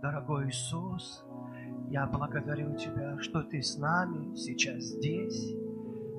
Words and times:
Дорогой 0.00 0.48
Иисус, 0.48 1.24
я 1.90 2.06
благодарю 2.06 2.76
Тебя, 2.76 3.20
что 3.20 3.42
Ты 3.42 3.60
с 3.60 3.76
нами 3.78 4.32
сейчас 4.36 4.84
здесь, 4.84 5.54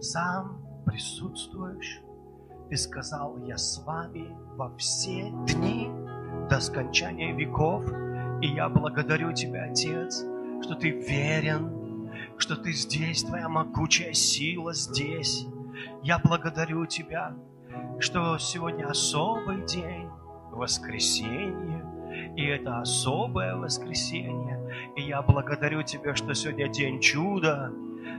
сам 0.01 0.61
присутствуешь. 0.85 2.01
Ты 2.69 2.75
сказал, 2.75 3.37
я 3.45 3.55
с 3.55 3.81
вами 3.85 4.35
во 4.57 4.75
все 4.75 5.31
дни 5.47 5.89
до 6.49 6.59
скончания 6.59 7.33
веков. 7.33 7.85
И 8.41 8.47
я 8.47 8.67
благодарю 8.67 9.31
Тебя, 9.31 9.69
Отец, 9.71 10.25
что 10.61 10.75
Ты 10.75 10.89
верен, 10.89 12.11
что 12.37 12.57
Ты 12.57 12.73
здесь, 12.73 13.23
Твоя 13.23 13.47
могучая 13.47 14.11
сила 14.11 14.73
здесь. 14.73 15.47
Я 16.03 16.19
благодарю 16.19 16.85
Тебя, 16.85 17.33
что 17.99 18.37
сегодня 18.39 18.89
особый 18.89 19.65
день, 19.65 20.09
воскресенье, 20.51 21.98
и 22.35 22.45
это 22.45 22.79
особое 22.79 23.55
воскресенье. 23.55 24.91
И 24.95 25.01
я 25.03 25.21
благодарю 25.21 25.83
Тебя, 25.83 26.15
что 26.15 26.33
сегодня 26.33 26.67
день 26.67 26.99
чуда, 26.99 27.71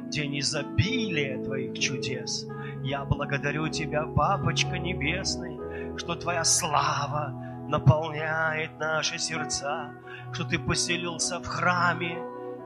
день 0.08 0.38
изобилия 0.38 1.42
Твоих 1.42 1.78
чудес. 1.78 2.46
Я 2.82 3.04
благодарю 3.04 3.68
Тебя, 3.68 4.06
Папочка 4.06 4.78
Небесный, 4.78 5.58
что 5.98 6.14
Твоя 6.14 6.44
слава 6.44 7.32
наполняет 7.68 8.78
наши 8.78 9.18
сердца, 9.18 9.92
что 10.32 10.44
Ты 10.44 10.58
поселился 10.58 11.40
в 11.40 11.46
храме, 11.46 12.18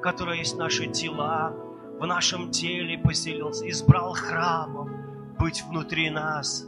который 0.03 0.39
есть 0.39 0.57
наши 0.57 0.87
тела, 0.87 1.55
в 1.99 2.07
нашем 2.07 2.51
теле 2.51 2.99
поселился, 2.99 3.69
избрал 3.69 4.15
храмом 4.15 5.05
быть 5.39 5.63
внутри 5.63 6.11
нас. 6.11 6.67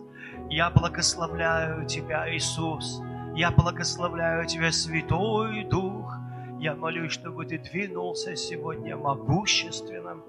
Я 0.49 0.71
благословляю 0.71 1.87
Тебя, 1.87 2.33
Иисус, 2.35 3.03
я 3.37 3.51
благословляю 3.51 4.47
Тебя, 4.47 4.73
Святой 4.73 5.65
Дух. 5.65 6.17
Я 6.59 6.75
молюсь, 6.75 7.13
чтобы 7.13 7.45
Ты 7.45 7.59
двинулся 7.59 8.35
сегодня 8.35 8.97
могущественным. 8.97 10.25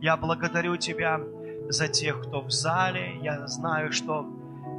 Я 0.00 0.18
благодарю 0.18 0.76
Тебя 0.76 1.18
за 1.70 1.88
тех, 1.88 2.20
кто 2.20 2.42
в 2.42 2.50
зале. 2.50 3.18
Я 3.22 3.46
знаю, 3.46 3.90
что 3.90 4.26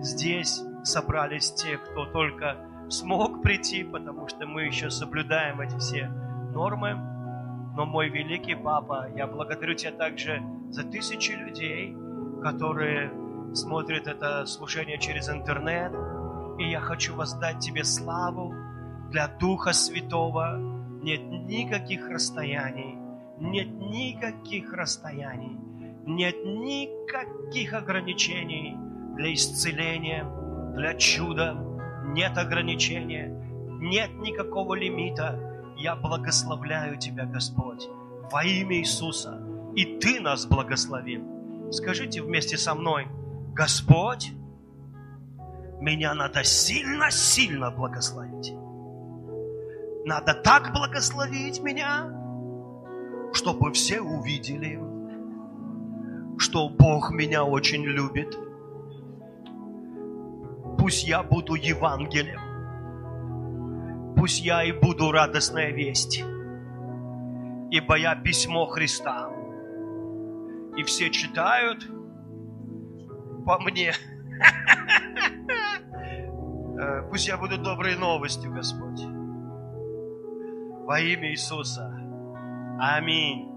здесь 0.02 0.62
собрались 0.84 1.52
те, 1.54 1.78
кто 1.78 2.06
только 2.06 2.58
смог 2.90 3.42
прийти, 3.42 3.84
потому 3.84 4.28
что 4.28 4.46
мы 4.46 4.64
еще 4.66 4.92
соблюдаем 4.92 5.60
эти 5.60 5.76
все 5.80 6.12
нормы. 6.54 6.94
Но 7.76 7.88
мой 7.88 8.10
великий 8.10 8.54
папа, 8.54 9.10
я 9.16 9.26
благодарю 9.26 9.74
тебя 9.74 9.94
также 9.94 10.44
за 10.70 10.84
тысячи 10.84 11.32
людей, 11.32 11.98
которые 12.44 13.12
смотрят 13.56 14.06
это 14.06 14.46
служение 14.46 15.00
через 15.00 15.28
интернет, 15.28 15.92
и 16.58 16.70
я 16.70 16.80
хочу 16.80 17.16
воздать 17.16 17.60
Тебе 17.60 17.84
славу 17.84 18.54
для 19.10 19.28
Духа 19.28 19.74
Святого. 19.74 20.58
Нет 21.02 21.22
никаких 21.22 22.10
расстояний, 22.10 22.98
нет 23.40 23.68
никаких 23.68 24.72
расстояний, 24.74 25.58
нет 26.06 26.36
никаких 26.46 27.74
ограничений 27.74 28.78
для 29.16 29.34
исцеления, 29.34 30.26
для 30.76 30.94
чуда, 30.96 31.58
нет 32.06 32.38
ограничения, 32.38 33.28
нет 33.82 34.12
никакого 34.16 34.76
лимита. 34.76 35.38
Я 35.78 35.96
благословляю 35.96 36.98
Тебя, 36.98 37.26
Господь, 37.26 37.88
во 38.32 38.44
имя 38.44 38.78
Иисуса. 38.78 39.42
И 39.76 39.98
Ты 40.00 40.22
нас 40.22 40.46
благословил. 40.46 41.24
Скажите 41.72 42.22
вместе 42.22 42.58
со 42.58 42.76
мной, 42.76 43.08
Господь, 43.54 44.32
меня 45.84 46.14
надо 46.14 46.44
сильно-сильно 46.44 47.70
благословить. 47.70 48.54
Надо 50.06 50.34
так 50.34 50.72
благословить 50.74 51.62
меня, 51.62 52.10
чтобы 53.34 53.74
все 53.74 54.00
увидели, 54.00 54.80
что 56.38 56.70
Бог 56.70 57.12
меня 57.12 57.44
очень 57.44 57.84
любит. 57.84 58.38
Пусть 60.80 61.06
я 61.06 61.22
буду 61.22 61.56
Евангелием. 61.56 62.40
Пусть 64.16 64.40
я 64.44 64.64
и 64.64 64.72
буду 64.72 65.12
радостная 65.12 65.72
весть. 65.72 66.24
Ибо 67.72 67.98
я 67.98 68.16
письмо 68.16 68.68
Христа. 68.68 69.30
И 70.78 70.84
все 70.84 71.10
читают 71.10 71.86
по 73.46 73.60
мне. 73.60 73.94
Э, 76.76 77.02
пусть 77.10 77.28
я 77.28 77.38
буду 77.38 77.58
доброй 77.58 77.96
новостью, 77.96 78.52
Господь. 78.52 79.02
Во 80.86 81.00
имя 81.00 81.32
Иисуса. 81.32 81.86
Аминь. 82.80 83.48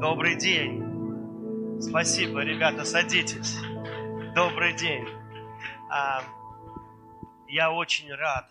Добрый 0.00 0.36
день. 0.36 1.80
Спасибо, 1.80 2.44
ребята, 2.44 2.84
садитесь. 2.84 3.56
Добрый 4.34 4.72
день. 4.74 5.06
А, 5.90 6.22
я 7.48 7.72
очень 7.72 8.12
рад 8.12 8.48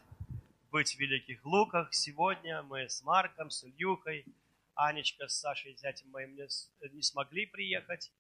быть 0.72 0.96
в 0.96 1.00
Великих 1.00 1.46
Луках. 1.46 1.94
Сегодня 1.94 2.64
мы 2.64 2.90
с 2.90 3.04
Марком, 3.04 3.50
с 3.50 3.64
Ильюхой, 3.64 4.26
Анечка 4.76 5.28
с 5.28 5.40
Сашей, 5.40 5.76
зятем 5.76 6.10
моим, 6.12 6.36
не, 6.36 6.48
не 6.94 7.02
смогли 7.02 7.46
приехать. 7.46 8.12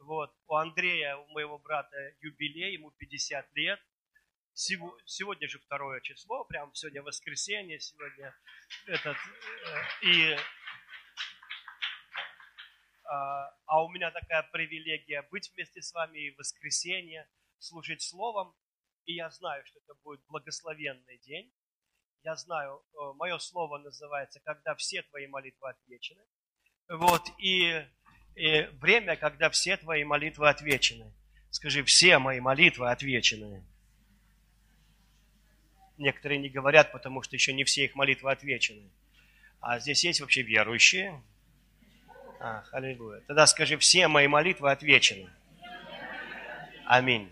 Вот. 0.00 0.34
У 0.46 0.54
Андрея, 0.54 1.16
у 1.16 1.26
моего 1.28 1.58
брата, 1.58 1.96
юбилей, 2.20 2.74
ему 2.74 2.90
50 2.90 3.54
лет 3.54 3.80
сегодня 4.54 5.48
же 5.48 5.58
второе 5.58 6.00
число, 6.00 6.44
прям 6.44 6.74
сегодня 6.74 7.02
воскресенье, 7.02 7.80
сегодня 7.80 8.34
этот, 8.86 9.16
э, 9.16 10.06
и 10.06 10.36
а, 13.04 13.50
а 13.66 13.84
у 13.84 13.88
меня 13.88 14.10
такая 14.10 14.42
привилегия 14.52 15.22
быть 15.30 15.50
вместе 15.54 15.82
с 15.82 15.92
вами 15.92 16.18
и 16.18 16.30
в 16.30 16.38
воскресенье, 16.38 17.28
служить 17.58 18.02
словом, 18.02 18.54
и 19.04 19.14
я 19.14 19.30
знаю, 19.30 19.64
что 19.66 19.78
это 19.80 19.94
будет 20.04 20.24
благословенный 20.26 21.18
день. 21.18 21.52
Я 22.22 22.36
знаю, 22.36 22.84
э, 22.92 23.12
мое 23.16 23.38
слово 23.38 23.78
называется 23.78 24.40
«Когда 24.40 24.74
все 24.74 25.02
твои 25.02 25.26
молитвы 25.26 25.70
отвечены». 25.70 26.22
Вот, 26.88 27.22
и, 27.38 27.82
и 28.40 28.66
время, 28.80 29.16
когда 29.16 29.50
все 29.50 29.76
твои 29.76 30.02
молитвы 30.02 30.48
отвечены. 30.48 31.04
Скажи, 31.50 31.84
все 31.84 32.18
мои 32.18 32.40
молитвы 32.40 32.90
отвечены. 32.90 33.62
Некоторые 35.98 36.38
не 36.38 36.48
говорят, 36.48 36.90
потому 36.92 37.22
что 37.22 37.36
еще 37.36 37.52
не 37.52 37.64
все 37.64 37.84
их 37.84 37.94
молитвы 37.94 38.32
отвечены. 38.32 38.88
А 39.60 39.78
здесь 39.78 40.02
есть 40.04 40.22
вообще 40.22 40.40
верующие. 40.40 41.22
А, 42.40 42.64
аллилуйя. 42.72 43.20
Тогда 43.26 43.46
скажи, 43.46 43.76
все 43.76 44.08
мои 44.08 44.26
молитвы 44.26 44.70
отвечены. 44.70 45.28
Аминь. 46.86 47.30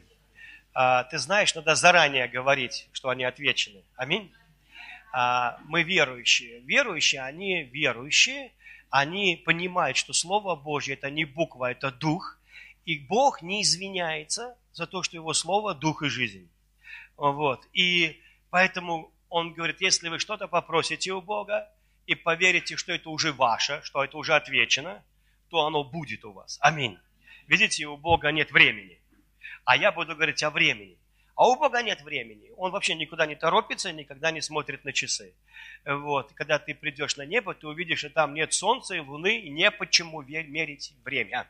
А, 0.74 1.04
ты 1.04 1.16
знаешь, 1.16 1.54
надо 1.54 1.74
заранее 1.74 2.28
говорить, 2.28 2.88
что 2.92 3.08
они 3.08 3.24
отвечены. 3.24 3.82
Аминь. 3.96 4.30
А, 5.12 5.58
мы 5.64 5.84
верующие. 5.84 6.60
Верующие, 6.60 7.22
они 7.22 7.62
верующие, 7.62 8.52
они 8.90 9.36
понимают, 9.36 9.96
что 9.96 10.12
Слово 10.12 10.56
Божье 10.56 10.94
это 10.94 11.10
не 11.10 11.24
буква, 11.24 11.70
это 11.70 11.90
дух. 11.90 12.38
И 12.84 12.98
Бог 12.98 13.42
не 13.42 13.62
извиняется 13.62 14.56
за 14.72 14.86
то, 14.86 15.02
что 15.02 15.16
Его 15.16 15.34
Слово– 15.34 15.74
дух 15.74 16.02
и 16.02 16.08
жизнь. 16.08 16.48
Вот. 17.16 17.66
И 17.72 18.20
Поэтому 18.50 19.12
он 19.28 19.52
говорит, 19.52 19.80
если 19.80 20.08
вы 20.08 20.18
что-то 20.18 20.48
попросите 20.48 21.12
у 21.12 21.20
Бога 21.20 21.70
и 22.06 22.14
поверите, 22.14 22.76
что 22.76 22.92
это 22.92 23.10
уже 23.10 23.32
ваше, 23.32 23.80
что 23.84 24.02
это 24.02 24.16
уже 24.16 24.34
отвечено, 24.34 25.04
то 25.50 25.66
оно 25.66 25.84
будет 25.84 26.24
у 26.24 26.32
вас. 26.32 26.58
Аминь. 26.60 26.98
Видите, 27.46 27.86
у 27.86 27.96
Бога 27.96 28.30
нет 28.32 28.50
времени. 28.50 29.00
А 29.64 29.76
я 29.76 29.92
буду 29.92 30.14
говорить 30.14 30.42
о 30.42 30.50
времени. 30.50 30.97
А 31.38 31.48
у 31.48 31.54
Бога 31.54 31.82
нет 31.84 32.02
времени. 32.02 32.50
Он 32.56 32.72
вообще 32.72 32.96
никуда 32.96 33.24
не 33.24 33.36
торопится, 33.36 33.92
никогда 33.92 34.32
не 34.32 34.40
смотрит 34.40 34.84
на 34.84 34.92
часы. 34.92 35.32
Вот. 35.84 36.32
Когда 36.34 36.58
ты 36.58 36.74
придешь 36.74 37.16
на 37.16 37.24
небо, 37.24 37.54
ты 37.54 37.68
увидишь, 37.68 38.00
что 38.00 38.10
там 38.10 38.34
нет 38.34 38.52
солнца 38.52 38.96
и 38.96 38.98
луны, 38.98 39.38
и 39.38 39.48
не 39.48 39.70
почему 39.70 40.20
мерить 40.22 40.92
время. 41.04 41.48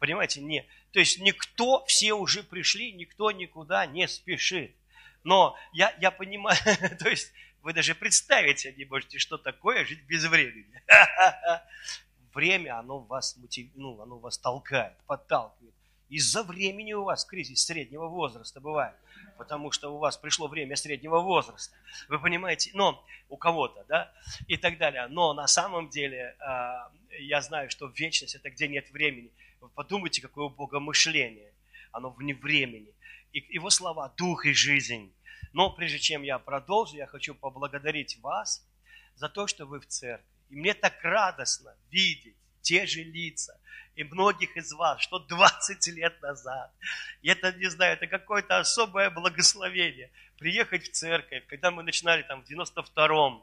Понимаете? 0.00 0.40
Не. 0.40 0.66
То 0.90 0.98
есть 0.98 1.20
никто, 1.20 1.84
все 1.86 2.14
уже 2.14 2.42
пришли, 2.42 2.90
никто 2.90 3.30
никуда 3.30 3.86
не 3.86 4.08
спешит. 4.08 4.74
Но 5.22 5.56
я, 5.72 5.94
я 6.00 6.10
понимаю, 6.10 6.58
то 6.98 7.08
есть 7.08 7.32
вы 7.62 7.72
даже 7.72 7.94
представить 7.94 8.58
себе 8.58 8.74
не 8.74 8.86
можете, 8.86 9.20
что 9.20 9.38
такое 9.38 9.84
жить 9.84 10.02
без 10.08 10.24
времени. 10.24 10.82
Время, 12.34 12.80
оно 12.80 12.98
вас, 12.98 13.36
мотив... 13.36 13.70
ну, 13.76 14.00
оно 14.02 14.18
вас 14.18 14.36
толкает, 14.36 14.96
подталкивает. 15.06 15.74
Из-за 16.10 16.42
времени 16.42 16.92
у 16.92 17.04
вас 17.04 17.24
кризис 17.24 17.64
среднего 17.64 18.08
возраста 18.08 18.60
бывает, 18.60 18.96
потому 19.38 19.70
что 19.70 19.94
у 19.94 19.98
вас 19.98 20.16
пришло 20.16 20.48
время 20.48 20.74
среднего 20.74 21.20
возраста. 21.20 21.76
Вы 22.08 22.18
понимаете, 22.18 22.72
но 22.74 23.06
у 23.28 23.36
кого-то, 23.36 23.84
да, 23.84 24.12
и 24.48 24.56
так 24.56 24.76
далее. 24.76 25.06
Но 25.06 25.32
на 25.34 25.46
самом 25.46 25.88
деле 25.88 26.36
а, 26.40 26.90
я 27.20 27.40
знаю, 27.40 27.70
что 27.70 27.86
вечность 27.86 28.34
это 28.34 28.50
где 28.50 28.66
нет 28.66 28.90
времени. 28.90 29.30
Вы 29.60 29.68
подумайте, 29.68 30.20
какое 30.20 30.46
у 30.46 30.50
Бога 30.50 30.80
мышление. 30.80 31.52
Оно 31.92 32.10
вне 32.10 32.34
времени. 32.34 32.92
И 33.32 33.38
его 33.54 33.70
слова– 33.70 34.12
дух 34.16 34.46
и 34.46 34.52
жизнь. 34.52 35.14
Но 35.52 35.70
прежде 35.70 36.00
чем 36.00 36.22
я 36.22 36.40
продолжу, 36.40 36.96
я 36.96 37.06
хочу 37.06 37.36
поблагодарить 37.36 38.18
вас 38.20 38.66
за 39.14 39.28
то, 39.28 39.46
что 39.46 39.64
вы 39.64 39.78
в 39.78 39.86
церкви. 39.86 40.26
И 40.48 40.56
мне 40.56 40.74
так 40.74 41.00
радостно 41.04 41.76
видеть 41.90 42.36
те 42.62 42.86
же 42.86 43.02
лица, 43.02 43.58
и 43.94 44.04
многих 44.04 44.56
из 44.56 44.72
вас, 44.72 45.00
что 45.00 45.18
20 45.18 45.86
лет 45.88 46.20
назад. 46.22 46.72
И 47.22 47.28
это, 47.28 47.52
не 47.52 47.68
знаю, 47.70 47.94
это 47.94 48.06
какое-то 48.06 48.58
особое 48.58 49.10
благословение. 49.10 50.10
Приехать 50.38 50.84
в 50.84 50.92
церковь, 50.92 51.44
когда 51.46 51.70
мы 51.70 51.82
начинали 51.82 52.22
там 52.22 52.42
в 52.42 52.50
92-м 52.50 53.42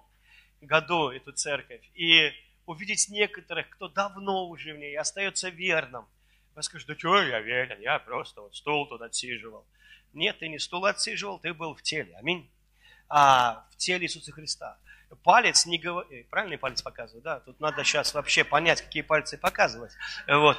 году 0.62 1.10
эту 1.10 1.32
церковь, 1.34 1.82
и 1.94 2.32
увидеть 2.66 3.10
некоторых, 3.10 3.70
кто 3.70 3.88
давно 3.88 4.48
уже 4.48 4.74
в 4.74 4.78
ней 4.78 4.98
остается 4.98 5.50
верным. 5.50 6.06
Вы 6.56 6.64
скажете, 6.64 6.94
да 6.94 7.00
что 7.00 7.22
я 7.22 7.40
верен, 7.40 7.80
я 7.82 8.00
просто 8.00 8.42
вот 8.42 8.56
стул 8.56 8.88
тут 8.88 9.02
отсиживал. 9.02 9.66
Нет, 10.14 10.40
ты 10.40 10.48
не 10.48 10.58
стул 10.58 10.86
отсиживал, 10.86 11.40
ты 11.40 11.54
был 11.54 11.76
в 11.76 11.84
теле. 11.84 12.16
Аминь. 12.18 12.50
А, 13.10 13.66
в 13.72 13.78
теле 13.78 14.06
Иисуса 14.06 14.32
Христа. 14.32 14.78
Палец 15.24 15.66
не 15.66 15.78
говорит, 15.78 16.12
э, 16.12 16.24
правильный 16.30 16.58
палец 16.58 16.82
показываю, 16.82 17.22
да? 17.22 17.40
Тут 17.40 17.60
надо 17.60 17.84
сейчас 17.84 18.14
вообще 18.14 18.44
понять, 18.44 18.82
какие 18.82 19.04
пальцы 19.04 19.38
показывать. 19.38 19.94
Вот. 20.28 20.58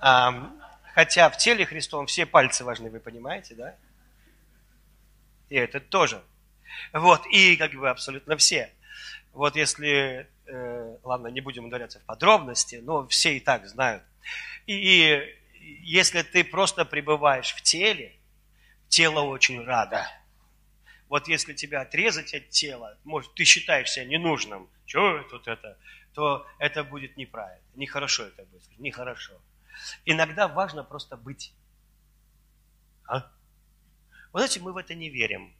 А, 0.00 0.52
хотя 0.94 1.30
в 1.30 1.36
теле 1.36 1.66
Христовом 1.66 2.06
все 2.06 2.26
пальцы 2.26 2.64
важны, 2.64 2.90
вы 2.90 3.00
понимаете, 3.00 3.54
да? 3.54 3.76
И 5.48 5.56
это 5.56 5.80
тоже. 5.80 6.22
Вот, 6.92 7.26
и 7.26 7.56
как 7.56 7.72
бы 7.72 7.90
абсолютно 7.90 8.36
все. 8.36 8.72
Вот 9.32 9.56
если, 9.56 10.28
э, 10.46 10.96
ладно, 11.02 11.28
не 11.28 11.40
будем 11.40 11.66
ударяться 11.66 11.98
в 11.98 12.04
подробности, 12.04 12.80
но 12.82 13.06
все 13.08 13.36
и 13.36 13.40
так 13.40 13.66
знают. 13.66 14.02
И, 14.66 14.74
и 14.74 15.38
если 15.82 16.22
ты 16.22 16.44
просто 16.44 16.84
пребываешь 16.84 17.52
в 17.52 17.62
теле, 17.62 18.14
тело 18.88 19.20
очень 19.20 19.64
радо. 19.64 20.06
Вот 21.14 21.28
если 21.28 21.54
тебя 21.54 21.82
отрезать 21.82 22.34
от 22.34 22.48
тела, 22.48 22.98
может, 23.04 23.32
ты 23.34 23.44
считаешь 23.44 23.88
себя 23.88 24.04
ненужным, 24.04 24.68
что 24.84 25.22
тут 25.30 25.46
это, 25.46 25.78
то 26.12 26.44
это 26.58 26.82
будет 26.82 27.16
неправильно, 27.16 27.64
нехорошо 27.76 28.24
это 28.24 28.42
будет, 28.46 28.68
нехорошо. 28.80 29.40
Иногда 30.04 30.48
важно 30.48 30.82
просто 30.82 31.16
быть. 31.16 31.52
А? 33.06 33.30
Вы 34.32 34.40
знаете, 34.40 34.58
мы 34.58 34.72
в 34.72 34.76
это 34.76 34.96
не 34.96 35.08
верим. 35.08 35.54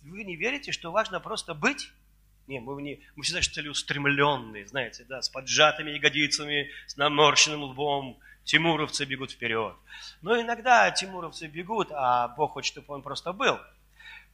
Вы 0.00 0.24
не 0.24 0.34
верите, 0.34 0.72
что 0.72 0.90
важно 0.92 1.20
просто 1.20 1.52
быть? 1.52 1.92
Не, 2.46 2.58
мы, 2.60 2.80
не, 2.80 3.06
мы 3.16 3.22
всегда 3.22 3.42
целеустремленные, 3.42 4.66
знаете, 4.66 5.04
да, 5.04 5.20
с 5.20 5.28
поджатыми 5.28 5.90
ягодицами, 5.90 6.70
с 6.86 6.96
наморщенным 6.96 7.64
лбом. 7.64 8.18
Тимуровцы 8.44 9.04
бегут 9.04 9.32
вперед. 9.32 9.74
Но 10.22 10.40
иногда 10.40 10.90
тимуровцы 10.90 11.48
бегут, 11.48 11.88
а 11.92 12.28
Бог 12.28 12.52
хочет, 12.52 12.72
чтобы 12.72 12.94
он 12.94 13.02
просто 13.02 13.34
был. 13.34 13.58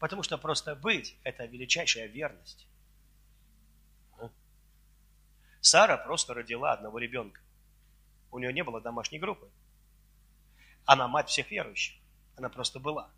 Потому 0.00 0.22
что 0.22 0.38
просто 0.38 0.74
быть– 0.74 1.14
это 1.24 1.44
величайшая 1.44 2.06
верность. 2.06 2.66
Сара 5.60 5.98
просто 5.98 6.32
родила 6.32 6.72
одного 6.72 6.98
ребенка. 6.98 7.40
У 8.30 8.38
нее 8.38 8.50
не 8.50 8.64
было 8.64 8.80
домашней 8.80 9.18
группы. 9.18 9.48
Она 10.86 11.06
мать 11.06 11.28
всех 11.28 11.50
верующих. 11.50 12.00
Она 12.36 12.48
просто 12.48 12.80
была. 12.80 13.10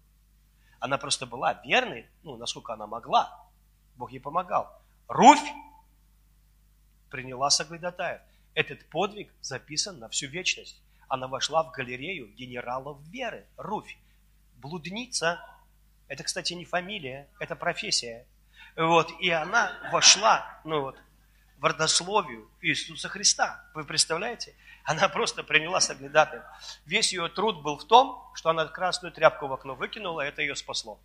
Она 0.81 0.99
просто 0.99 1.25
была 1.25 1.55
верной, 1.65 2.09
ну, 2.25 2.37
насколько 2.37 2.73
она 2.73 2.89
могла. 2.89 3.49
Бог 3.95 4.11
ей 4.11 4.19
помогал. 4.19 4.83
Руфь 5.07 5.53
приняла 7.11 7.51
соглядатаев. 7.51 8.21
Этот 8.55 8.85
подвиг 8.91 9.33
записан 9.41 10.01
на 10.01 10.09
всю 10.09 10.27
вечность. 10.27 10.83
Она 11.07 11.29
вошла 11.29 11.63
в 11.63 11.71
галерею 11.71 12.27
генералов 12.35 13.01
веры. 13.03 13.47
Руфь. 13.57 13.97
Блудница. 14.57 15.41
Это, 16.13 16.25
кстати, 16.25 16.53
не 16.53 16.67
фамилия, 16.67 17.27
это 17.41 17.57
профессия. 17.57 18.27
Вот, 18.77 19.11
и 19.19 19.31
она 19.31 19.73
вошла, 19.91 20.61
ну 20.63 20.83
вот, 20.83 20.99
в 21.57 21.65
родословию 21.65 22.51
Иисуса 22.61 23.09
Христа. 23.09 23.65
Вы 23.73 23.85
представляете? 23.85 24.55
Она 24.85 25.09
просто 25.09 25.43
приняла 25.43 25.81
соглядатаем. 25.81 26.43
Весь 26.85 27.15
ее 27.15 27.31
труд 27.31 27.63
был 27.63 27.79
в 27.79 27.87
том, 27.87 28.31
что 28.35 28.51
она 28.51 28.67
красную 28.67 29.11
тряпку 29.11 29.47
в 29.47 29.55
окно 29.55 29.75
выкинула, 29.75 30.21
и 30.21 30.29
это 30.29 30.43
ее 30.43 30.55
спасло. 30.55 31.01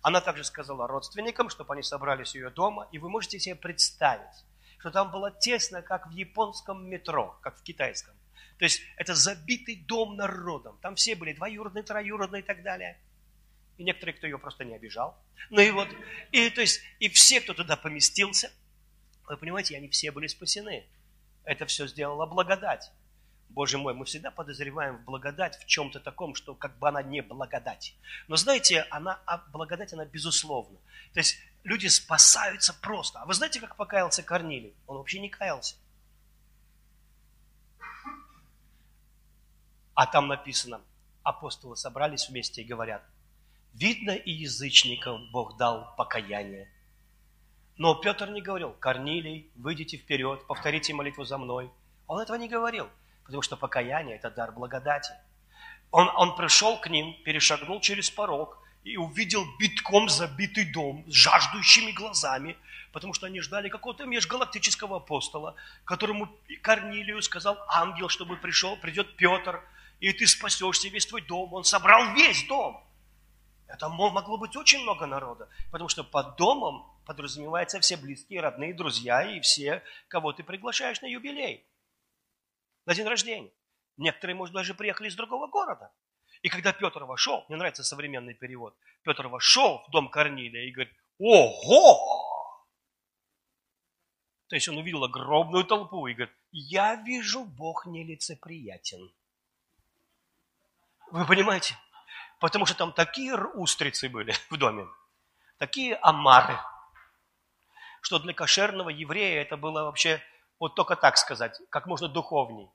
Она 0.00 0.22
также 0.22 0.42
сказала 0.42 0.86
родственникам, 0.88 1.50
чтобы 1.50 1.74
они 1.74 1.82
собрались 1.82 2.34
у 2.34 2.38
ее 2.38 2.48
дома, 2.48 2.88
и 2.92 2.98
вы 2.98 3.10
можете 3.10 3.38
себе 3.38 3.56
представить, 3.56 4.42
что 4.78 4.90
там 4.90 5.10
было 5.10 5.30
тесно, 5.30 5.82
как 5.82 6.06
в 6.06 6.12
японском 6.12 6.88
метро, 6.88 7.38
как 7.42 7.58
в 7.58 7.62
китайском. 7.62 8.14
То 8.58 8.64
есть 8.64 8.80
это 8.96 9.14
забитый 9.14 9.84
дом 9.86 10.16
народом. 10.16 10.78
Там 10.80 10.94
все 10.94 11.14
были 11.14 11.34
двоюродные, 11.34 11.82
троюродные 11.82 12.40
и 12.40 12.46
так 12.46 12.62
далее 12.62 12.98
и 13.78 13.84
некоторые, 13.84 14.14
кто 14.14 14.26
ее 14.26 14.38
просто 14.38 14.64
не 14.64 14.74
обижал. 14.74 15.16
Ну 15.50 15.60
и 15.60 15.70
вот, 15.70 15.88
и 16.32 16.50
то 16.50 16.60
есть, 16.60 16.80
и 16.98 17.08
все, 17.08 17.40
кто 17.40 17.54
туда 17.54 17.76
поместился, 17.76 18.50
вы 19.28 19.36
понимаете, 19.36 19.76
они 19.76 19.88
все 19.88 20.10
были 20.10 20.26
спасены. 20.26 20.86
Это 21.44 21.66
все 21.66 21.86
сделала 21.86 22.26
благодать. 22.26 22.90
Боже 23.48 23.78
мой, 23.78 23.94
мы 23.94 24.04
всегда 24.04 24.30
подозреваем 24.30 24.98
в 24.98 25.04
благодать 25.04 25.56
в 25.58 25.66
чем-то 25.66 26.00
таком, 26.00 26.34
что 26.34 26.54
как 26.54 26.78
бы 26.78 26.88
она 26.88 27.02
не 27.02 27.22
благодать. 27.22 27.94
Но 28.28 28.36
знаете, 28.36 28.86
она, 28.90 29.20
а 29.26 29.38
благодать, 29.38 29.92
она 29.92 30.04
безусловна. 30.04 30.78
То 31.12 31.20
есть 31.20 31.38
люди 31.62 31.86
спасаются 31.86 32.74
просто. 32.74 33.20
А 33.20 33.26
вы 33.26 33.34
знаете, 33.34 33.60
как 33.60 33.76
покаялся 33.76 34.22
Корнилий? 34.22 34.74
Он 34.86 34.98
вообще 34.98 35.20
не 35.20 35.28
каялся. 35.28 35.76
А 39.94 40.06
там 40.06 40.28
написано, 40.28 40.82
апостолы 41.22 41.76
собрались 41.76 42.28
вместе 42.28 42.62
и 42.62 42.64
говорят– 42.64 43.02
Видно, 43.78 44.12
и 44.12 44.32
язычникам 44.32 45.30
Бог 45.30 45.58
дал 45.58 45.94
покаяние. 45.96 46.66
Но 47.76 47.94
Петр 47.94 48.30
не 48.30 48.40
говорил, 48.40 48.72
Корнилий, 48.72 49.50
выйдите 49.54 49.98
вперед, 49.98 50.46
повторите 50.46 50.94
молитву 50.94 51.24
за 51.24 51.36
мной. 51.36 51.70
Он 52.06 52.18
этого 52.18 52.38
не 52.38 52.48
говорил, 52.48 52.88
потому 53.24 53.42
что 53.42 53.58
покаяние– 53.58 54.16
это 54.16 54.30
дар 54.30 54.52
благодати. 54.52 55.12
Он, 55.90 56.08
он 56.16 56.36
пришел 56.36 56.80
к 56.80 56.88
ним, 56.88 57.22
перешагнул 57.22 57.78
через 57.82 58.08
порог 58.08 58.58
и 58.82 58.96
увидел 58.96 59.44
битком 59.58 60.08
забитый 60.08 60.72
дом 60.72 61.04
с 61.06 61.12
жаждущими 61.12 61.92
глазами, 61.92 62.56
потому 62.92 63.12
что 63.12 63.26
они 63.26 63.42
ждали 63.42 63.68
какого-то 63.68 64.06
межгалактического 64.06 64.96
апостола, 64.96 65.54
которому 65.84 66.34
Корнилию 66.62 67.20
сказал 67.20 67.58
ангел, 67.68 68.08
чтобы 68.08 68.38
пришел, 68.38 68.78
придет 68.78 69.16
Петр, 69.16 69.62
и 70.00 70.14
ты 70.14 70.26
спасешься 70.26 70.88
весь 70.88 71.04
твой 71.04 71.20
дом. 71.20 71.52
Он 71.52 71.64
собрал 71.64 72.14
весь 72.14 72.46
дом. 72.46 72.85
Это 73.68 73.88
могло 73.88 74.38
быть 74.38 74.56
очень 74.56 74.82
много 74.82 75.06
народа, 75.06 75.48
потому 75.72 75.88
что 75.88 76.04
под 76.04 76.36
домом 76.36 76.86
подразумеваются 77.04 77.80
все 77.80 77.96
близкие, 77.96 78.40
родные, 78.40 78.74
друзья 78.74 79.22
и 79.22 79.40
все, 79.40 79.82
кого 80.08 80.32
ты 80.32 80.44
приглашаешь 80.44 81.00
на 81.02 81.06
юбилей, 81.06 81.66
на 82.84 82.94
день 82.94 83.06
рождения. 83.06 83.52
Некоторые, 83.96 84.36
может, 84.36 84.54
даже 84.54 84.74
приехали 84.74 85.08
из 85.08 85.16
другого 85.16 85.48
города. 85.48 85.92
И 86.42 86.48
когда 86.48 86.72
Петр 86.72 87.04
вошел, 87.04 87.44
мне 87.48 87.56
нравится 87.56 87.82
современный 87.82 88.34
перевод, 88.34 88.76
Петр 89.02 89.26
вошел 89.26 89.82
в 89.88 89.90
дом 89.90 90.10
Корнилия 90.10 90.68
и 90.68 90.70
говорит, 90.70 90.94
ого! 91.18 92.66
То 94.48 94.54
есть 94.54 94.68
он 94.68 94.76
увидел 94.76 95.02
огромную 95.02 95.64
толпу 95.64 96.06
и 96.06 96.14
говорит, 96.14 96.34
я 96.52 96.94
вижу, 96.94 97.44
Бог 97.44 97.86
нелицеприятен. 97.86 99.12
Вы 101.10 101.24
понимаете? 101.26 101.76
Потому 102.38 102.66
что 102.66 102.76
там 102.76 102.92
такие 102.92 103.34
устрицы 103.34 104.08
были 104.08 104.34
в 104.50 104.56
доме, 104.56 104.86
такие 105.58 105.96
омары, 105.96 106.58
что 108.02 108.18
для 108.18 108.34
кошерного 108.34 108.90
еврея 108.90 109.42
это 109.42 109.56
было 109.56 109.84
вообще, 109.84 110.22
вот 110.58 110.74
только 110.74 110.96
так 110.96 111.16
сказать, 111.16 111.58
как 111.70 111.86
можно 111.86 112.08
духовней. 112.08 112.70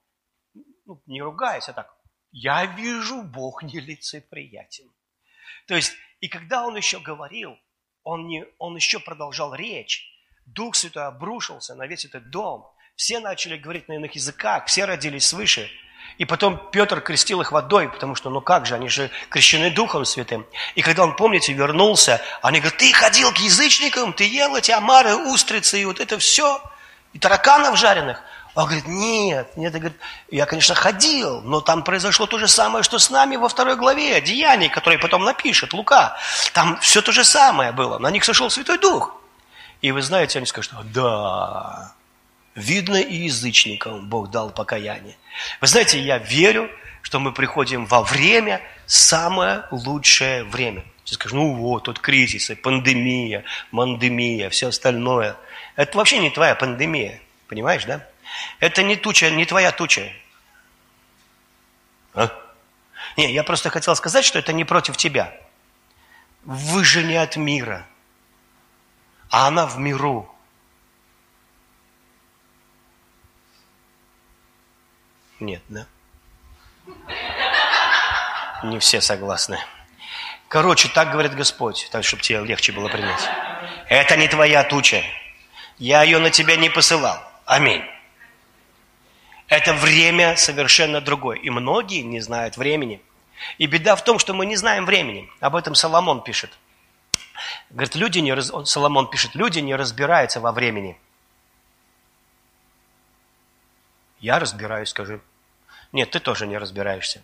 Ну, 0.85 1.01
не 1.05 1.21
ругаясь, 1.21 1.69
а 1.69 1.73
так. 1.73 1.95
Я 2.31 2.65
вижу, 2.65 3.23
Бог 3.23 3.63
нелицеприятен. 3.63 4.91
То 5.67 5.75
есть, 5.75 5.93
и 6.19 6.27
когда 6.27 6.65
он 6.65 6.75
еще 6.75 6.99
говорил, 6.99 7.57
он, 8.03 8.27
не, 8.27 8.45
он 8.57 8.75
еще 8.75 8.99
продолжал 8.99 9.53
речь, 9.53 10.07
Дух 10.45 10.75
Святой 10.75 11.05
обрушился 11.05 11.75
на 11.75 11.85
весь 11.87 12.03
этот 12.03 12.29
дом. 12.29 12.67
Все 12.95 13.19
начали 13.19 13.57
говорить 13.57 13.87
на 13.87 13.93
иных 13.93 14.15
языках, 14.15 14.65
все 14.65 14.85
родились 14.85 15.27
свыше– 15.27 15.69
и 16.17 16.25
потом 16.25 16.61
Петр 16.71 17.01
крестил 17.01 17.41
их 17.41 17.51
водой, 17.51 17.89
потому 17.89 18.15
что, 18.15 18.29
ну 18.29 18.41
как 18.41 18.65
же, 18.65 18.75
они 18.75 18.89
же 18.89 19.09
крещены 19.29 19.69
Духом 19.71 20.05
Святым. 20.05 20.45
И 20.75 20.81
когда 20.81 21.03
он, 21.03 21.15
помните, 21.15 21.53
вернулся, 21.53 22.21
они 22.41 22.59
говорят, 22.59 22.77
ты 22.77 22.91
ходил 22.93 23.31
к 23.31 23.37
язычникам, 23.37 24.13
ты 24.13 24.27
ел 24.27 24.55
эти 24.55 24.71
омары, 24.71 25.15
устрицы 25.15 25.81
и 25.81 25.85
вот 25.85 25.99
это 25.99 26.17
все, 26.17 26.61
и 27.13 27.19
тараканов 27.19 27.77
жареных. 27.77 28.21
Он 28.53 28.65
говорит, 28.65 28.85
нет, 28.87 29.55
нет, 29.55 29.71
говорит, 29.71 29.97
я, 30.29 30.45
конечно, 30.45 30.75
ходил, 30.75 31.41
но 31.41 31.61
там 31.61 31.83
произошло 31.83 32.25
то 32.25 32.37
же 32.37 32.49
самое, 32.49 32.83
что 32.83 32.99
с 32.99 33.09
нами 33.09 33.37
во 33.37 33.47
второй 33.47 33.77
главе 33.77 34.19
Деяний, 34.19 34.67
который 34.67 34.99
потом 34.99 35.23
напишет 35.23 35.73
Лука. 35.73 36.17
Там 36.51 36.77
все 36.81 37.01
то 37.01 37.13
же 37.13 37.23
самое 37.23 37.71
было, 37.71 37.97
на 37.97 38.11
них 38.11 38.25
сошел 38.25 38.49
Святой 38.49 38.77
Дух. 38.77 39.15
И 39.81 39.91
вы 39.91 40.01
знаете, 40.01 40.39
они 40.39 40.45
скажут, 40.45 40.73
да, 40.91 41.93
видно 42.55 42.97
и 42.97 43.15
язычникам 43.25 44.07
Бог 44.07 44.29
дал 44.29 44.49
покаяние. 44.49 45.15
Вы 45.59 45.67
знаете, 45.67 45.99
я 45.99 46.17
верю 46.17 46.69
что 47.01 47.19
мы 47.19 47.33
приходим 47.33 47.85
во 47.85 48.03
время, 48.03 48.61
самое 48.85 49.65
лучшее 49.71 50.43
время. 50.43 50.83
Ты 51.05 51.15
скажешь, 51.15 51.33
ну 51.33 51.53
вот, 51.55 51.83
тут 51.83 51.99
кризис, 51.99 52.51
пандемия, 52.61 53.43
мандемия, 53.71 54.49
все 54.49 54.67
остальное. 54.67 55.35
Это 55.75 55.97
вообще 55.97 56.19
не 56.19 56.29
твоя 56.29 56.55
пандемия, 56.55 57.21
понимаешь, 57.47 57.85
да? 57.85 58.07
Это 58.59 58.83
не 58.83 58.95
туча, 58.95 59.29
не 59.29 59.45
твоя 59.45 59.71
туча. 59.71 60.13
А? 62.13 62.29
Не, 63.17 63.33
я 63.33 63.43
просто 63.43 63.69
хотел 63.69 63.95
сказать, 63.95 64.23
что 64.23 64.39
это 64.39 64.53
не 64.53 64.63
против 64.63 64.95
тебя. 64.95 65.35
Вы 66.45 66.85
же 66.85 67.03
не 67.03 67.15
от 67.15 67.35
мира, 67.35 67.85
а 69.29 69.47
она 69.47 69.65
в 69.65 69.77
миру. 69.79 70.33
Нет, 75.41 75.63
да? 75.69 75.87
Не 78.63 78.77
все 78.77 79.01
согласны. 79.01 79.57
Короче, 80.47 80.87
так 80.87 81.11
говорит 81.11 81.33
Господь, 81.33 81.89
так, 81.91 82.03
чтобы 82.03 82.21
тебе 82.21 82.43
легче 82.43 82.71
было 82.71 82.89
принять. 82.89 83.27
Это 83.89 84.15
не 84.17 84.27
твоя 84.27 84.63
туча. 84.63 85.03
Я 85.79 86.03
ее 86.03 86.19
на 86.19 86.29
тебя 86.29 86.57
не 86.57 86.69
посылал. 86.69 87.17
Аминь. 87.45 87.83
Это 89.47 89.73
время 89.73 90.35
совершенно 90.35 91.01
другое. 91.01 91.37
И 91.39 91.49
многие 91.49 92.01
не 92.01 92.19
знают 92.19 92.55
времени. 92.55 93.01
И 93.57 93.65
беда 93.65 93.95
в 93.95 94.03
том, 94.03 94.19
что 94.19 94.35
мы 94.35 94.45
не 94.45 94.55
знаем 94.55 94.85
времени. 94.85 95.27
Об 95.39 95.55
этом 95.55 95.73
Соломон 95.73 96.21
пишет. 96.21 96.51
Говорит, 97.71 97.95
люди 97.95 98.19
не 98.19 98.33
раз... 98.33 98.51
Соломон 98.65 99.09
пишет, 99.09 99.33
люди 99.33 99.57
не 99.57 99.75
разбираются 99.75 100.39
во 100.39 100.51
времени. 100.51 100.99
Я 104.19 104.37
разбираюсь, 104.37 104.89
скажи. 104.89 105.19
Нет, 105.91 106.11
ты 106.11 106.19
тоже 106.19 106.47
не 106.47 106.57
разбираешься. 106.57 107.21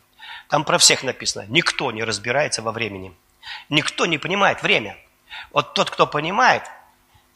Там 0.49 0.63
про 0.63 0.77
всех 0.77 1.03
написано. 1.03 1.45
Никто 1.47 1.91
не 1.91 2.03
разбирается 2.03 2.61
во 2.61 2.71
времени. 2.71 3.13
Никто 3.69 4.05
не 4.05 4.17
понимает 4.17 4.61
время. 4.61 4.97
Вот 5.51 5.73
тот, 5.73 5.89
кто 5.89 6.07
понимает, 6.07 6.63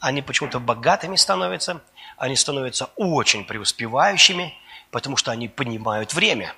они 0.00 0.20
почему-то 0.22 0.58
богатыми 0.58 1.16
становятся, 1.16 1.82
они 2.16 2.36
становятся 2.36 2.86
очень 2.96 3.44
преуспевающими, 3.44 4.54
потому 4.90 5.16
что 5.16 5.30
они 5.30 5.48
понимают 5.48 6.12
время. 6.12 6.54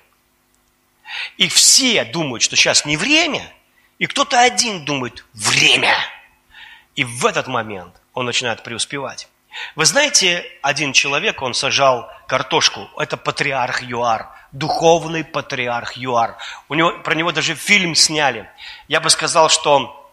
И 1.37 1.47
все 1.47 2.03
думают, 2.05 2.41
что 2.41 2.55
сейчас 2.55 2.85
не 2.85 2.97
время, 2.97 3.51
и 3.99 4.07
кто-то 4.07 4.41
один 4.41 4.83
думает 4.85 5.25
«время». 5.33 5.95
И 6.95 7.03
в 7.03 7.25
этот 7.25 7.47
момент 7.47 7.93
он 8.13 8.25
начинает 8.25 8.63
преуспевать. 8.63 9.27
Вы 9.75 9.85
знаете, 9.85 10.45
один 10.61 10.93
человек, 10.93 11.41
он 11.41 11.53
сажал 11.53 12.09
картошку. 12.27 12.89
Это 12.97 13.17
патриарх 13.17 13.83
ЮАР, 13.83 14.29
духовный 14.55 15.23
патриарх 15.23 15.97
ЮАР. 15.97 16.37
У 16.69 16.75
него, 16.75 16.91
про 17.03 17.13
него 17.13 17.31
даже 17.31 17.55
фильм 17.55 17.93
сняли. 17.93 18.49
Я 18.87 19.01
бы 19.01 19.09
сказал, 19.09 19.49
что 19.49 20.09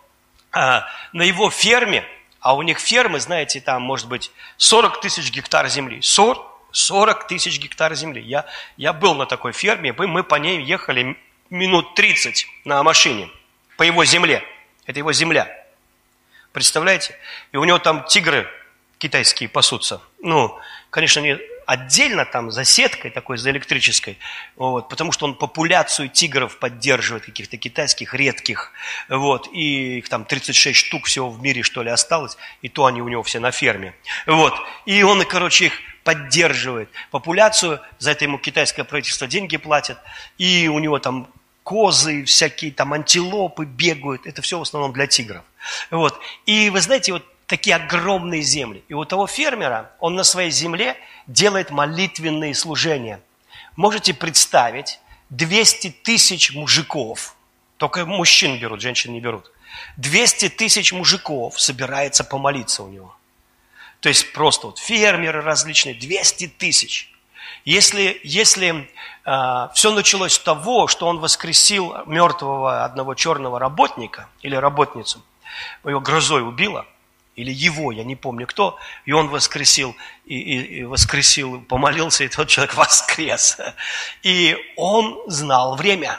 э, 0.53 0.81
на 1.13 1.23
его 1.23 1.49
ферме, 1.49 2.05
а 2.41 2.55
у 2.55 2.63
них 2.63 2.79
фермы, 2.79 3.21
знаете, 3.21 3.61
там 3.61 3.83
может 3.83 4.09
быть 4.09 4.33
40 4.57 5.01
тысяч 5.01 5.31
гектар 5.31 5.69
земли. 5.69 6.01
40, 6.03 6.45
40 6.73 7.27
тысяч 7.29 7.61
гектар 7.61 7.95
земли. 7.95 8.21
Я, 8.21 8.45
я 8.77 8.93
был 8.93 9.15
на 9.15 9.27
такой 9.27 9.53
ферме, 9.53 9.95
мы, 9.97 10.09
мы 10.09 10.25
по 10.25 10.35
ней 10.35 10.61
ехали 10.63 11.17
минут 11.49 11.95
30 11.95 12.47
на 12.65 12.83
машине 12.83 13.31
по 13.77 13.85
его 13.85 14.05
земле. 14.05 14.43
Это 14.87 14.99
его 14.99 15.13
земля. 15.13 15.49
Представляете? 16.53 17.17
И 17.53 17.57
у 17.57 17.65
него 17.65 17.79
там 17.79 18.05
тигры 18.07 18.49
китайские 18.99 19.49
пасутся. 19.49 20.01
Ну, 20.21 20.59
конечно, 20.91 21.21
не 21.21 21.39
отдельно 21.66 22.25
там 22.25 22.50
за 22.50 22.64
сеткой 22.64 23.11
такой, 23.11 23.38
за 23.38 23.50
электрической, 23.50 24.19
вот, 24.57 24.88
потому 24.88 25.12
что 25.12 25.26
он 25.26 25.35
популяцию 25.35 26.09
тигров 26.09 26.59
поддерживает, 26.59 27.25
каких-то 27.25 27.57
китайских, 27.57 28.14
редких, 28.14 28.73
вот, 29.09 29.49
и 29.52 29.99
их 29.99 30.09
там 30.09 30.25
36 30.25 30.78
штук 30.78 31.07
всего 31.07 31.31
в 31.31 31.42
мире, 31.42 31.62
что 31.62 31.83
ли, 31.83 31.90
осталось, 31.90 32.37
и 32.62 32.69
то 32.69 32.87
они 32.87 33.02
у 33.02 33.09
него 33.09 33.23
все 33.23 33.40
на 33.40 33.50
ферме, 33.50 33.95
вот, 34.26 34.54
и 34.87 35.02
он, 35.02 35.25
короче, 35.25 35.66
их 35.66 35.73
поддерживает, 36.04 36.90
популяцию, 37.11 37.81
за 37.99 38.12
это 38.12 38.25
ему 38.25 38.38
китайское 38.38 38.85
правительство 38.85 39.26
деньги 39.26 39.57
платит, 39.57 39.99
и 40.38 40.69
у 40.69 40.78
него 40.78 40.99
там 40.99 41.28
козы, 41.62 42.25
всякие 42.25 42.73
там 42.73 42.92
антилопы 42.92 43.64
бегают, 43.64 44.26
это 44.26 44.42
все 44.42 44.59
в 44.59 44.62
основном 44.62 44.92
для 44.92 45.07
тигров. 45.07 45.45
Вот. 45.90 46.19
И 46.47 46.71
вы 46.71 46.81
знаете, 46.81 47.12
вот 47.12 47.25
такие 47.53 47.77
огромные 47.77 48.41
земли. 48.41 48.83
И 48.89 48.95
у 48.95 49.05
того 49.05 49.27
фермера, 49.27 49.93
он 50.01 50.15
на 50.15 50.25
своей 50.25 50.51
земле 50.51 50.97
делает 51.27 51.71
молитвенные 51.71 52.55
служения. 52.55 53.21
Можете 53.77 54.15
представить 54.15 54.99
200 55.29 55.91
тысяч 56.03 56.55
мужиков, 56.55 57.37
только 57.77 58.07
мужчин 58.07 58.59
берут, 58.59 58.81
женщин 58.81 59.13
не 59.13 59.21
берут. 59.21 59.53
200 59.99 60.49
тысяч 60.49 60.95
мужиков 60.95 61.61
собирается 61.61 62.25
помолиться 62.25 62.85
у 62.85 62.89
него. 62.89 63.15
То 64.01 64.09
есть 64.09 64.33
просто 64.33 64.69
вот 64.69 64.79
фермеры 64.79 65.43
различные, 65.43 65.95
200 65.95 66.47
тысяч. 66.57 67.13
Если, 67.67 68.19
если 68.25 68.91
э, 69.27 69.69
все 69.75 69.93
началось 69.93 70.33
с 70.33 70.39
того, 70.39 70.87
что 70.87 71.07
он 71.07 71.19
воскресил 71.19 71.95
мертвого 72.07 72.83
одного 72.83 73.15
черного 73.15 73.59
работника 73.59 74.31
или 74.41 74.57
работницу, 74.57 75.23
его 75.85 76.01
грозой 76.01 76.43
убило, 76.43 76.87
или 77.35 77.51
его, 77.51 77.93
я 77.93 78.05
не 78.05 78.17
помню 78.17 78.47
кто, 78.47 78.79
и 79.05 79.12
он 79.12 79.29
воскресил, 79.29 79.97
и, 80.27 80.39
и, 80.39 80.79
и 80.81 80.85
воскресил, 80.85 81.62
помолился, 81.62 82.25
и 82.25 82.29
тот 82.29 82.49
человек 82.49 82.75
воскрес. 82.77 83.59
И 84.23 84.57
он 84.77 85.19
знал 85.27 85.77
время. 85.77 86.19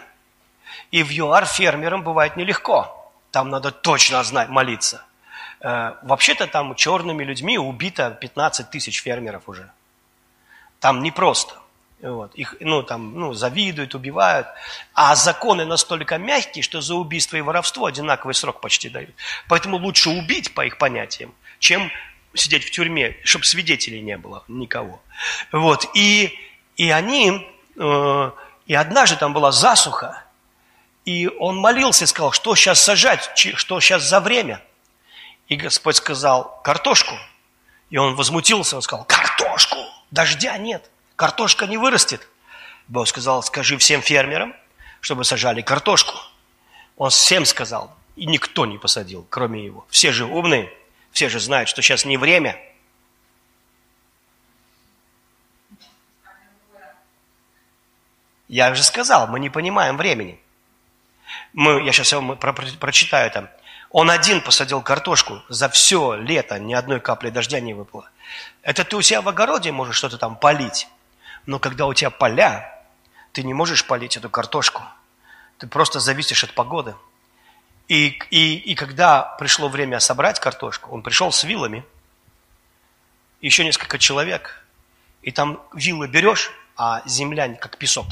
И 0.91 1.03
в 1.03 1.11
ЮАР 1.11 1.45
фермерам 1.45 2.03
бывает 2.03 2.35
нелегко. 2.35 3.11
Там 3.31 3.49
надо 3.49 3.71
точно 3.71 4.23
знать, 4.23 4.49
молиться. 4.49 5.05
Э, 5.59 5.93
вообще-то 6.03 6.47
там 6.47 6.75
черными 6.75 7.23
людьми 7.23 7.57
убито 7.57 8.11
15 8.11 8.69
тысяч 8.69 9.01
фермеров 9.01 9.47
уже. 9.47 9.71
Там 10.79 11.01
непросто. 11.01 11.62
Вот. 12.03 12.35
Их 12.35 12.55
ну, 12.59 12.83
там, 12.83 13.17
ну, 13.17 13.33
завидуют, 13.33 13.95
убивают. 13.95 14.47
А 14.93 15.15
законы 15.15 15.63
настолько 15.63 16.17
мягкие, 16.17 16.61
что 16.61 16.81
за 16.81 16.95
убийство 16.95 17.37
и 17.37 17.41
воровство 17.41 17.85
одинаковый 17.85 18.35
срок 18.35 18.59
почти 18.59 18.89
дают. 18.89 19.15
Поэтому 19.47 19.77
лучше 19.77 20.09
убить, 20.09 20.53
по 20.53 20.65
их 20.65 20.77
понятиям, 20.77 21.33
чем 21.59 21.89
сидеть 22.33 22.65
в 22.65 22.71
тюрьме, 22.71 23.15
чтобы 23.23 23.45
свидетелей 23.45 24.01
не 24.01 24.17
было 24.17 24.43
никого. 24.49 25.01
Вот. 25.53 25.89
И, 25.93 26.37
и 26.75 26.89
они, 26.89 27.47
э, 27.77 28.31
и 28.67 28.73
однажды 28.73 29.15
там 29.15 29.31
была 29.31 29.53
засуха, 29.53 30.25
и 31.05 31.29
он 31.39 31.55
молился 31.55 32.03
и 32.03 32.07
сказал, 32.07 32.33
что 32.33 32.53
сейчас 32.55 32.81
сажать, 32.81 33.31
что 33.35 33.79
сейчас 33.79 34.03
за 34.03 34.19
время. 34.19 34.61
И 35.47 35.55
Господь 35.55 35.95
сказал, 35.95 36.61
картошку. 36.63 37.15
И 37.89 37.95
он 37.97 38.15
возмутился, 38.15 38.75
он 38.75 38.81
сказал, 38.81 39.05
картошку, 39.05 39.77
дождя 40.11 40.57
нет. 40.57 40.89
Картошка 41.23 41.67
не 41.67 41.77
вырастет. 41.77 42.27
Бог 42.89 43.07
сказал, 43.07 43.41
скажи 43.43 43.77
всем 43.77 44.01
фермерам, 44.01 44.53
чтобы 44.99 45.23
сажали 45.23 45.61
картошку. 45.61 46.17
Он 46.97 47.11
всем 47.11 47.45
сказал, 47.45 47.95
и 48.17 48.25
никто 48.25 48.65
не 48.65 48.77
посадил, 48.77 49.25
кроме 49.29 49.63
его. 49.63 49.87
Все 49.89 50.11
же 50.11 50.25
умные, 50.25 50.69
все 51.13 51.29
же 51.29 51.39
знают, 51.39 51.69
что 51.69 51.81
сейчас 51.81 52.03
не 52.03 52.17
время. 52.17 52.59
Я 58.49 58.71
уже 58.71 58.83
сказал, 58.83 59.27
мы 59.27 59.39
не 59.39 59.49
понимаем 59.49 59.95
времени. 59.95 60.37
Мы, 61.53 61.85
я 61.85 61.93
сейчас 61.93 62.11
вам 62.11 62.35
про, 62.35 62.51
про, 62.51 62.65
прочитаю 62.81 63.31
там. 63.31 63.47
Он 63.91 64.11
один 64.11 64.41
посадил 64.41 64.81
картошку, 64.81 65.41
за 65.47 65.69
все 65.69 66.15
лето 66.15 66.59
ни 66.59 66.73
одной 66.73 66.99
капли 66.99 67.29
дождя 67.29 67.61
не 67.61 67.73
выпало. 67.73 68.09
Это 68.61 68.83
ты 68.83 68.97
у 68.97 69.01
себя 69.01 69.21
в 69.21 69.29
огороде 69.29 69.71
можешь 69.71 69.95
что-то 69.95 70.17
там 70.17 70.35
полить. 70.35 70.89
Но 71.45 71.59
когда 71.59 71.85
у 71.85 71.93
тебя 71.93 72.09
поля, 72.09 72.83
ты 73.31 73.43
не 73.43 73.53
можешь 73.53 73.85
полить 73.85 74.17
эту 74.17 74.29
картошку. 74.29 74.83
Ты 75.57 75.67
просто 75.67 75.99
зависишь 75.99 76.43
от 76.43 76.53
погоды. 76.53 76.95
И, 77.87 78.19
и, 78.29 78.55
и 78.55 78.75
когда 78.75 79.23
пришло 79.39 79.67
время 79.67 79.99
собрать 79.99 80.39
картошку, 80.39 80.91
он 80.91 81.03
пришел 81.03 81.31
с 81.31 81.43
вилами, 81.43 81.83
еще 83.41 83.65
несколько 83.65 83.99
человек, 83.99 84.65
и 85.21 85.31
там 85.31 85.61
вилы 85.73 86.07
берешь, 86.07 86.51
а 86.77 87.01
земля 87.05 87.53
как 87.55 87.77
песок, 87.77 88.05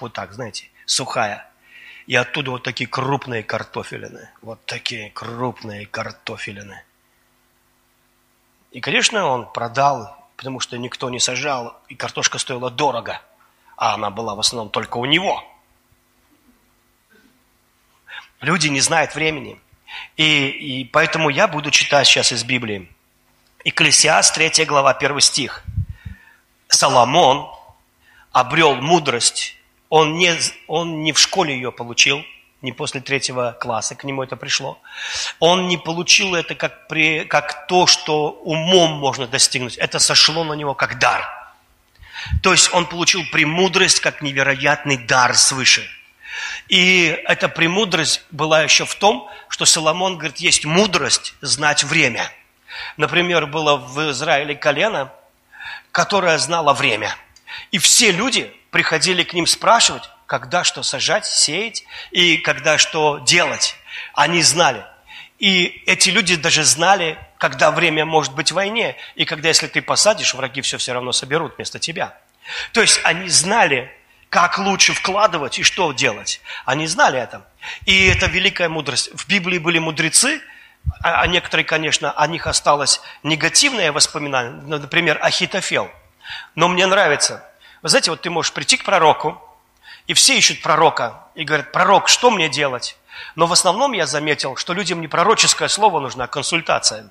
вот 0.00 0.12
так, 0.12 0.32
знаете, 0.32 0.68
сухая. 0.86 1.50
И 2.06 2.14
оттуда 2.14 2.52
вот 2.52 2.62
такие 2.62 2.86
крупные 2.86 3.42
картофелины, 3.42 4.30
вот 4.42 4.64
такие 4.66 5.10
крупные 5.10 5.86
картофелины. 5.86 6.84
И, 8.70 8.80
конечно, 8.80 9.26
он 9.26 9.50
продал 9.50 10.23
потому 10.36 10.60
что 10.60 10.76
никто 10.78 11.10
не 11.10 11.20
сажал, 11.20 11.80
и 11.88 11.94
картошка 11.94 12.38
стоила 12.38 12.70
дорого, 12.70 13.20
а 13.76 13.94
она 13.94 14.10
была 14.10 14.34
в 14.34 14.40
основном 14.40 14.70
только 14.70 14.98
у 14.98 15.04
него. 15.04 15.42
Люди 18.40 18.68
не 18.68 18.80
знают 18.80 19.14
времени. 19.14 19.58
И, 20.16 20.48
и 20.48 20.84
поэтому 20.84 21.30
я 21.30 21.48
буду 21.48 21.70
читать 21.70 22.06
сейчас 22.06 22.32
из 22.32 22.44
Библии. 22.44 22.88
Экклесиас, 23.64 24.32
3 24.32 24.64
глава, 24.66 24.90
1 24.90 25.20
стих. 25.20 25.64
Соломон 26.68 27.48
обрел 28.32 28.74
мудрость 28.76 29.56
Он 29.88 30.16
не, 30.18 30.34
он 30.66 31.02
не 31.02 31.12
в 31.12 31.18
школе 31.18 31.54
ее 31.54 31.70
получил, 31.70 32.24
не 32.64 32.72
после 32.72 33.00
третьего 33.00 33.56
класса 33.60 33.94
к 33.94 34.04
нему 34.04 34.22
это 34.22 34.36
пришло. 34.36 34.80
Он 35.38 35.68
не 35.68 35.76
получил 35.76 36.34
это 36.34 36.54
как, 36.54 36.88
при, 36.88 37.24
как 37.24 37.66
то, 37.66 37.86
что 37.86 38.30
умом 38.30 38.92
можно 38.92 39.26
достигнуть. 39.26 39.76
Это 39.76 39.98
сошло 39.98 40.44
на 40.44 40.54
него 40.54 40.74
как 40.74 40.98
дар. 40.98 41.28
То 42.42 42.52
есть 42.52 42.72
он 42.72 42.86
получил 42.86 43.22
премудрость 43.30 44.00
как 44.00 44.22
невероятный 44.22 44.96
дар 44.96 45.36
свыше. 45.36 45.86
И 46.68 47.06
эта 47.26 47.50
премудрость 47.50 48.22
была 48.30 48.62
еще 48.62 48.86
в 48.86 48.94
том, 48.94 49.30
что 49.48 49.66
Соломон 49.66 50.16
говорит, 50.16 50.38
есть 50.38 50.64
мудрость 50.64 51.34
знать 51.42 51.84
время. 51.84 52.30
Например, 52.96 53.46
было 53.46 53.76
в 53.76 54.10
Израиле 54.10 54.54
колено, 54.54 55.12
которое 55.92 56.38
знало 56.38 56.72
время. 56.72 57.14
И 57.70 57.78
все 57.78 58.10
люди 58.10 58.50
приходили 58.70 59.22
к 59.22 59.34
ним 59.34 59.46
спрашивать, 59.46 60.08
когда 60.26 60.64
что 60.64 60.82
сажать, 60.82 61.26
сеять 61.26 61.84
и 62.10 62.36
когда 62.38 62.78
что 62.78 63.18
делать. 63.18 63.76
Они 64.14 64.42
знали. 64.42 64.84
И 65.38 65.82
эти 65.86 66.10
люди 66.10 66.36
даже 66.36 66.64
знали, 66.64 67.18
когда 67.38 67.70
время 67.70 68.04
может 68.04 68.34
быть 68.34 68.52
в 68.52 68.54
войне, 68.54 68.96
и 69.14 69.24
когда, 69.24 69.48
если 69.48 69.66
ты 69.66 69.82
посадишь, 69.82 70.34
враги 70.34 70.60
все 70.60 70.78
все 70.78 70.92
равно 70.92 71.12
соберут 71.12 71.56
вместо 71.56 71.78
тебя. 71.78 72.16
То 72.72 72.80
есть 72.80 73.00
они 73.04 73.28
знали, 73.28 73.90
как 74.28 74.58
лучше 74.58 74.94
вкладывать 74.94 75.58
и 75.58 75.62
что 75.62 75.92
делать. 75.92 76.40
Они 76.64 76.86
знали 76.86 77.20
это. 77.20 77.46
И 77.84 78.06
это 78.06 78.26
великая 78.26 78.68
мудрость. 78.68 79.10
В 79.14 79.28
Библии 79.28 79.58
были 79.58 79.78
мудрецы, 79.78 80.40
а, 81.02 81.22
а 81.22 81.26
некоторые, 81.26 81.64
конечно, 81.64 82.12
о 82.12 82.26
них 82.26 82.46
осталось 82.46 83.00
негативное 83.22 83.92
воспоминание, 83.92 84.52
например, 84.78 85.18
Ахитофел. 85.20 85.90
Но 86.54 86.68
мне 86.68 86.86
нравится. 86.86 87.48
Вы 87.82 87.90
знаете, 87.90 88.10
вот 88.10 88.22
ты 88.22 88.30
можешь 88.30 88.52
прийти 88.52 88.76
к 88.76 88.84
пророку, 88.84 89.40
и 90.06 90.14
все 90.14 90.36
ищут 90.36 90.62
пророка, 90.62 91.24
и 91.34 91.44
говорят, 91.44 91.72
пророк, 91.72 92.08
что 92.08 92.30
мне 92.30 92.48
делать? 92.48 92.96
Но 93.36 93.46
в 93.46 93.52
основном 93.52 93.92
я 93.92 94.06
заметил, 94.06 94.56
что 94.56 94.72
людям 94.72 95.00
не 95.00 95.08
пророческое 95.08 95.68
слово 95.68 96.00
нужно, 96.00 96.24
а 96.24 96.28
консультация. 96.28 97.10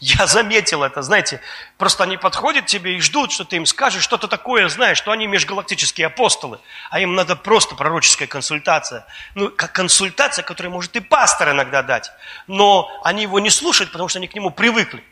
Я 0.00 0.28
заметил 0.28 0.84
это, 0.84 1.02
знаете, 1.02 1.40
просто 1.76 2.04
они 2.04 2.16
подходят 2.16 2.66
тебе 2.66 2.96
и 2.96 3.00
ждут, 3.00 3.32
что 3.32 3.44
ты 3.44 3.56
им 3.56 3.66
скажешь 3.66 4.04
что-то 4.04 4.28
такое, 4.28 4.68
знаешь, 4.68 4.96
что 4.96 5.10
они 5.10 5.26
межгалактические 5.26 6.06
апостолы, 6.06 6.60
а 6.90 7.00
им 7.00 7.16
надо 7.16 7.34
просто 7.34 7.74
пророческая 7.74 8.28
консультация. 8.28 9.06
Ну, 9.34 9.50
как 9.50 9.72
консультация, 9.72 10.44
которую 10.44 10.72
может 10.72 10.94
и 10.94 11.00
пастор 11.00 11.50
иногда 11.50 11.82
дать, 11.82 12.12
но 12.46 12.88
они 13.02 13.22
его 13.22 13.40
не 13.40 13.50
слушают, 13.50 13.90
потому 13.90 14.08
что 14.08 14.20
они 14.20 14.28
к 14.28 14.34
нему 14.36 14.50
привыкли. 14.50 15.02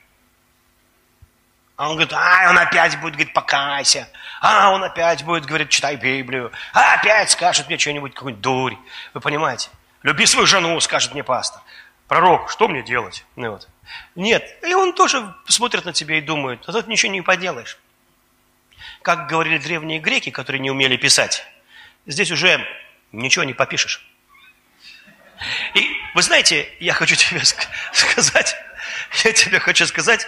А 1.76 1.90
он 1.90 1.96
говорит, 1.96 2.12
а, 2.14 2.50
он 2.50 2.58
опять 2.58 2.98
будет 3.00 3.14
говорить, 3.14 3.34
покайся. 3.34 4.08
А, 4.40 4.70
он 4.70 4.82
опять 4.82 5.22
будет 5.24 5.44
говорить, 5.44 5.68
читай 5.68 5.96
Библию. 5.96 6.50
А, 6.72 6.94
опять 6.94 7.30
скажет 7.30 7.66
мне 7.66 7.76
что-нибудь, 7.76 8.14
какую-нибудь 8.14 8.42
дурь. 8.42 8.76
Вы 9.12 9.20
понимаете? 9.20 9.68
Люби 10.02 10.24
свою 10.24 10.46
жену, 10.46 10.80
скажет 10.80 11.12
мне 11.12 11.22
пастор. 11.22 11.60
Пророк, 12.08 12.50
что 12.50 12.68
мне 12.68 12.82
делать? 12.82 13.26
Ну, 13.36 13.50
вот. 13.50 13.68
Нет. 14.14 14.58
И 14.64 14.72
он 14.74 14.94
тоже 14.94 15.34
смотрит 15.46 15.84
на 15.84 15.92
тебя 15.92 16.16
и 16.16 16.22
думает, 16.22 16.62
а 16.66 16.72
тут 16.72 16.86
ничего 16.86 17.12
не 17.12 17.20
поделаешь. 17.20 17.78
Как 19.02 19.28
говорили 19.28 19.58
древние 19.58 19.98
греки, 19.98 20.30
которые 20.30 20.60
не 20.60 20.70
умели 20.70 20.96
писать, 20.96 21.44
здесь 22.06 22.30
уже 22.30 22.66
ничего 23.12 23.44
не 23.44 23.54
попишешь. 23.54 24.06
И 25.74 25.96
вы 26.14 26.22
знаете, 26.22 26.68
я 26.80 26.94
хочу 26.94 27.16
тебе 27.16 27.42
сказать, 27.92 28.56
я 29.24 29.32
тебе 29.32 29.60
хочу 29.60 29.86
сказать, 29.86 30.26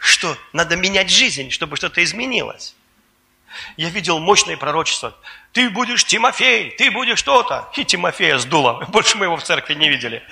что 0.00 0.36
надо 0.52 0.76
менять 0.76 1.10
жизнь, 1.10 1.50
чтобы 1.50 1.76
что-то 1.76 2.02
изменилось. 2.02 2.74
Я 3.76 3.90
видел 3.90 4.18
мощное 4.18 4.56
пророчество. 4.56 5.14
Ты 5.52 5.70
будешь 5.70 6.04
Тимофей, 6.04 6.70
ты 6.70 6.90
будешь 6.90 7.18
что-то. 7.18 7.68
И 7.76 7.84
Тимофея 7.84 8.38
сдуло. 8.38 8.84
Больше 8.88 9.18
мы 9.18 9.26
его 9.26 9.36
в 9.36 9.42
церкви 9.42 9.74
не 9.74 9.88
видели. 9.88 10.22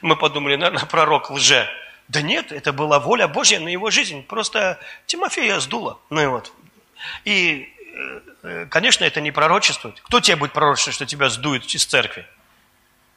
Мы 0.00 0.16
подумали, 0.16 0.56
наверное, 0.56 0.84
пророк 0.86 1.30
лже. 1.30 1.68
Да 2.08 2.22
нет, 2.22 2.52
это 2.52 2.72
была 2.72 3.00
воля 3.00 3.26
Божья 3.26 3.58
на 3.58 3.68
его 3.68 3.90
жизнь. 3.90 4.22
Просто 4.22 4.78
Тимофея 5.06 5.58
сдуло. 5.58 5.98
Ну 6.10 6.22
и 6.22 6.26
вот. 6.26 6.52
И, 7.24 7.68
э, 8.42 8.66
конечно, 8.70 9.04
это 9.04 9.20
не 9.20 9.32
пророчествует. 9.32 10.00
Кто 10.02 10.20
тебе 10.20 10.36
будет 10.36 10.52
пророчествовать, 10.52 10.94
что 10.94 11.06
тебя 11.06 11.28
сдует 11.30 11.64
из 11.64 11.84
церкви? 11.84 12.26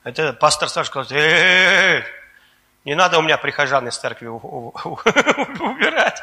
Это 0.03 0.33
пастор 0.33 0.69
Саша 0.69 0.87
сказал, 0.89 1.17
эй, 1.17 2.03
не 2.85 2.95
надо 2.95 3.19
у 3.19 3.21
меня 3.21 3.37
прихожан 3.37 3.87
из 3.87 3.97
церкви 3.97 4.27
убирать. 4.27 6.21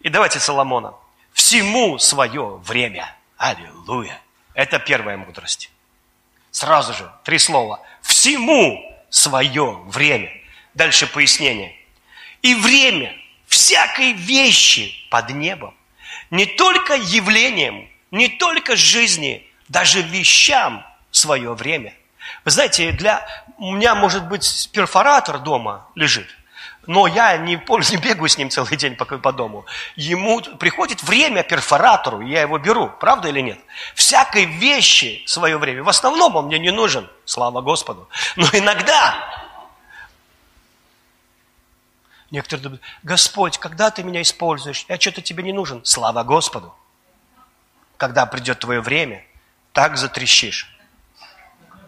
И 0.00 0.08
давайте 0.08 0.40
Соломона. 0.40 0.94
Всему 1.32 1.98
свое 1.98 2.56
время. 2.64 3.14
Аллилуйя. 3.36 4.20
Это 4.54 4.78
первая 4.78 5.16
мудрость. 5.16 5.70
Сразу 6.50 6.92
же, 6.92 7.10
три 7.24 7.38
слова. 7.38 7.80
Всему 8.02 8.80
свое 9.10 9.82
время. 9.86 10.30
Дальше 10.74 11.06
пояснение. 11.06 11.76
И 12.42 12.54
время 12.54 13.14
всякой 13.46 14.12
вещи 14.12 14.94
под 15.10 15.30
небом. 15.30 15.74
Не 16.30 16.46
только 16.46 16.94
явлением, 16.94 17.88
не 18.10 18.28
только 18.28 18.76
жизни, 18.76 19.46
даже 19.68 20.02
вещам 20.02 20.84
свое 21.10 21.52
время. 21.54 21.94
Вы 22.44 22.50
знаете, 22.50 22.92
для 22.92 23.26
у 23.58 23.72
меня, 23.72 23.94
может 23.94 24.28
быть, 24.28 24.70
перфоратор 24.72 25.38
дома 25.38 25.86
лежит, 25.94 26.28
но 26.86 27.06
я 27.06 27.36
не, 27.36 27.54
не 27.90 27.96
бегаю 27.96 28.28
с 28.28 28.36
ним 28.36 28.50
целый 28.50 28.76
день 28.76 28.96
по, 28.96 29.04
по 29.04 29.32
дому. 29.32 29.66
Ему 29.96 30.40
приходит 30.58 31.02
время 31.02 31.42
перфоратору, 31.42 32.20
я 32.20 32.42
его 32.42 32.58
беру, 32.58 32.88
правда 32.88 33.28
или 33.28 33.40
нет? 33.40 33.58
Всякой 33.94 34.46
вещи 34.46 35.22
свое 35.26 35.58
время. 35.58 35.82
В 35.82 35.88
основном 35.88 36.36
он 36.36 36.46
мне 36.46 36.58
не 36.58 36.70
нужен, 36.70 37.08
слава 37.24 37.60
Господу. 37.60 38.08
Но 38.36 38.46
иногда 38.52 39.14
некоторые 42.30 42.62
думают, 42.62 42.82
Господь, 43.02 43.58
когда 43.58 43.90
ты 43.90 44.02
меня 44.02 44.22
используешь? 44.22 44.84
Я 44.88 44.98
что-то 44.98 45.22
тебе 45.22 45.42
не 45.44 45.52
нужен. 45.52 45.84
Слава 45.84 46.24
Господу. 46.24 46.74
Когда 47.96 48.26
придет 48.26 48.58
твое 48.58 48.80
время, 48.80 49.24
так 49.72 49.96
затрещишь, 49.96 50.68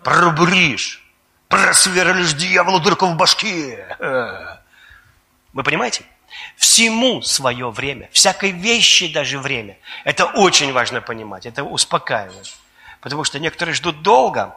пробуришь, 0.05 1.03
просверлишь 1.49 2.35
дьяволу 2.35 2.79
дырку 2.81 3.07
в 3.07 3.17
башке. 3.17 3.97
Э. 3.99 4.59
Вы 5.53 5.63
понимаете? 5.63 6.05
Всему 6.57 7.23
свое 7.23 7.71
время, 7.71 8.09
всякой 8.13 8.51
вещи 8.51 9.13
даже 9.13 9.39
время. 9.39 9.79
Это 10.05 10.27
очень 10.27 10.73
важно 10.73 11.01
понимать, 11.01 11.47
это 11.47 11.65
успокаивает. 11.65 12.53
Потому 13.01 13.25
что 13.25 13.39
некоторые 13.39 13.75
ждут 13.75 14.03
долго. 14.03 14.55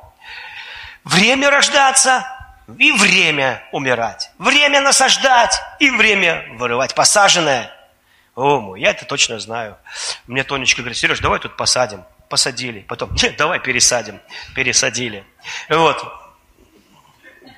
Время 1.04 1.50
рождаться 1.50 2.26
и 2.78 2.92
время 2.92 3.64
умирать. 3.72 4.32
Время 4.38 4.82
насаждать 4.82 5.62
и 5.80 5.90
время 5.90 6.46
вырывать 6.58 6.96
посаженное. 6.96 7.72
О, 8.36 8.60
мой, 8.60 8.82
я 8.82 8.92
это 8.92 9.06
точно 9.06 9.40
знаю. 9.40 9.78
Мне 10.28 10.44
Тонечка 10.44 10.82
говорит, 10.82 10.98
Сереж, 10.98 11.20
давай 11.20 11.40
тут 11.40 11.58
посадим. 11.58 12.04
Посадили. 12.30 12.82
Потом, 12.82 13.16
давай 13.38 13.60
пересадим. 13.60 14.20
Пересадили. 14.56 15.26
Вот. 15.70 16.06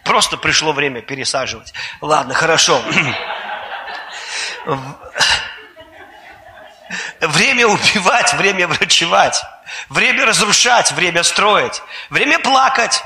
Просто 0.03 0.37
пришло 0.37 0.73
время 0.73 1.01
пересаживать. 1.01 1.73
Ладно, 2.01 2.33
хорошо. 2.33 2.81
Время 7.19 7.67
убивать, 7.67 8.33
время 8.33 8.67
врачевать, 8.67 9.43
время 9.89 10.25
разрушать, 10.25 10.91
время 10.91 11.23
строить, 11.23 11.81
время 12.09 12.39
плакать. 12.39 13.03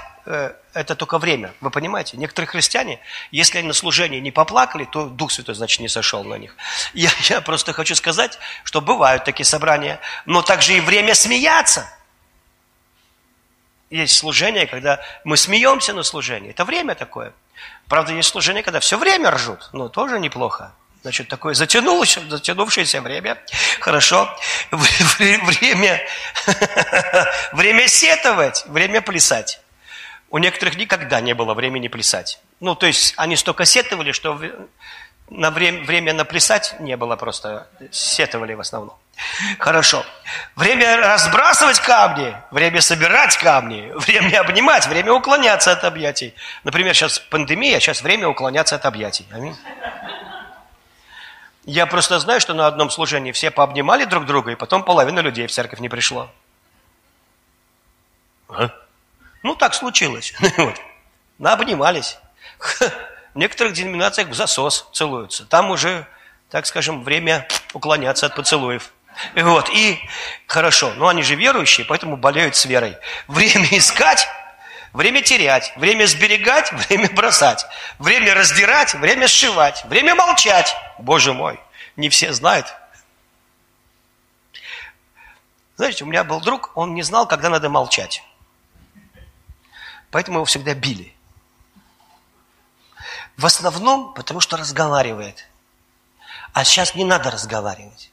Это 0.73 0.95
только 0.95 1.19
время, 1.19 1.53
вы 1.61 1.69
понимаете? 1.69 2.17
Некоторые 2.17 2.47
христиане, 2.47 2.99
если 3.31 3.59
они 3.59 3.67
на 3.67 3.73
служении 3.73 4.19
не 4.19 4.31
поплакали, 4.31 4.85
то 4.85 5.05
Дух 5.05 5.31
Святой, 5.31 5.55
значит, 5.55 5.79
не 5.79 5.87
сошел 5.87 6.23
на 6.23 6.35
них. 6.35 6.55
Я, 6.93 7.09
я 7.29 7.41
просто 7.41 7.73
хочу 7.73 7.95
сказать, 7.95 8.39
что 8.63 8.81
бывают 8.81 9.23
такие 9.23 9.45
собрания, 9.45 9.99
но 10.25 10.41
также 10.41 10.75
и 10.75 10.79
время 10.79 11.15
смеяться– 11.15 11.89
есть 13.93 14.17
служение, 14.17 14.65
когда 14.65 14.99
мы 15.23 15.37
смеемся 15.37 15.93
на 15.93 16.01
служении. 16.01 16.49
Это 16.49 16.65
время 16.65 16.95
такое. 16.95 17.31
Правда, 17.87 18.11
есть 18.13 18.29
служение, 18.29 18.63
когда 18.63 18.79
все 18.79 18.97
время 18.97 19.29
ржут. 19.29 19.69
Ну, 19.71 19.87
тоже 19.87 20.19
неплохо. 20.19 20.73
Значит, 21.03 21.27
такое 21.27 21.53
затянулось, 21.53 22.17
затянувшееся 22.29 23.01
время. 23.01 23.37
Хорошо. 23.79 24.27
Время, 24.71 26.01
время 27.51 27.87
сетовать, 27.87 28.63
время 28.67 29.01
плясать. 29.01 29.59
У 30.33 30.39
некоторых 30.39 30.77
никогда 30.77 31.21
не 31.21 31.35
было 31.35 31.53
времени 31.53 31.89
плясать. 31.89 32.39
Ну, 32.59 32.73
то 32.73 32.87
есть, 32.87 33.13
они 33.17 33.35
столько 33.35 33.65
сетовали, 33.65 34.13
что 34.13 34.41
на 35.29 35.51
время, 35.51 35.83
время 35.83 36.11
наплясать 36.11 36.75
не 36.79 36.97
было 36.97 37.15
просто. 37.15 37.67
Сетовали 37.91 38.55
в 38.55 38.59
основном. 38.59 38.97
Хорошо. 39.59 40.03
Время 40.55 40.97
разбрасывать 40.97 41.79
камни, 41.81 42.35
время 42.49 42.81
собирать 42.81 43.37
камни, 43.37 43.91
время 43.93 44.39
обнимать, 44.39 44.87
время 44.87 45.13
уклоняться 45.13 45.71
от 45.71 45.83
объятий. 45.83 46.33
Например, 46.63 46.95
сейчас 46.95 47.19
пандемия, 47.19 47.79
сейчас 47.79 48.01
время 48.01 48.27
уклоняться 48.27 48.75
от 48.75 48.87
объятий. 48.87 49.27
Аминь. 49.31 49.55
Я 51.65 51.85
просто 51.85 52.17
знаю, 52.17 52.41
что 52.41 52.55
на 52.55 52.65
одном 52.65 52.89
служении 52.89 53.33
все 53.33 53.51
пообнимали 53.51 54.05
друг 54.05 54.25
друга, 54.25 54.53
и 54.53 54.55
потом 54.55 54.83
половина 54.83 55.19
людей 55.19 55.45
в 55.45 55.51
церковь 55.51 55.79
не 55.79 55.89
пришло. 55.89 56.27
А? 58.49 58.71
Ну, 59.43 59.55
так 59.55 59.73
случилось. 59.73 60.33
Вот. 60.57 60.79
Обнимались. 61.43 62.17
В 63.33 63.37
некоторых 63.37 63.73
деноминациях 63.73 64.29
в 64.29 64.33
засос 64.33 64.87
целуются. 64.93 65.45
Там 65.45 65.71
уже, 65.71 66.07
так 66.49 66.67
скажем, 66.67 67.03
время 67.03 67.47
уклоняться 67.73 68.27
от 68.27 68.35
поцелуев. 68.35 68.93
Вот, 69.35 69.69
и 69.69 69.99
хорошо, 70.45 70.93
но 70.95 71.07
они 71.07 71.23
же 71.23 71.35
верующие, 71.35 71.85
поэтому 71.85 72.15
болеют 72.15 72.55
с 72.55 72.65
верой. 72.65 72.95
Время 73.27 73.67
искать, 73.71 74.27
время 74.93 75.23
терять, 75.23 75.73
время 75.77 76.05
сберегать, 76.05 76.71
время 76.71 77.09
бросать, 77.09 77.65
время 77.97 78.35
раздирать, 78.35 78.93
время 78.93 79.27
сшивать, 79.27 79.83
время 79.85 80.13
молчать. 80.13 80.75
Боже 80.99 81.33
мой, 81.33 81.59
не 81.95 82.09
все 82.09 82.33
знают. 82.33 82.67
Знаете, 85.75 86.03
у 86.03 86.07
меня 86.07 86.23
был 86.23 86.39
друг, 86.39 86.71
он 86.75 86.93
не 86.93 87.01
знал, 87.01 87.27
когда 87.27 87.49
надо 87.49 87.67
молчать. 87.67 88.23
Поэтому 90.13 90.37
его 90.37 90.45
всегда 90.45 90.75
били. 90.75 91.11
В 93.35 93.47
основном, 93.47 94.13
потому 94.13 94.41
что 94.41 94.57
разговаривает. 94.57 95.47
А 96.53 96.63
сейчас 96.63 96.93
не 96.93 97.03
надо 97.03 97.31
разговаривать. 97.31 98.11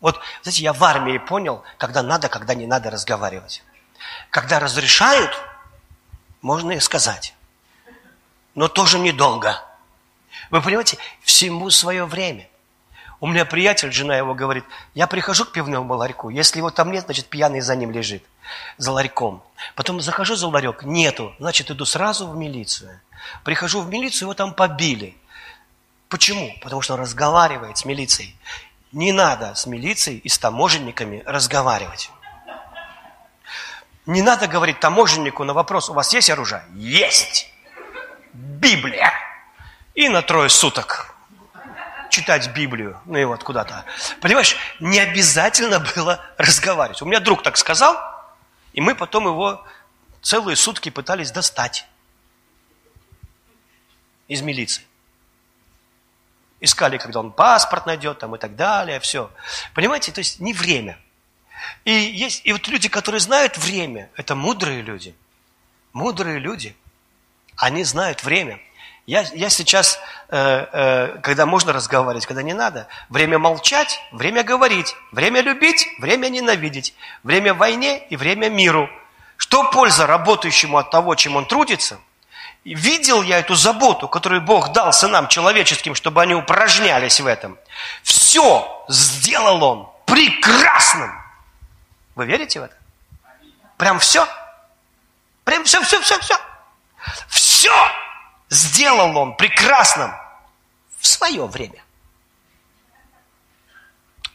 Вот, 0.00 0.18
знаете, 0.42 0.62
я 0.62 0.72
в 0.72 0.82
армии 0.82 1.18
понял, 1.18 1.62
когда 1.76 2.02
надо, 2.02 2.30
когда 2.30 2.54
не 2.54 2.66
надо 2.66 2.90
разговаривать. 2.90 3.62
Когда 4.30 4.60
разрешают, 4.60 5.30
можно 6.40 6.72
и 6.72 6.80
сказать. 6.80 7.34
Но 8.54 8.68
тоже 8.68 8.98
недолго. 8.98 9.62
Вы 10.48 10.62
понимаете, 10.62 10.96
всему 11.20 11.68
свое 11.68 12.06
время. 12.06 12.48
У 13.20 13.26
меня 13.26 13.44
приятель, 13.44 13.92
жена 13.92 14.16
его 14.16 14.34
говорит, 14.34 14.64
я 14.94 15.06
прихожу 15.06 15.44
к 15.44 15.52
пивному 15.52 15.94
ларьку, 15.94 16.30
если 16.30 16.58
его 16.58 16.70
там 16.70 16.90
нет, 16.90 17.04
значит, 17.04 17.26
пьяный 17.26 17.60
за 17.60 17.76
ним 17.76 17.90
лежит, 17.90 18.24
за 18.76 18.92
ларьком. 18.92 19.42
Потом 19.74 20.00
захожу 20.00 20.36
за 20.36 20.48
ларек, 20.48 20.82
нету, 20.82 21.34
значит, 21.38 21.70
иду 21.70 21.84
сразу 21.84 22.28
в 22.28 22.36
милицию. 22.36 23.00
Прихожу 23.44 23.80
в 23.80 23.88
милицию, 23.88 24.26
его 24.26 24.34
там 24.34 24.54
побили. 24.54 25.16
Почему? 26.08 26.54
Потому 26.62 26.82
что 26.82 26.94
он 26.94 27.00
разговаривает 27.00 27.78
с 27.78 27.84
милицией. 27.84 28.36
Не 28.92 29.12
надо 29.12 29.54
с 29.54 29.66
милицией 29.66 30.18
и 30.18 30.28
с 30.28 30.38
таможенниками 30.38 31.22
разговаривать. 31.24 32.10
Не 34.04 34.20
надо 34.20 34.48
говорить 34.48 34.80
таможеннику 34.80 35.44
на 35.44 35.54
вопрос, 35.54 35.88
у 35.88 35.94
вас 35.94 36.12
есть 36.12 36.28
оружие? 36.28 36.64
Есть! 36.74 37.48
Библия! 38.32 39.12
И 39.94 40.08
на 40.08 40.22
трое 40.22 40.48
суток 40.48 41.14
читать 42.12 42.52
Библию, 42.52 43.00
ну 43.06 43.16
и 43.18 43.24
вот 43.24 43.42
куда-то. 43.42 43.84
Понимаешь, 44.20 44.56
не 44.80 44.98
обязательно 44.98 45.80
было 45.96 46.20
разговаривать. 46.36 47.00
У 47.00 47.06
меня 47.06 47.20
друг 47.20 47.42
так 47.42 47.56
сказал, 47.56 47.96
и 48.72 48.80
мы 48.80 48.94
потом 48.94 49.26
его 49.26 49.64
целые 50.20 50.56
сутки 50.56 50.88
пытались 50.88 51.30
достать 51.30 51.86
из 54.28 54.40
милиции. 54.42 54.84
Искали, 56.60 56.96
когда 56.96 57.20
он 57.20 57.32
паспорт 57.32 57.86
найдет 57.86 58.20
там 58.20 58.36
и 58.36 58.38
так 58.38 58.54
далее, 58.54 59.00
все. 59.00 59.30
Понимаете, 59.74 60.12
то 60.12 60.20
есть 60.20 60.38
не 60.40 60.52
время. 60.52 60.98
И 61.84 61.92
есть, 61.92 62.42
и 62.44 62.52
вот 62.52 62.66
люди, 62.68 62.88
которые 62.88 63.20
знают 63.20 63.58
время, 63.58 64.10
это 64.16 64.34
мудрые 64.34 64.82
люди. 64.82 65.14
Мудрые 65.92 66.38
люди. 66.38 66.76
Они 67.56 67.84
знают 67.84 68.22
время. 68.22 68.60
Я, 69.06 69.22
я 69.34 69.50
сейчас, 69.50 69.98
когда 70.32 71.44
можно 71.44 71.74
разговаривать, 71.74 72.24
когда 72.24 72.42
не 72.42 72.54
надо, 72.54 72.88
время 73.10 73.38
молчать, 73.38 74.00
время 74.12 74.42
говорить, 74.42 74.96
время 75.10 75.42
любить, 75.42 75.86
время 75.98 76.28
ненавидеть, 76.28 76.94
время 77.22 77.52
войне 77.52 78.06
и 78.08 78.16
время 78.16 78.48
миру. 78.48 78.88
Что 79.36 79.70
польза 79.70 80.06
работающему 80.06 80.78
от 80.78 80.90
того, 80.90 81.14
чем 81.16 81.36
он 81.36 81.44
трудится– 81.44 81.98
видел 82.64 83.22
я 83.22 83.38
эту 83.38 83.54
заботу, 83.54 84.08
которую 84.08 84.40
Бог 84.40 84.72
дал 84.72 84.92
сынам 84.92 85.28
человеческим, 85.28 85.94
чтобы 85.94 86.22
они 86.22 86.34
упражнялись 86.34 87.20
в 87.20 87.26
этом. 87.26 87.58
Все 88.02 88.84
сделал 88.88 89.62
Он 89.62 89.90
прекрасным. 90.06 91.12
Вы 92.14 92.26
верите 92.26 92.60
в 92.60 92.64
это? 92.64 92.76
Прям 93.76 93.98
все? 93.98 94.26
Прям 95.44 95.64
все, 95.64 95.82
все, 95.82 96.00
все, 96.00 96.18
все. 96.20 96.38
Все 97.28 97.74
сделал 98.48 99.16
Он 99.16 99.36
прекрасным 99.36 100.14
в 101.02 101.06
свое 101.08 101.46
время. 101.46 101.82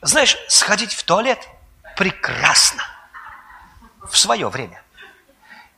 Знаешь, 0.01 0.37
сходить 0.49 0.93
в 0.93 1.03
туалет 1.03 1.47
прекрасно 1.95 2.83
в 4.03 4.17
свое 4.17 4.49
время. 4.49 4.83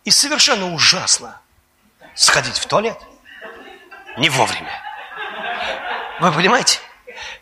И 0.04 0.10
совершенно 0.10 0.74
ужасно 0.74 1.40
сходить 2.16 2.58
в 2.58 2.66
туалет 2.66 2.98
не 4.18 4.30
вовремя. 4.30 4.74
Вы 6.22 6.32
понимаете? 6.32 6.80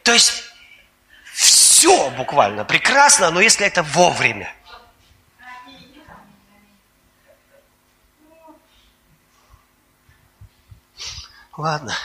То 0.03 0.11
есть 0.11 0.43
все 1.31 2.09
буквально 2.11 2.65
прекрасно, 2.65 3.31
но 3.31 3.39
если 3.39 3.65
это 3.65 3.81
вовремя. 3.81 4.53
Ладно. 11.55 11.95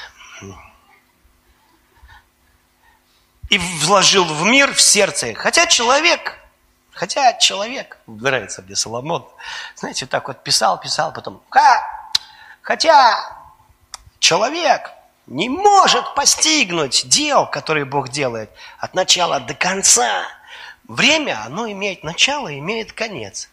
И 3.52 3.58
вложил 3.58 4.24
в 4.24 4.44
мир, 4.44 4.72
в 4.72 4.80
сердце. 4.80 5.34
Хотя 5.34 5.66
человек, 5.66 6.38
хотя 6.90 7.34
человек, 7.34 7.98
нравится 8.06 8.62
мне 8.62 8.74
Соломон, 8.74 9.28
знаете, 9.76 10.06
так 10.06 10.26
вот 10.28 10.42
писал, 10.42 10.80
писал, 10.80 11.12
потом, 11.12 11.42
ха, 11.50 11.86
Хотя 12.62 13.18
человек 14.20 14.90
не 15.26 15.50
может 15.50 16.14
постигнуть 16.14 17.06
дел, 17.06 17.46
которые 17.46 17.84
Бог 17.84 18.08
делает 18.08 18.50
от 18.78 18.94
начала 18.94 19.38
до 19.38 19.52
конца. 19.52 20.24
Время, 20.88 21.44
оно 21.44 21.70
имеет 21.70 22.04
начало, 22.04 22.58
имеет 22.58 22.94
конец. 22.94 23.50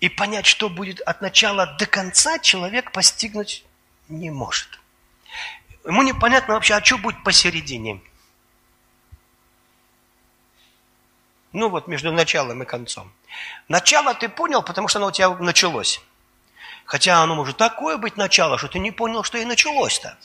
И 0.00 0.08
понять, 0.08 0.46
что 0.46 0.70
будет 0.70 1.02
от 1.02 1.20
начала 1.20 1.66
до 1.78 1.84
конца, 1.84 2.38
человек 2.38 2.92
постигнуть 2.92 3.62
не 4.08 4.30
может. 4.30 4.80
Ему 5.84 6.02
непонятно 6.02 6.54
вообще, 6.54 6.74
а 6.74 6.82
что 6.82 6.96
будет 6.96 7.22
посередине. 7.24 8.00
Ну 11.56 11.70
вот 11.70 11.88
между 11.88 12.12
началом 12.12 12.62
и 12.62 12.66
концом. 12.66 13.10
Начало 13.66 14.12
ты 14.12 14.28
понял, 14.28 14.62
потому 14.62 14.88
что 14.88 14.98
оно 14.98 15.06
у 15.06 15.10
тебя 15.10 15.30
началось. 15.30 16.02
Хотя 16.84 17.22
оно 17.22 17.34
может 17.34 17.56
такое 17.56 17.96
быть 17.96 18.18
начало, 18.18 18.58
что 18.58 18.68
ты 18.68 18.78
не 18.78 18.90
понял, 18.90 19.22
что 19.22 19.38
и 19.38 19.46
началось-то. 19.46 20.18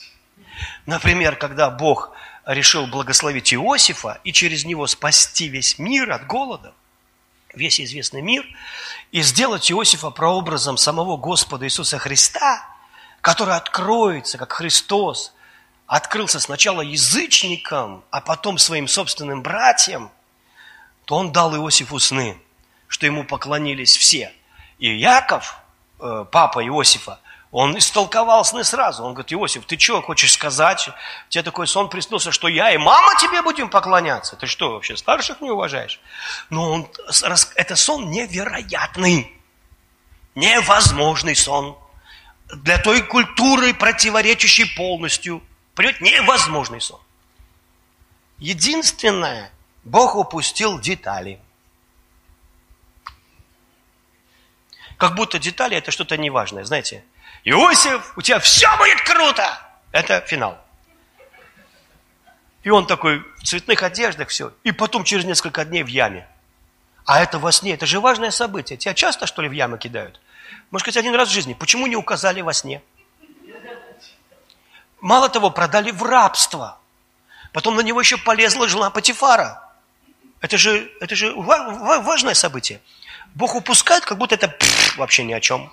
Например, 0.84 1.36
когда 1.36 1.70
Бог 1.70 2.12
решил 2.44 2.86
благословить 2.86 3.54
Иосифа 3.54 4.20
и 4.24 4.32
через 4.34 4.66
него 4.66 4.86
спасти 4.86 5.48
весь 5.48 5.78
мир 5.78 6.12
от 6.12 6.26
голода, 6.26 6.74
весь 7.54 7.80
известный 7.80 8.20
мир, 8.20 8.44
и 9.10 9.22
сделать 9.22 9.72
Иосифа 9.72 10.10
прообразом 10.10 10.76
самого 10.76 11.16
Господа 11.16 11.64
Иисуса 11.64 11.96
Христа, 11.96 12.62
который 13.22 13.56
откроется, 13.56 14.36
как 14.36 14.52
Христос, 14.52 15.32
открылся 15.86 16.40
сначала 16.40 16.82
язычникам, 16.82 18.04
а 18.10 18.20
потом 18.20 18.58
своим 18.58 18.86
собственным 18.86 19.42
братьям, 19.42 20.12
то 21.04 21.16
он 21.16 21.32
дал 21.32 21.54
Иосифу 21.56 21.98
сны, 21.98 22.36
что 22.88 23.06
ему 23.06 23.24
поклонились 23.24 23.96
все. 23.96 24.32
И 24.78 24.88
Яков– 24.98 25.56
Э, 26.02 26.24
папа 26.28 26.66
Иосифа, 26.66 27.20
он 27.52 27.78
истолковал 27.78 28.44
сны 28.44 28.64
сразу. 28.64 29.04
Он 29.04 29.14
говорит, 29.14 29.32
Иосиф, 29.32 29.64
ты 29.66 29.78
что 29.78 30.02
хочешь 30.02 30.32
сказать? 30.32 30.88
Тебе 31.28 31.44
такой 31.44 31.68
сон 31.68 31.88
приснился, 31.88 32.32
что 32.32 32.48
я 32.48 32.72
и 32.72 32.76
мама 32.76 33.14
тебе 33.20 33.40
будем 33.40 33.68
поклоняться. 33.68 34.34
Ты 34.34 34.48
что, 34.48 34.72
вообще 34.72 34.96
старших 34.96 35.40
не 35.40 35.50
уважаешь? 35.50 36.00
Но 36.50 36.72
он, 36.72 36.88
это 37.54 37.76
сон 37.76 38.10
невероятный, 38.10 39.32
невозможный 40.34 41.36
сон. 41.36 41.78
Для 42.52 42.78
той 42.78 43.02
культуры, 43.02 43.74
противоречащей 43.74 44.66
полностью. 44.76 45.40
Понимаете, 45.74 46.04
невозможный 46.04 46.80
сон. 46.80 47.00
Единственное, 48.38 49.52
Бог 49.84 50.16
упустил 50.16 50.78
детали– 50.80 51.40
Как 55.02 55.16
будто 55.16 55.40
детали 55.40 55.76
это 55.76 55.90
что-то 55.90 56.16
неважное, 56.16 56.62
знаете. 56.62 57.04
Иосиф, 57.42 58.16
у 58.16 58.22
тебя 58.22 58.38
все 58.38 58.68
будет 58.76 59.00
круто! 59.02 59.58
Это 59.90 60.20
финал. 60.20 60.56
И 62.62 62.70
он 62.70 62.86
такой 62.86 63.24
в 63.38 63.42
цветных 63.42 63.82
одеждах, 63.82 64.28
все. 64.28 64.52
И 64.62 64.70
потом 64.70 65.02
через 65.02 65.24
несколько 65.24 65.64
дней 65.64 65.82
в 65.82 65.88
яме. 65.88 66.28
А 67.04 67.20
это 67.20 67.40
во 67.40 67.50
сне, 67.50 67.74
это 67.74 67.84
же 67.84 67.98
важное 67.98 68.30
событие. 68.30 68.76
Тебя 68.78 68.94
часто, 68.94 69.26
что 69.26 69.42
ли, 69.42 69.48
в 69.48 69.52
ямы 69.52 69.76
кидают? 69.76 70.20
Может 70.70 70.86
быть, 70.86 70.96
один 70.96 71.16
раз 71.16 71.30
в 71.30 71.32
жизни. 71.32 71.54
Почему 71.54 71.88
не 71.88 71.96
указали 71.96 72.40
во 72.40 72.52
сне? 72.52 72.80
Мало 75.00 75.28
того, 75.28 75.50
продали 75.50 75.90
в 75.90 76.04
рабство. 76.04 76.78
Потом 77.52 77.74
на 77.74 77.80
него 77.80 77.98
еще 77.98 78.18
полезла 78.18 78.68
жена 78.68 78.90
Патифара. 78.90 79.61
Это 80.42 80.58
же, 80.58 80.92
это 81.00 81.14
же 81.14 81.32
важное 81.34 82.34
событие. 82.34 82.80
Бог 83.34 83.54
упускает, 83.54 84.04
как 84.04 84.18
будто 84.18 84.34
это 84.34 84.54
вообще 84.96 85.22
ни 85.22 85.32
о 85.32 85.40
чем. 85.40 85.72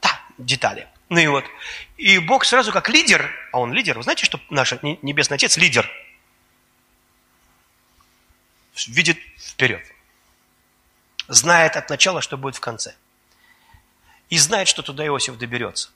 Да, 0.00 0.18
детали. 0.38 0.88
Ну 1.08 1.18
и 1.18 1.26
вот. 1.26 1.44
И 1.96 2.18
Бог 2.18 2.44
сразу 2.44 2.70
как 2.72 2.88
лидер, 2.88 3.30
а 3.52 3.58
он 3.58 3.72
лидер, 3.72 3.96
вы 3.96 4.04
знаете, 4.04 4.24
что 4.24 4.40
наш 4.48 4.72
Небесный 5.02 5.34
Отец 5.34 5.56
лидер? 5.56 5.90
Видит 8.86 9.18
вперед. 9.36 9.82
Знает 11.26 11.76
от 11.76 11.90
начала, 11.90 12.22
что 12.22 12.36
будет 12.38 12.56
в 12.56 12.60
конце. 12.60 12.94
И 14.28 14.38
знает, 14.38 14.68
что 14.68 14.82
туда 14.82 15.04
Иосиф 15.04 15.36
доберется. 15.36 15.90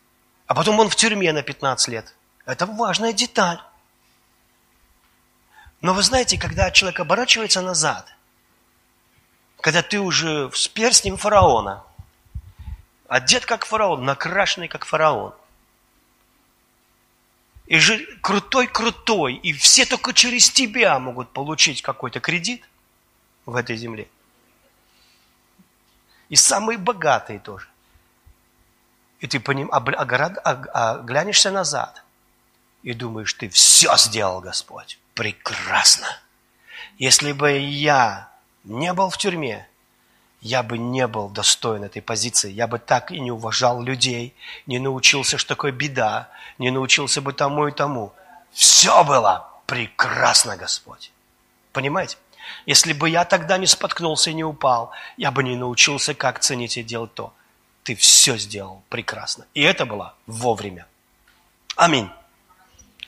А 0.48 0.54
потом 0.54 0.80
он 0.80 0.90
в 0.90 0.96
тюрьме 0.96 1.32
на 1.32 1.42
15 1.42 1.88
лет. 1.88 2.12
Это 2.44 2.66
важная 2.66 3.12
деталь. 3.12 3.60
Но 5.84 5.92
вы 5.92 6.02
знаете, 6.02 6.38
когда 6.38 6.70
человек 6.70 7.00
оборачивается 7.00 7.60
назад, 7.60 8.10
когда 9.60 9.82
ты 9.82 10.00
уже 10.00 10.50
с 10.54 10.66
перстнем 10.66 11.18
фараона, 11.18 11.84
одет 13.06 13.44
как 13.44 13.66
фараон, 13.66 14.02
накрашенный 14.02 14.68
как 14.68 14.86
фараон, 14.86 15.34
и 17.66 17.78
же 17.78 17.98
крутой-крутой, 18.22 19.34
и 19.34 19.52
все 19.52 19.84
только 19.84 20.14
через 20.14 20.50
тебя 20.50 20.98
могут 20.98 21.34
получить 21.34 21.82
какой-то 21.82 22.18
кредит 22.18 22.66
в 23.44 23.54
этой 23.54 23.76
земле. 23.76 24.08
И 26.30 26.36
самые 26.36 26.78
богатые 26.78 27.40
тоже. 27.40 27.68
И 29.20 29.26
ты 29.26 29.38
по 29.38 29.50
ним 29.50 29.68
оглянешься 29.70 31.50
назад 31.50 32.03
и 32.84 32.92
думаешь, 32.92 33.32
ты 33.32 33.48
все 33.48 33.96
сделал, 33.96 34.40
Господь. 34.40 34.98
Прекрасно. 35.14 36.06
Если 36.98 37.32
бы 37.32 37.58
я 37.58 38.28
не 38.62 38.92
был 38.92 39.08
в 39.10 39.16
тюрьме, 39.16 39.66
я 40.42 40.62
бы 40.62 40.76
не 40.76 41.06
был 41.06 41.30
достоин 41.30 41.84
этой 41.84 42.02
позиции. 42.02 42.52
Я 42.52 42.66
бы 42.66 42.78
так 42.78 43.10
и 43.10 43.18
не 43.18 43.32
уважал 43.32 43.82
людей, 43.82 44.34
не 44.66 44.78
научился, 44.78 45.38
что 45.38 45.48
такое 45.48 45.72
беда, 45.72 46.28
не 46.58 46.70
научился 46.70 47.22
бы 47.22 47.32
тому 47.32 47.66
и 47.66 47.72
тому. 47.72 48.12
Все 48.52 49.02
было 49.02 49.50
прекрасно, 49.66 50.56
Господь. 50.58 51.10
Понимаете? 51.72 52.18
Если 52.66 52.92
бы 52.92 53.08
я 53.08 53.24
тогда 53.24 53.56
не 53.56 53.66
споткнулся 53.66 54.28
и 54.28 54.34
не 54.34 54.44
упал, 54.44 54.90
я 55.16 55.30
бы 55.30 55.42
не 55.42 55.56
научился, 55.56 56.12
как 56.12 56.40
ценить 56.40 56.76
и 56.76 56.82
делать 56.82 57.14
то. 57.14 57.32
Ты 57.82 57.94
все 57.94 58.36
сделал 58.36 58.82
прекрасно. 58.90 59.46
И 59.54 59.62
это 59.62 59.86
было 59.86 60.14
вовремя. 60.26 60.86
Аминь. 61.76 62.10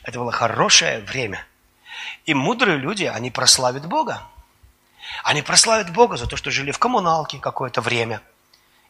Это 0.07 0.21
было 0.21 0.31
хорошее 0.31 1.01
время. 1.01 1.45
И 2.27 2.33
мудрые 2.33 2.79
люди, 2.79 3.05
они 3.05 3.33
прославят 3.33 3.87
Бога. 3.87 4.23
Они 5.25 5.42
прославят 5.42 5.92
Бога 5.92 6.16
за 6.16 6.29
то, 6.29 6.37
что 6.37 6.53
жили 6.53 6.71
в 6.71 6.79
коммуналке 6.79 7.38
какое-то 7.38 7.81
время. 7.81 8.23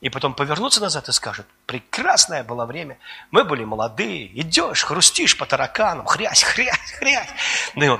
И 0.02 0.10
потом 0.10 0.34
повернутся 0.34 0.82
назад 0.82 1.08
и 1.08 1.12
скажут, 1.12 1.46
прекрасное 1.64 2.44
было 2.44 2.66
время. 2.66 2.98
Мы 3.30 3.44
были 3.44 3.64
молодые, 3.64 4.26
идешь, 4.38 4.84
хрустишь 4.84 5.38
по 5.38 5.46
тараканам, 5.46 6.04
хрясь, 6.04 6.42
хрясь, 6.42 6.92
хрясь. 6.98 7.30
Ну, 7.74 7.98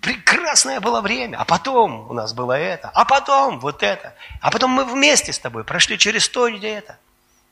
прекрасное 0.00 0.78
было 0.78 1.00
время. 1.00 1.38
А 1.38 1.44
потом 1.44 2.08
у 2.08 2.12
нас 2.12 2.34
было 2.34 2.52
это, 2.52 2.88
а 2.94 3.04
потом 3.04 3.58
вот 3.58 3.82
это. 3.82 4.14
А 4.40 4.52
потом 4.52 4.70
мы 4.70 4.84
вместе 4.84 5.32
с 5.32 5.40
тобой 5.40 5.64
прошли 5.64 5.98
через 5.98 6.28
то 6.28 6.46
и 6.46 6.60
это. 6.60 6.98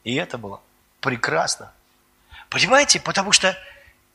И 0.04 0.14
это 0.14 0.38
было 0.38 0.60
прекрасно. 1.00 1.72
Понимаете? 2.50 3.00
Потому 3.00 3.32
что 3.32 3.58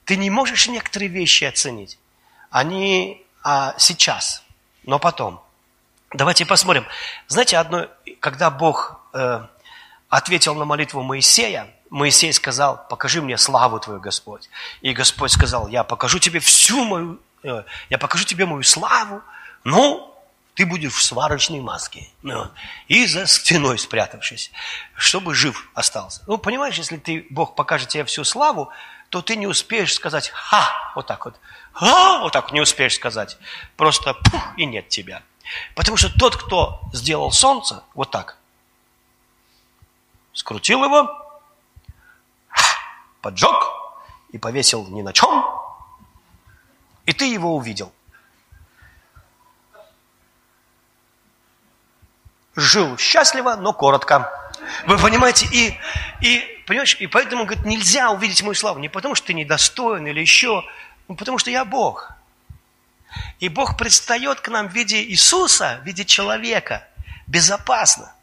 ты 0.07 0.15
не 0.15 0.29
можешь 0.29 0.69
некоторые 0.69 1.09
вещи 1.09 1.43
оценить. 1.43 1.99
Они 2.49 3.21
а, 3.43 3.75
сейчас, 3.77 4.41
но 4.83 4.99
потом. 4.99 5.43
Давайте 6.13 6.45
посмотрим. 6.45 6.85
Знаете, 7.27 7.57
одно, 7.57 7.87
когда 8.21 8.49
Бог 8.49 9.01
э, 9.13 9.45
ответил 10.07 10.55
на 10.55 10.63
молитву 10.63 11.03
Моисея, 11.03 11.69
Моисей 11.89 12.31
сказал, 12.31 12.87
покажи 12.87 13.21
мне 13.21 13.37
славу 13.37 13.81
Твою, 13.81 13.99
Господь. 13.99 14.49
И 14.79 14.93
Господь 14.93 15.31
сказал, 15.31 15.67
я 15.67 15.83
покажу 15.83 16.19
тебе 16.19 16.39
всю 16.39 16.85
мою, 16.85 17.19
э, 17.43 17.63
я 17.89 17.97
покажу 17.97 18.23
тебе 18.23 18.45
мою 18.45 18.63
славу, 18.63 19.21
ну, 19.65 20.17
ты 20.53 20.65
будешь 20.65 20.93
в 20.93 21.03
сварочной 21.03 21.59
маске. 21.59 22.07
Ну, 22.23 22.49
и 22.87 23.05
за 23.07 23.27
стеной 23.27 23.77
спрятавшись, 23.77 24.51
чтобы 24.95 25.35
жив 25.35 25.69
остался. 25.73 26.23
Ну, 26.27 26.37
понимаешь, 26.37 26.77
если 26.77 26.95
ты, 26.95 27.27
Бог 27.29 27.55
покажет 27.55 27.89
тебе 27.89 28.05
всю 28.05 28.23
славу, 28.23 28.71
то 29.09 29.21
ты 29.21 29.35
не 29.35 29.47
успеешь 29.47 29.93
сказать 29.93 30.29
«ха» 30.29 30.91
вот 30.95 31.07
так 31.07 31.25
вот. 31.25 31.35
«Ха» 31.73 32.19
вот 32.19 32.33
так 32.33 32.51
не 32.51 32.61
успеешь 32.61 32.95
сказать. 32.95 33.37
Просто 33.75 34.13
пух, 34.13 34.43
и 34.57 34.65
нет 34.65 34.89
тебя. 34.89 35.23
Потому 35.75 35.97
что 35.97 36.09
тот, 36.17 36.35
кто 36.35 36.81
сделал 36.93 37.31
солнце, 37.31 37.83
вот 37.93 38.11
так, 38.11 38.37
скрутил 40.33 40.83
его, 40.83 41.41
поджег 43.21 43.55
и 44.31 44.37
повесил 44.37 44.85
ни 44.87 45.01
на 45.01 45.13
чем, 45.13 45.45
и 47.05 47.13
ты 47.13 47.31
его 47.31 47.55
увидел. 47.55 47.91
жил 52.57 52.97
счастливо, 52.97 53.55
но 53.55 53.71
коротко. 53.71 54.46
Вы 54.85 54.97
понимаете? 54.97 55.47
И, 55.51 55.77
и, 56.21 56.63
понимаешь, 56.65 56.97
и 56.99 57.07
поэтому, 57.07 57.45
говорит, 57.45 57.65
нельзя 57.65 58.11
увидеть 58.11 58.41
мою 58.41 58.55
славу. 58.55 58.79
Не 58.79 58.89
потому, 58.89 59.15
что 59.15 59.27
ты 59.27 59.33
недостоин 59.33 60.05
или 60.07 60.19
еще, 60.19 60.63
но 61.07 61.15
потому, 61.15 61.37
что 61.37 61.49
я 61.51 61.65
Бог. 61.65 62.11
И 63.39 63.49
Бог 63.49 63.77
предстает 63.77 64.41
к 64.41 64.49
нам 64.49 64.67
в 64.67 64.73
виде 64.73 65.01
Иисуса, 65.01 65.79
в 65.81 65.85
виде 65.85 66.05
человека, 66.05 66.87
безопасно. 67.25 68.13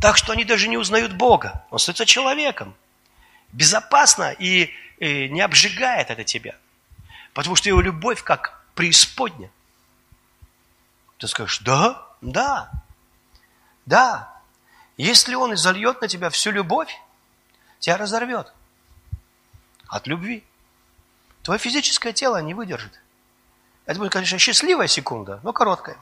Так 0.00 0.16
что 0.16 0.32
они 0.32 0.44
даже 0.44 0.68
не 0.68 0.76
узнают 0.76 1.12
Бога. 1.12 1.64
Он 1.70 1.76
остается 1.76 2.06
человеком. 2.06 2.74
Безопасно 3.52 4.30
и, 4.38 4.70
и 4.98 5.28
не 5.28 5.40
обжигает 5.40 6.10
это 6.10 6.22
тебя. 6.24 6.54
Потому 7.32 7.56
что 7.56 7.68
его 7.68 7.80
любовь 7.80 8.22
как 8.22 8.62
преисподня. 8.74 9.50
Ты 11.18 11.26
скажешь, 11.26 11.58
да, 11.60 12.06
да, 12.20 12.70
да, 13.86 14.37
если 14.98 15.34
он 15.34 15.54
изольет 15.54 16.00
на 16.00 16.08
тебя 16.08 16.28
всю 16.28 16.50
любовь, 16.50 16.92
тебя 17.78 17.96
разорвет 17.96 18.52
от 19.86 20.06
любви. 20.08 20.44
Твое 21.42 21.58
физическое 21.58 22.12
тело 22.12 22.42
не 22.42 22.52
выдержит. 22.52 23.00
Это 23.86 24.00
будет, 24.00 24.12
конечно, 24.12 24.38
счастливая 24.38 24.88
секунда, 24.88 25.40
но 25.44 25.52
короткая. 25.52 25.96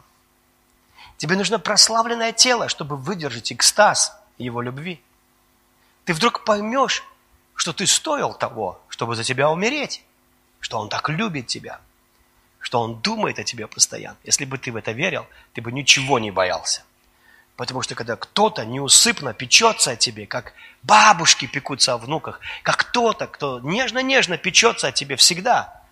Тебе 1.18 1.36
нужно 1.36 1.58
прославленное 1.58 2.32
тело, 2.32 2.68
чтобы 2.68 2.96
выдержать 2.96 3.52
экстаз 3.52 4.18
его 4.38 4.62
любви. 4.62 5.00
Ты 6.04 6.14
вдруг 6.14 6.44
поймешь, 6.44 7.04
что 7.54 7.74
ты 7.74 7.86
стоил 7.86 8.32
того, 8.32 8.80
чтобы 8.88 9.14
за 9.14 9.24
тебя 9.24 9.50
умереть, 9.50 10.02
что 10.58 10.78
он 10.78 10.88
так 10.88 11.08
любит 11.10 11.48
тебя, 11.48 11.80
что 12.60 12.80
он 12.80 13.00
думает 13.00 13.38
о 13.38 13.44
тебе 13.44 13.66
постоянно. 13.66 14.16
Если 14.24 14.46
бы 14.46 14.56
ты 14.56 14.72
в 14.72 14.76
это 14.76 14.92
верил, 14.92 15.26
ты 15.52 15.60
бы 15.60 15.70
ничего 15.70 16.18
не 16.18 16.30
боялся. 16.30 16.82
Потому 17.56 17.80
что 17.80 17.94
когда 17.94 18.16
кто-то 18.16 18.64
неусыпно 18.66 19.32
печется 19.32 19.92
о 19.92 19.96
тебе, 19.96 20.26
как 20.26 20.52
бабушки 20.82 21.46
пекутся 21.46 21.94
о 21.94 21.98
внуках, 21.98 22.40
как 22.62 22.76
кто-то, 22.76 23.26
кто 23.26 23.60
нежно-нежно 23.60 24.36
печется 24.36 24.88
о 24.88 24.92
тебе 24.92 25.16
всегда, 25.16 25.82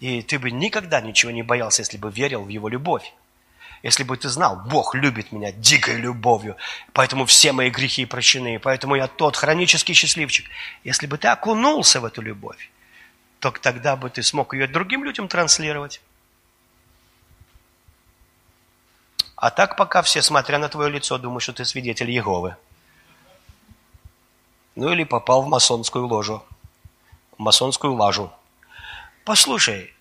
и 0.00 0.20
ты 0.22 0.38
бы 0.38 0.50
никогда 0.50 1.00
ничего 1.00 1.30
не 1.30 1.42
боялся, 1.42 1.82
если 1.82 1.96
бы 1.96 2.10
верил 2.10 2.42
в 2.42 2.48
его 2.48 2.68
любовь. 2.68 3.14
Если 3.82 4.02
бы 4.02 4.16
ты 4.16 4.28
знал, 4.28 4.56
Бог 4.68 4.96
любит 4.96 5.30
меня 5.30 5.52
дикой 5.52 5.96
любовью, 5.96 6.56
поэтому 6.92 7.24
все 7.24 7.52
мои 7.52 7.70
грехи 7.70 8.04
прощены, 8.04 8.58
поэтому 8.58 8.96
я 8.96 9.06
тот 9.06 9.36
хронический 9.36 9.94
счастливчик. 9.94 10.46
Если 10.82 11.06
бы 11.06 11.18
ты 11.18 11.28
окунулся 11.28 12.00
в 12.00 12.04
эту 12.04 12.20
любовь, 12.20 12.70
то 13.38 13.52
тогда 13.52 13.94
бы 13.94 14.10
ты 14.10 14.24
смог 14.24 14.54
ее 14.54 14.66
другим 14.66 15.04
людям 15.04 15.28
транслировать. 15.28 16.00
А 19.36 19.50
так 19.50 19.76
пока 19.76 20.00
все, 20.00 20.22
смотря 20.22 20.58
на 20.58 20.68
твое 20.68 20.90
лицо, 20.90 21.18
думают, 21.18 21.42
что 21.42 21.52
ты 21.52 21.64
свидетель 21.66 22.10
Еговы. 22.10 22.56
Ну 24.74 24.90
или 24.92 25.04
попал 25.04 25.42
в 25.42 25.48
масонскую 25.48 26.06
ложу, 26.06 26.42
в 27.36 27.42
масонскую 27.42 27.94
лажу. 27.94 28.32
Послушай, 29.24 29.94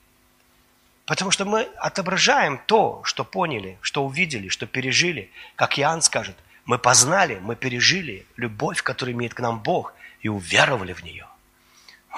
потому 1.05 1.31
что 1.31 1.43
мы 1.43 1.63
отображаем 1.77 2.59
то, 2.65 3.01
что 3.03 3.25
поняли, 3.25 3.77
что 3.81 4.05
увидели, 4.05 4.47
что 4.47 4.67
пережили. 4.67 5.31
Как 5.55 5.77
Иоанн 5.79 6.01
скажет, 6.01 6.37
мы 6.63 6.77
познали, 6.77 7.35
мы 7.39 7.55
пережили 7.55 8.25
любовь, 8.37 8.81
которую 8.83 9.15
имеет 9.15 9.33
к 9.33 9.39
нам 9.41 9.59
Бог, 9.59 9.93
и 10.21 10.29
уверовали 10.29 10.93
в 10.93 11.03
нее. 11.03 11.27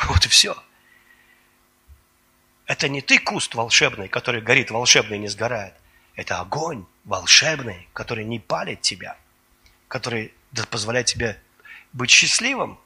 Вот 0.06 0.26
и 0.26 0.30
все. 0.30 0.56
Это 2.68 2.90
не 2.90 3.02
ты 3.02 3.18
куст 3.18 3.56
волшебный, 3.56 4.08
который 4.08 4.42
горит 4.42 4.70
волшебно 4.70 5.16
и 5.16 5.20
не 5.20 5.28
сгорает. 5.28 5.74
Это 6.18 6.40
огонь 6.40 6.84
волшебный, 7.06 7.88
который 7.94 8.26
не 8.26 8.40
палит 8.40 8.82
тебя, 8.82 9.16
который 9.88 10.34
позволяет 10.72 11.06
тебе 11.06 11.40
быть 11.94 12.10
счастливым. 12.10 12.80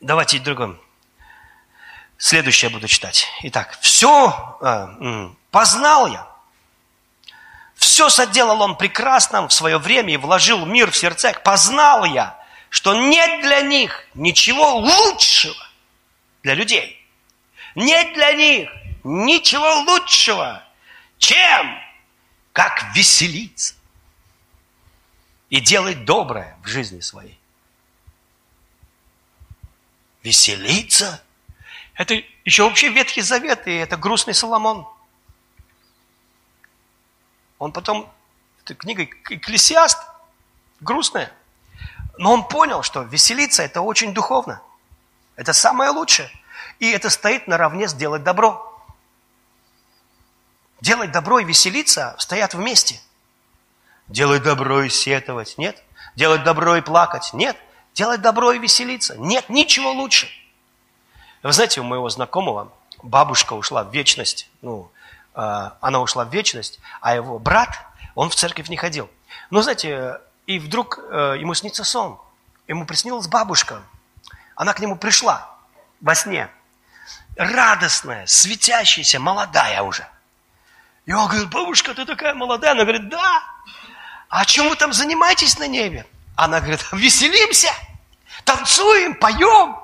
Давайте 0.00 0.38
другом. 0.38 0.80
Следующее 2.16 2.70
буду 2.70 2.88
читать. 2.88 3.26
Итак, 3.42 3.78
все 3.82 4.58
э, 4.62 5.28
познал 5.50 6.06
я. 6.08 6.26
Все 7.74 8.08
соделал 8.08 8.62
он 8.62 8.76
прекрасно 8.76 9.46
в 9.46 9.52
свое 9.52 9.76
время 9.76 10.14
и 10.14 10.16
вложил 10.16 10.64
мир 10.64 10.90
в 10.90 10.96
сердца. 10.96 11.34
Познал 11.44 12.06
я, 12.06 12.42
что 12.70 12.94
нет 12.94 13.42
для 13.42 13.60
них 13.60 14.06
ничего 14.14 14.76
лучшего 14.76 15.68
для 16.42 16.54
людей. 16.54 16.96
Нет 17.74 18.14
для 18.14 18.32
них 18.32 18.70
ничего 19.04 19.80
лучшего, 19.80 20.62
чем 21.18 21.89
как 22.52 22.94
веселиться 22.94 23.74
и 25.48 25.60
делать 25.60 26.04
доброе 26.04 26.56
в 26.62 26.66
жизни 26.66 27.00
своей. 27.00 27.38
Веселиться? 30.22 31.22
Это 31.94 32.22
еще 32.44 32.64
вообще 32.64 32.88
Ветхий 32.88 33.22
Завет, 33.22 33.66
и 33.66 33.72
это 33.72 33.96
грустный 33.96 34.34
Соломон. 34.34 34.86
Он 37.58 37.72
потом, 37.72 38.10
это 38.64 38.74
книга 38.74 39.04
Экклесиаст, 39.04 39.98
грустная. 40.80 41.32
Но 42.18 42.32
он 42.32 42.46
понял, 42.46 42.82
что 42.82 43.02
веселиться– 43.02 43.62
это 43.64 43.80
очень 43.80 44.12
духовно. 44.14 44.62
Это 45.36 45.52
самое 45.52 45.90
лучшее. 45.90 46.30
И 46.78 46.90
это 46.90 47.10
стоит 47.10 47.46
наравне 47.46 47.88
с 47.88 47.94
делать 47.94 48.22
добро. 48.22 48.69
Делать 50.80 51.12
добро 51.12 51.38
и 51.38 51.44
веселиться 51.44 52.14
стоят 52.18 52.54
вместе. 52.54 53.00
Делать 54.08 54.42
добро 54.42 54.82
и 54.82 54.88
сетовать– 54.88 55.56
нет. 55.58 55.82
Делать 56.16 56.42
добро 56.42 56.76
и 56.76 56.80
плакать– 56.80 57.30
нет. 57.32 57.56
Делать 57.94 58.22
добро 58.22 58.52
и 58.52 58.58
веселиться– 58.58 59.16
нет, 59.18 59.48
ничего 59.48 59.92
лучше. 59.92 60.28
Вы 61.42 61.52
знаете, 61.52 61.80
у 61.80 61.84
моего 61.84 62.08
знакомого 62.08 62.72
бабушка 63.02 63.52
ушла 63.52 63.84
в 63.84 63.92
вечность. 63.92 64.50
Ну, 64.62 64.90
э, 65.34 65.70
она 65.80 66.00
ушла 66.00 66.24
в 66.24 66.32
вечность, 66.32 66.80
а 67.00 67.14
его 67.14 67.38
брат, 67.38 67.78
он 68.14 68.30
в 68.30 68.34
церковь 68.34 68.68
не 68.68 68.76
ходил. 68.76 69.08
Но 69.50 69.62
знаете, 69.62 70.20
и 70.46 70.58
вдруг 70.58 70.98
э, 70.98 71.36
ему 71.38 71.54
снится 71.54 71.84
сон. 71.84 72.18
Ему 72.66 72.86
приснилась 72.86 73.26
бабушка. 73.26 73.82
Она 74.54 74.74
к 74.74 74.80
нему 74.80 74.96
пришла 74.96 75.48
во 76.00 76.14
сне– 76.14 76.50
радостная, 77.36 78.26
светящаяся, 78.26 79.18
молодая 79.18 79.82
уже. 79.82 80.06
И 81.10 81.12
он 81.12 81.26
говорит, 81.26 81.50
бабушка, 81.50 81.92
ты 81.92 82.04
такая 82.06 82.34
молодая. 82.34 82.70
Она 82.70 82.84
говорит, 82.84 83.08
да. 83.08 83.42
А 84.28 84.44
чем 84.44 84.68
вы 84.68 84.76
там 84.76 84.92
занимаетесь 84.92 85.58
на 85.58 85.66
небе? 85.66 86.06
Она 86.36 86.60
говорит, 86.60 86.86
веселимся, 86.92 87.74
танцуем, 88.44 89.16
поем. 89.16 89.76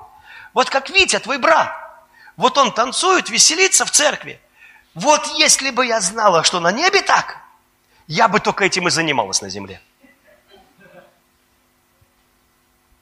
Вот 0.53 0.69
как 0.69 0.89
Витя, 0.89 1.19
твой 1.19 1.37
брат. 1.37 1.69
Вот 2.37 2.57
он 2.57 2.71
танцует, 2.71 3.29
веселится 3.29 3.83
в 3.83 3.91
церкви. 3.91 4.39
Вот 4.93 5.27
если 5.37 5.69
бы 5.69 5.85
я 5.85 5.99
знала, 5.99 6.45
что 6.45 6.61
на 6.61 6.71
небе 6.71 7.01
так, 7.01 7.41
я 8.07 8.29
бы 8.29 8.39
только 8.39 8.63
этим 8.63 8.87
и 8.87 8.89
занималась 8.89 9.41
на 9.41 9.49
земле. 9.49 9.81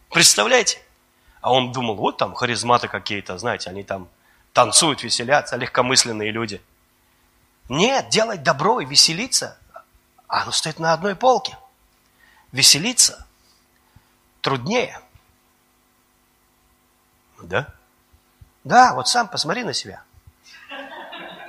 Представляете? 0.10 0.82
А 1.42 1.54
он 1.54 1.72
думал, 1.72 1.94
вот 1.94 2.18
там 2.18 2.34
харизматы 2.34 2.88
какие-то, 2.88 3.38
знаете, 3.38 3.70
они 3.70 3.84
там 3.84 4.08
танцуют, 4.52 5.04
веселятся, 5.04 5.58
легкомысленные 5.58 6.32
люди. 6.32 6.60
Нет, 7.68 8.10
делать 8.10 8.44
добро 8.44 8.80
и 8.80 8.86
веселиться, 8.86 9.58
оно 10.28 10.52
стоит 10.52 10.80
на 10.80 10.94
одной 10.94 11.16
полке. 11.16 11.58
Веселиться 12.52 13.26
труднее. 14.42 15.02
Да? 17.42 17.74
Да, 18.64 18.94
вот 18.94 19.08
сам 19.08 19.28
посмотри 19.28 19.64
на 19.64 19.74
себя. 19.74 20.04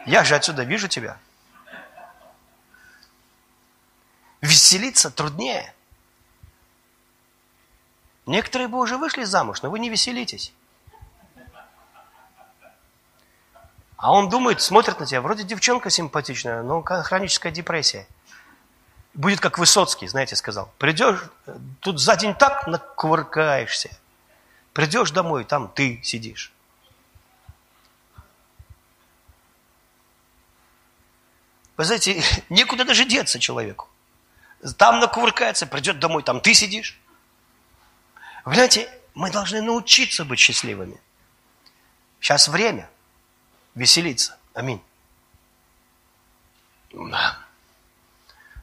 Я 0.06 0.24
же 0.24 0.34
отсюда 0.34 0.62
вижу 0.62 0.88
тебя. 0.88 1.18
Веселиться 4.40 5.10
труднее. 5.10 5.74
Некоторые 8.26 8.68
бы 8.68 8.78
уже 8.78 8.96
вышли 8.96 9.24
замуж, 9.24 9.62
но 9.62 9.70
вы 9.70 9.78
не 9.78 9.88
веселитесь. 9.88 10.52
А 13.96 14.12
он 14.12 14.28
думает, 14.28 14.60
смотрит 14.60 15.00
на 15.00 15.06
тебя, 15.06 15.22
вроде 15.22 15.42
девчонка 15.42 15.88
симпатичная, 15.88 16.62
но 16.62 16.82
хроническая 16.82 17.50
депрессия. 17.50 18.06
Будет 19.14 19.40
как 19.40 19.58
Высоцкий, 19.58 20.06
знаете, 20.06 20.36
сказал. 20.36 20.70
Придешь, 20.76 21.18
тут 21.80 21.98
за 21.98 22.16
день 22.16 22.34
так 22.34 22.66
накувыркаешься. 22.66 23.90
Придешь 24.74 25.10
домой, 25.10 25.44
там 25.44 25.68
ты 25.68 26.00
сидишь. 26.02 26.52
Вы 31.78 31.84
знаете, 31.84 32.22
некуда 32.50 32.84
даже 32.84 33.06
деться 33.06 33.38
человеку. 33.38 33.88
Там 34.76 35.00
накувыркается, 35.00 35.66
придет 35.66 35.98
домой, 35.98 36.22
там 36.22 36.42
ты 36.42 36.52
сидишь. 36.52 36.98
Вы 38.44 38.54
знаете, 38.54 38.90
мы 39.14 39.30
должны 39.30 39.62
научиться 39.62 40.26
быть 40.26 40.38
счастливыми. 40.38 41.00
Сейчас 42.20 42.48
время– 42.48 42.90
веселиться. 43.76 44.36
Аминь. 44.54 44.82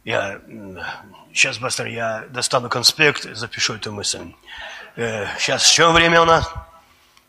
Я 0.03 0.41
сейчас, 1.31 1.57
пастор, 1.59 1.87
я 1.87 2.25
достану 2.29 2.67
конспект, 2.67 3.23
запишу 3.35 3.75
эту 3.75 3.93
мысль. 3.93 4.33
Э, 4.97 5.27
сейчас 5.37 5.65
что 5.65 5.91
время 5.93 6.21
у 6.21 6.25
нас? 6.25 6.51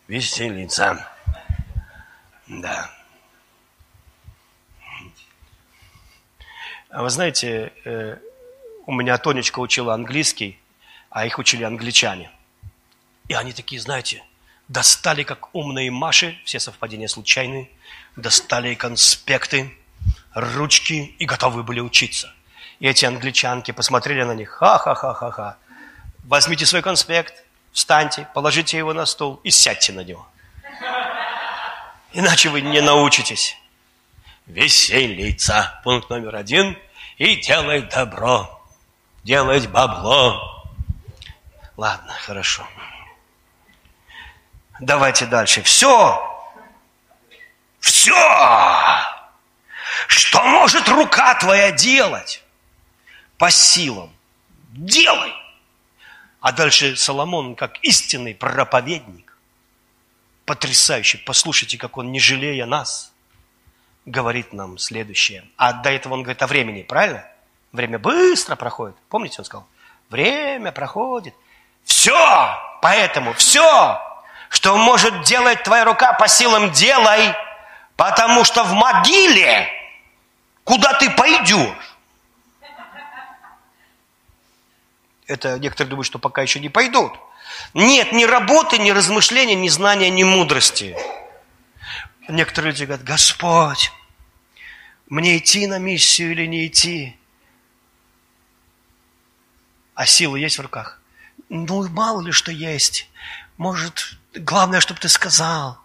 Веселиться. 0.09 1.09
Да. 2.49 2.91
А 6.91 7.03
вы 7.03 7.11
знаете, 7.11 7.73
э, 7.85 8.19
у 8.87 8.93
меня 8.93 9.19
Тонечка 9.19 9.61
учила 9.61 9.95
английский, 9.95 10.59
а 11.11 11.27
их 11.27 11.39
учили 11.39 11.63
англичане. 11.63 12.31
И 13.29 13.35
они 13.35 13.53
такие, 13.53 13.81
знаете, 13.81 14.25
достали, 14.75 15.23
как 15.23 15.55
умные 15.55 15.91
Маши, 15.91 16.37
все 16.45 16.59
совпадения 16.59 17.07
случайные, 17.07 17.71
достали 18.17 18.75
конспекты, 18.75 19.73
ручки 20.35 21.15
и 21.19 21.25
готовы 21.25 21.63
были 21.63 21.81
учиться. 21.81 22.35
И 22.81 22.89
эти 22.89 23.05
англичанки 23.05 23.71
посмотрели 23.71 24.25
на 24.25 24.33
них, 24.33 24.51
ха-ха-ха-ха-ха. 24.51 25.57
Возьмите 26.25 26.67
свой 26.67 26.83
конспект, 26.83 27.45
встаньте, 27.73 28.29
положите 28.35 28.77
его 28.77 28.93
на 28.93 29.07
стол 29.07 29.41
и 29.45 29.51
сядьте 29.51 29.93
на 29.93 30.01
него. 30.01 30.27
Иначе 32.13 32.49
вы 32.49 32.61
не 32.61 32.81
научитесь. 32.81 33.57
Веселиться. 34.47 35.81
Пункт 35.85 36.11
номер 36.11 36.35
один. 36.35 36.77
И 37.17 37.37
делать 37.37 37.89
добро. 37.91 38.61
Делать 39.23 39.69
бабло. 39.69 40.65
Ладно, 41.77 42.13
хорошо. 42.13 42.67
Давайте 44.81 45.27
дальше. 45.27 45.63
Все. 45.63 46.21
Все. 47.81 48.13
Что 50.09 50.43
может 50.45 50.89
рука 50.89 51.35
твоя 51.35 51.71
делать? 51.71 52.43
По 53.39 53.51
силам. 53.51 54.13
Делай. 54.71 55.33
А 56.41 56.53
дальше 56.53 56.97
Соломон, 56.97 57.55
как 57.55 57.79
истинный 57.83 58.35
проповедник, 58.35 59.37
потрясающий, 60.45 61.19
послушайте, 61.19 61.79
как 61.79 61.97
он, 61.97 62.13
не 62.13 62.21
жалея 62.21 62.67
нас, 62.67 63.13
говорит 64.05 64.53
нам 64.53 64.77
следующее. 64.77 65.45
А 65.57 65.73
до 65.73 65.91
этого 65.91 66.15
он 66.15 66.23
говорит 66.23 66.43
о 66.43 66.47
времени, 66.47 66.83
правильно? 66.83 67.25
Время 67.73 67.99
быстро 67.99 68.57
проходит. 68.57 68.97
Помните, 69.09 69.37
он 69.39 69.45
сказал? 69.45 69.67
Время 70.11 70.71
проходит. 70.71 71.35
Все, 71.85 72.59
поэтому 72.83 73.33
все, 73.35 74.01
что 74.55 74.77
может 74.77 75.23
делать 75.23 75.65
твоя 75.65 75.85
рука 75.85 76.13
по 76.13 76.29
силам, 76.29 76.71
делай, 76.71 77.35
потому 77.97 78.45
что 78.45 78.63
в 78.63 78.73
могиле, 78.73 79.69
куда 80.63 80.93
ты 80.95 81.11
пойдешь, 81.11 81.97
это 85.27 85.59
некоторые 85.59 85.91
думают, 85.91 86.07
что 86.07 86.21
пока 86.21 86.43
еще 86.43 86.61
не 86.61 86.69
пойдут. 86.69 87.13
Нет 87.73 88.13
ни 88.13 88.25
работы, 88.25 88.79
ни 88.79 88.91
размышления, 88.91 89.57
ни 89.57 89.69
знания, 89.69 90.09
ни 90.09 90.23
мудрости. 90.23 90.97
Некоторые 92.29 92.71
люди 92.71 92.85
говорят, 92.85 93.05
Господь, 93.05 93.91
мне 95.09 95.39
идти 95.39 95.67
на 95.67 95.79
миссию 95.79 96.31
или 96.31 96.47
не 96.47 96.69
идти? 96.69 97.19
А 99.95 100.07
силы 100.07 100.39
есть 100.39 100.59
в 100.59 100.63
руках? 100.63 101.01
Ну, 101.49 101.89
мало 101.89 102.21
ли 102.21 102.31
что 102.31 102.53
есть. 102.53 103.09
Может, 103.57 104.19
главное, 104.35 104.81
чтобы 104.81 105.01
ты 105.01 105.09
сказал. 105.09 105.79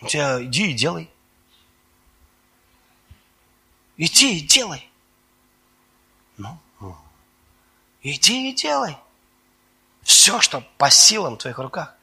У 0.00 0.06
тебя 0.06 0.42
иди 0.42 0.70
и 0.70 0.74
делай. 0.74 1.10
Иди 3.96 4.38
и 4.38 4.40
делай. 4.40 4.88
Ну, 6.38 6.58
иди 8.02 8.50
и 8.50 8.54
делай. 8.54 8.96
Все, 10.02 10.40
что 10.40 10.62
по 10.78 10.90
силам 10.90 11.34
в 11.34 11.38
твоих 11.38 11.58
руках. 11.58 11.94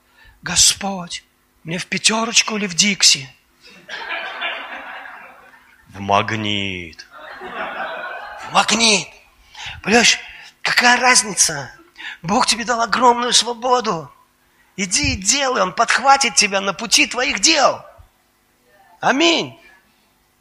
Господь, 0.43 1.23
мне 1.63 1.79
в 1.79 1.87
пятерочку 1.87 2.55
или 2.55 2.67
в 2.67 2.75
Дикси? 2.75 3.27
В 5.87 5.99
магнит. 5.99 7.07
Магнит. 8.51 9.07
Понимаешь, 9.81 10.19
какая 10.61 10.99
разница? 10.99 11.71
Бог 12.21 12.45
тебе 12.47 12.65
дал 12.65 12.81
огромную 12.81 13.33
свободу. 13.33 14.11
Иди 14.75 15.13
и 15.13 15.15
делай, 15.15 15.61
Он 15.61 15.73
подхватит 15.73 16.35
тебя 16.35 16.61
на 16.61 16.73
пути 16.73 17.07
твоих 17.07 17.39
дел. 17.39 17.83
Аминь. 18.99 19.59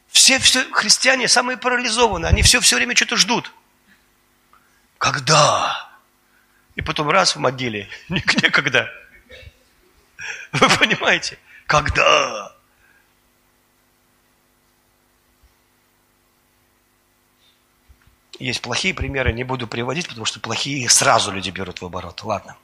Все, 0.09 0.39
все 0.39 0.63
христиане 0.71 1.27
самые 1.27 1.57
парализованные, 1.57 2.29
они 2.29 2.41
все, 2.41 2.59
все 2.59 2.75
время 2.75 2.95
что-то 2.95 3.17
ждут. 3.17 3.51
Когда? 4.97 5.89
И 6.75 6.81
потом 6.81 7.09
раз 7.09 7.35
в 7.35 7.39
могиле, 7.39 7.89
нигде 8.09 8.49
когда. 8.49 8.89
Вы 10.53 10.69
понимаете? 10.77 11.37
Когда? 11.65 12.46
Есть 18.39 18.61
плохие 18.61 18.93
примеры, 18.93 19.33
не 19.33 19.43
буду 19.43 19.67
приводить, 19.67 20.07
потому 20.07 20.25
что 20.25 20.39
плохие 20.39 20.89
сразу 20.89 21.31
люди 21.31 21.49
берут 21.49 21.81
в 21.81 21.85
оборот. 21.85 22.21
Ладно. 22.23 22.55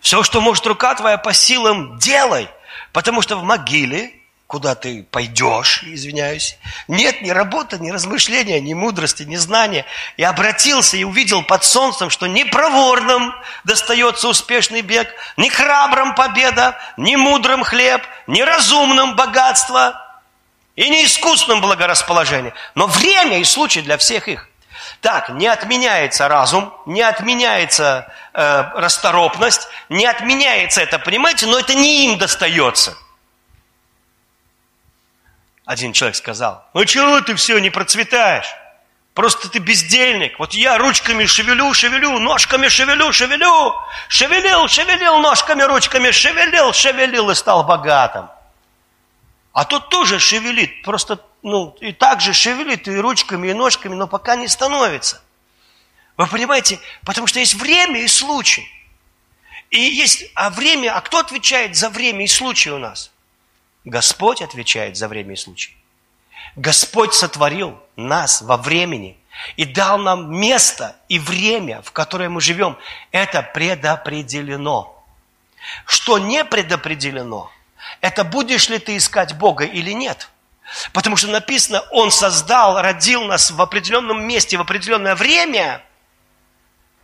Все, 0.00 0.22
что 0.22 0.40
может 0.40 0.66
рука 0.66 0.94
твоя 0.94 1.18
по 1.18 1.32
силам, 1.34 1.98
делай. 1.98 2.48
Потому 2.92 3.20
что 3.20 3.36
в 3.36 3.42
могиле, 3.42 4.14
куда 4.46 4.74
ты 4.74 5.02
пойдешь, 5.02 5.82
извиняюсь, 5.82 6.58
нет 6.88 7.20
ни 7.22 7.30
работы, 7.30 7.78
ни 7.78 7.90
размышления, 7.90 8.60
ни 8.60 8.72
мудрости, 8.72 9.24
ни 9.24 9.36
знания. 9.36 9.84
И 10.16 10.22
обратился 10.22 10.96
и 10.96 11.04
увидел 11.04 11.42
под 11.42 11.64
солнцем, 11.64 12.08
что 12.08 12.26
ни 12.26 12.44
проворным 12.44 13.34
достается 13.64 14.28
успешный 14.28 14.80
бег, 14.80 15.08
ни 15.36 15.48
храбрым 15.50 16.14
победа, 16.14 16.78
ни 16.96 17.16
мудрым 17.16 17.62
хлеб, 17.62 18.02
ни 18.26 18.40
разумным 18.40 19.16
богатство– 19.16 20.00
и 20.76 20.88
не 20.88 21.04
искусным 21.04 21.60
благорасположение, 21.60 22.54
но 22.74 22.86
время 22.86 23.38
и 23.38 23.44
случай 23.44 23.80
для 23.80 23.96
всех 23.96 24.28
их. 24.28 24.48
Так, 25.00 25.28
не 25.30 25.46
отменяется 25.46 26.28
разум, 26.28 26.74
не 26.86 27.02
отменяется 27.02 28.12
э, 28.32 28.64
расторопность, 28.74 29.68
не 29.88 30.06
отменяется 30.06 30.80
это, 30.80 30.98
понимаете, 30.98 31.46
но 31.46 31.58
это 31.58 31.74
не 31.74 32.06
им 32.06 32.18
достается. 32.18 32.96
Один 35.64 35.92
человек 35.92 36.16
сказал, 36.16 36.66
ну 36.74 36.84
чего 36.84 37.20
ты 37.20 37.34
все 37.36 37.58
не 37.58 37.70
процветаешь? 37.70 38.48
Просто 39.14 39.48
ты 39.48 39.60
бездельник. 39.60 40.38
Вот 40.40 40.54
я 40.54 40.76
ручками 40.76 41.24
шевелю, 41.24 41.72
шевелю, 41.72 42.18
ножками 42.18 42.66
шевелю, 42.66 43.12
шевелю. 43.12 43.72
Шевелил, 44.08 44.66
шевелил, 44.66 45.20
ножками, 45.20 45.62
ручками 45.62 46.10
шевелил, 46.10 46.72
шевелил 46.72 47.30
и 47.30 47.34
стал 47.36 47.62
богатым. 47.62 48.28
А 49.54 49.64
тот 49.64 49.88
тоже 49.88 50.18
шевелит, 50.18 50.82
просто, 50.82 51.24
ну, 51.42 51.76
и 51.80 51.92
так 51.92 52.20
же 52.20 52.32
шевелит 52.32 52.88
и 52.88 52.96
ручками, 52.96 53.48
и 53.48 53.54
ножками, 53.54 53.94
но 53.94 54.08
пока 54.08 54.34
не 54.34 54.48
становится. 54.48 55.22
Вы 56.16 56.26
понимаете? 56.26 56.80
Потому 57.04 57.28
что 57.28 57.38
есть 57.38 57.54
время 57.54 58.02
и 58.02 58.08
случай. 58.08 58.68
И 59.70 59.78
есть, 59.78 60.24
а 60.34 60.50
время, 60.50 60.96
а 60.96 61.00
кто 61.00 61.20
отвечает 61.20 61.76
за 61.76 61.88
время 61.88 62.24
и 62.24 62.26
случай 62.26 62.70
у 62.70 62.78
нас? 62.78 63.12
Господь 63.84 64.42
отвечает 64.42 64.96
за 64.96 65.06
время 65.06 65.34
и 65.34 65.36
случай. 65.36 65.76
Господь 66.56 67.14
сотворил 67.14 67.80
нас 67.94 68.42
во 68.42 68.56
времени 68.56 69.16
и 69.56 69.64
дал 69.64 69.98
нам 69.98 70.36
место 70.36 70.96
и 71.08 71.20
время, 71.20 71.80
в 71.82 71.92
которое 71.92 72.28
мы 72.28 72.40
живем. 72.40 72.76
Это 73.12 73.42
предопределено. 73.42 75.04
Что 75.86 76.18
не 76.18 76.44
предопределено, 76.44 77.52
это 78.00 78.24
будешь 78.24 78.68
ли 78.68 78.78
ты 78.78 78.96
искать 78.96 79.34
Бога 79.34 79.64
или 79.64 79.92
нет. 79.92 80.30
Потому 80.92 81.16
что 81.16 81.28
написано, 81.28 81.80
Он 81.90 82.10
создал, 82.10 82.80
родил 82.80 83.24
нас 83.24 83.50
в 83.50 83.60
определенном 83.60 84.26
месте, 84.26 84.56
в 84.56 84.60
определенное 84.60 85.14
время. 85.14 85.82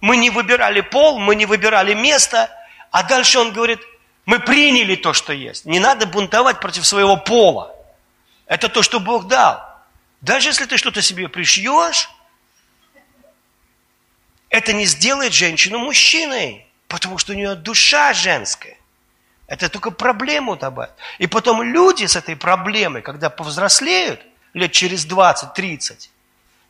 Мы 0.00 0.16
не 0.16 0.30
выбирали 0.30 0.80
пол, 0.80 1.18
мы 1.18 1.34
не 1.34 1.46
выбирали 1.46 1.94
место, 1.94 2.50
а 2.90 3.02
дальше 3.02 3.38
Он 3.38 3.52
говорит, 3.52 3.80
мы 4.24 4.38
приняли 4.38 4.96
то, 4.96 5.12
что 5.12 5.32
есть. 5.32 5.66
Не 5.66 5.78
надо 5.78 6.06
бунтовать 6.06 6.60
против 6.60 6.86
своего 6.86 7.16
пола. 7.16 7.74
Это 8.46 8.68
то, 8.68 8.82
что 8.82 9.00
Бог 9.00 9.28
дал. 9.28 9.64
Даже 10.20 10.48
если 10.48 10.66
ты 10.66 10.76
что-то 10.76 11.02
себе 11.02 11.28
пришьешь, 11.28 12.10
это 14.48 14.72
не 14.72 14.84
сделает 14.84 15.32
женщину 15.32 15.78
мужчиной, 15.78 16.66
потому 16.88 17.18
что 17.18 17.32
у 17.32 17.36
нее 17.36 17.54
душа 17.54 18.12
женская. 18.12 18.76
Это 19.50 19.68
только 19.68 19.90
проблему 19.90 20.54
добавит. 20.54 20.92
И 21.18 21.26
потом 21.26 21.60
люди 21.60 22.06
с 22.06 22.14
этой 22.14 22.36
проблемой, 22.36 23.02
когда 23.02 23.30
повзрослеют, 23.30 24.20
лет 24.54 24.70
через 24.70 25.04
20-30, 25.04 26.08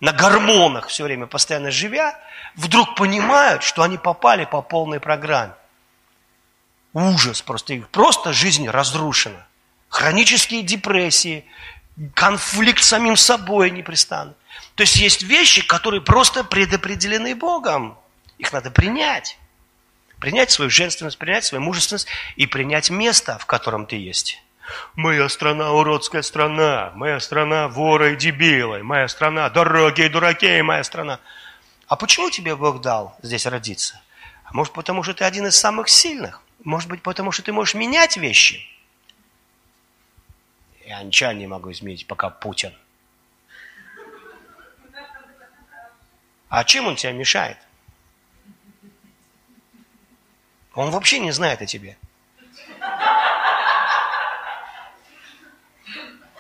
на 0.01 0.13
гормонах 0.13 0.89
все 0.89 1.05
время 1.05 1.27
постоянно 1.27 1.71
живя, 1.71 2.19
вдруг 2.57 2.95
понимают, 2.95 3.63
что 3.63 3.83
они 3.83 3.99
попали 3.99 4.47
по 4.47 4.63
полной 4.63 4.99
программе. 4.99 5.53
Ужас 6.95 7.43
просто. 7.43 7.75
Их 7.75 7.87
просто 7.91 8.33
жизнь 8.33 8.67
разрушена. 8.67 9.47
Хронические 9.91 10.63
депрессии, 10.63 11.45
конфликт 12.15 12.83
с 12.83 12.89
самим 12.89 13.19
собой 13.19 13.71
непрестанно. 13.71 14.33
То 14.75 14.85
есть 14.85 14.97
есть 14.97 15.23
вещи, 15.23 15.67
которые 15.67 16.01
просто 16.01 16.45
предопределены 16.45 17.35
Богом. 17.35 17.99
Их 18.39 18.55
надо 18.55 18.71
принять. 18.71 19.37
Принять 20.21 20.51
свою 20.51 20.71
женственность, 20.71 21.17
принять 21.17 21.45
свою 21.45 21.65
мужественность 21.65 22.07
и 22.37 22.47
принять 22.47 22.91
место, 22.91 23.39
в 23.39 23.47
котором 23.47 23.87
ты 23.87 23.97
есть. 23.97 24.43
Моя 24.95 25.29
страна 25.29 25.73
уродская 25.73 26.23
страна, 26.23 26.93
моя 26.95 27.19
страна 27.21 27.69
вора 27.69 28.13
и 28.13 28.17
дебилы, 28.17 28.83
моя 28.83 29.09
страна 29.09 29.49
дороги 29.49 30.03
и 30.03 30.09
дураки, 30.09 30.61
моя 30.63 30.85
страна. 30.85 31.19
А 31.87 31.97
почему 31.97 32.31
тебе 32.31 32.55
Бог 32.55 32.83
дал 32.83 33.17
здесь 33.23 33.47
родиться? 33.47 34.01
А 34.45 34.53
может, 34.53 34.75
потому 34.75 35.03
что 35.03 35.15
ты 35.15 35.25
один 35.25 35.47
из 35.47 35.57
самых 35.57 35.89
сильных? 35.89 36.43
Может 36.65 36.91
быть, 36.91 37.03
потому 37.03 37.33
что 37.33 37.43
ты 37.43 37.53
можешь 37.53 37.75
менять 37.75 38.19
вещи? 38.19 38.65
Я 40.85 41.03
ничего 41.03 41.33
не 41.33 41.47
могу 41.47 41.73
изменить, 41.73 42.07
пока 42.07 42.29
Путин. 42.29 42.75
А 46.51 46.65
чем 46.65 46.89
он 46.89 46.97
тебя 46.97 47.13
мешает? 47.13 47.57
Он 50.75 50.91
вообще 50.91 51.19
не 51.19 51.33
знает 51.33 51.63
о 51.63 51.67
тебе. 51.67 51.97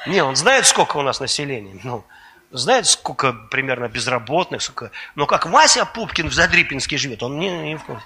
Не, 0.07 0.22
он 0.22 0.37
знает, 0.37 0.66
сколько 0.66 0.97
у 0.97 1.03
нас 1.03 1.20
населения. 1.20 1.78
Ну, 1.85 2.05
знает, 2.51 2.87
сколько 2.87 3.33
примерно 3.33 3.89
безработных, 3.89 4.62
сколько... 4.62 4.91
Но 5.14 5.26
как 5.26 5.47
Вася 5.47 5.85
Пупкин 5.85 6.28
в 6.28 6.33
Задрипинске 6.33 6.97
живет, 6.97 7.22
он 7.22 7.39
не, 7.39 7.51
не 7.51 7.76
в 7.76 7.85
курсе. 7.85 8.05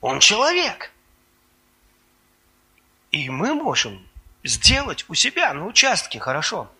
Он 0.00 0.18
человек. 0.20 0.92
И 3.12 3.28
мы 3.30 3.54
можем 3.54 4.06
сделать 4.42 5.04
у 5.08 5.14
себя 5.14 5.52
на 5.54 5.66
участке 5.66 6.18
хорошо. 6.18 6.70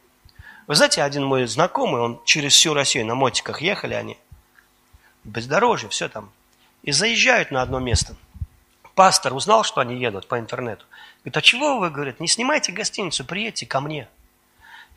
Вы 0.66 0.74
знаете, 0.76 1.02
один 1.02 1.24
мой 1.24 1.46
знакомый, 1.46 2.00
он 2.00 2.20
через 2.24 2.52
всю 2.52 2.74
Россию 2.74 3.06
на 3.06 3.14
мотиках 3.14 3.60
ехали 3.60 3.94
они, 3.94 4.18
бездорожье, 5.24 5.88
все 5.88 6.08
там, 6.08 6.30
и 6.82 6.92
заезжают 6.92 7.50
на 7.50 7.62
одно 7.62 7.80
место. 7.80 8.16
Пастор 8.94 9.34
узнал, 9.34 9.64
что 9.64 9.80
они 9.80 9.98
едут 9.98 10.28
по 10.28 10.38
интернету. 10.38 10.84
Говорит, 11.20 11.36
а 11.36 11.42
чего 11.42 11.78
вы, 11.78 11.90
говорит, 11.90 12.20
не 12.20 12.28
снимайте 12.28 12.72
гостиницу, 12.72 13.24
приедьте 13.24 13.66
ко 13.66 13.80
мне. 13.80 14.08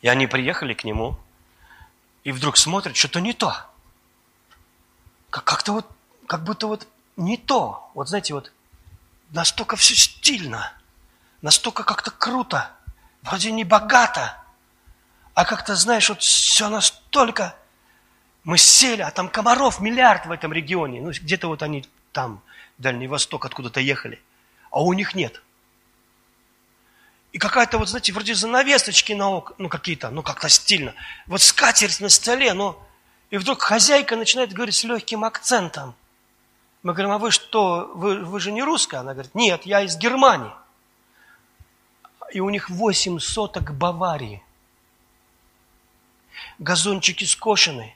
И 0.02 0.08
они 0.08 0.28
приехали 0.28 0.74
к 0.74 0.84
нему, 0.84 1.18
и 2.24 2.32
вдруг 2.32 2.58
смотрят, 2.58 2.96
что-то 2.96 3.22
не 3.22 3.34
то. 3.34 3.56
Как-то 5.30 5.74
вот, 5.74 5.88
как 6.28 6.44
будто 6.44 6.68
вот 6.68 6.88
не 7.16 7.38
то. 7.38 7.90
Вот 7.94 8.10
знаете, 8.10 8.34
вот 8.34 8.52
настолько 9.32 9.76
все 9.76 9.96
стильно, 9.96 10.74
настолько 11.42 11.84
как-то 11.84 12.12
круто, 12.12 12.72
вроде 13.22 13.52
не 13.52 13.64
богато, 13.64 14.38
а 15.36 15.46
как-то, 15.46 15.76
знаешь, 15.76 16.10
вот 16.10 16.22
все 16.22 16.70
настолько... 16.70 17.56
Мы 18.46 18.58
сели, 18.60 19.02
а 19.02 19.10
там 19.10 19.28
комаров 19.28 19.80
миллиард 19.80 20.28
в 20.28 20.32
этом 20.32 20.54
регионе. 20.54 21.02
Ну, 21.02 21.10
где-то 21.10 21.48
вот 21.48 21.64
они 21.64 21.84
там, 22.12 22.42
Дальний 22.78 23.08
Восток, 23.08 23.44
откуда-то 23.44 23.80
ехали. 23.80 24.22
А 24.70 24.84
у 24.84 24.94
них 24.94 25.16
нет. 25.16 25.42
И 27.32 27.40
какая-то 27.40 27.80
вот, 27.80 27.90
знаете, 27.90 28.14
вроде 28.14 28.36
занавесочки 28.36 29.14
на 29.14 29.30
ок, 29.32 29.54
ну 29.58 29.68
какие-то, 29.68 30.10
ну 30.12 30.22
как-то 30.22 30.48
стильно. 30.48 30.94
Вот 31.26 31.42
скатерть 31.42 32.00
на 32.00 32.10
столе, 32.10 32.54
ну... 32.54 32.80
И 33.32 33.38
вдруг 33.38 33.62
хозяйка 33.62 34.16
начинает 34.16 34.54
говорить 34.54 34.76
с 34.76 34.84
легким 34.84 35.26
акцентом. 35.26 35.96
Мы 36.84 36.94
говорим, 36.94 37.12
а 37.12 37.18
вы 37.18 37.32
что, 37.32 37.92
вы, 37.96 38.24
вы 38.24 38.40
же 38.40 38.52
не 38.52 38.62
русская? 38.62 38.98
Она 38.98 39.14
говорит, 39.14 39.34
нет, 39.34 39.66
я 39.66 39.82
из 39.82 39.98
Германии. 39.98 40.52
И 42.32 42.40
у 42.40 42.50
них 42.52 42.70
восемь 42.70 43.20
соток 43.20 43.74
Баварии 43.74 44.44
газончики 46.60 47.24
скошены. 47.24 47.96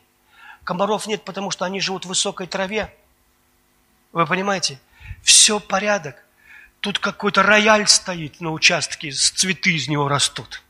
Комаров 0.63 1.07
нет, 1.07 1.23
потому 1.23 1.51
что 1.51 1.65
они 1.65 1.79
живут 1.79 2.05
в 2.05 2.09
высокой 2.09 2.47
траве. 2.47 2.93
Вы 4.11 4.25
понимаете? 4.25 4.79
Все 5.23 5.59
порядок. 5.59 6.25
тут 6.79 6.99
какой-то 6.99 7.43
рояль 7.43 7.87
стоит 7.87 8.39
на 8.39 8.51
участке, 8.51 9.11
с 9.11 9.31
цветы 9.31 9.73
из 9.73 9.89
него 9.89 10.07
растут. 10.07 10.63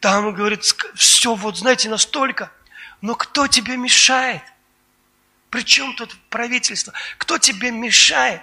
Там, 0.00 0.32
говорит, 0.32 0.62
все 0.94 1.34
вот, 1.34 1.56
знаете, 1.56 1.88
настолько. 1.88 2.52
Но 3.00 3.14
кто 3.14 3.46
тебе 3.46 3.76
мешает? 3.76 4.42
Причем 5.50 5.94
тут 5.96 6.14
правительство? 6.28 6.92
Кто 7.16 7.38
тебе 7.38 7.70
мешает 7.70 8.42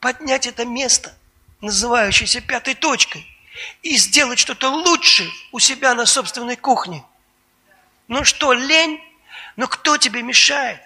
поднять 0.00 0.46
это 0.46 0.64
место, 0.64 1.16
называющееся 1.60 2.40
пятой 2.40 2.74
точкой, 2.74 3.26
и 3.82 3.96
сделать 3.96 4.38
что-то 4.38 4.68
лучше 4.68 5.28
у 5.52 5.58
себя 5.58 5.94
на 5.94 6.06
собственной 6.06 6.56
кухне? 6.56 7.04
Ну 8.08 8.24
что, 8.24 8.52
лень? 8.52 9.00
Но 9.56 9.66
кто 9.66 9.96
тебе 9.96 10.22
мешает? 10.22 10.80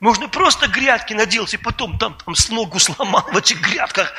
Можно 0.00 0.28
просто 0.28 0.68
грядки 0.68 1.12
наделать, 1.14 1.54
и 1.54 1.56
потом 1.56 1.98
там, 1.98 2.16
там 2.24 2.34
с 2.34 2.48
ногу 2.50 2.78
сломал 2.78 3.26
в 3.32 3.36
этих 3.36 3.60
грядках. 3.60 4.12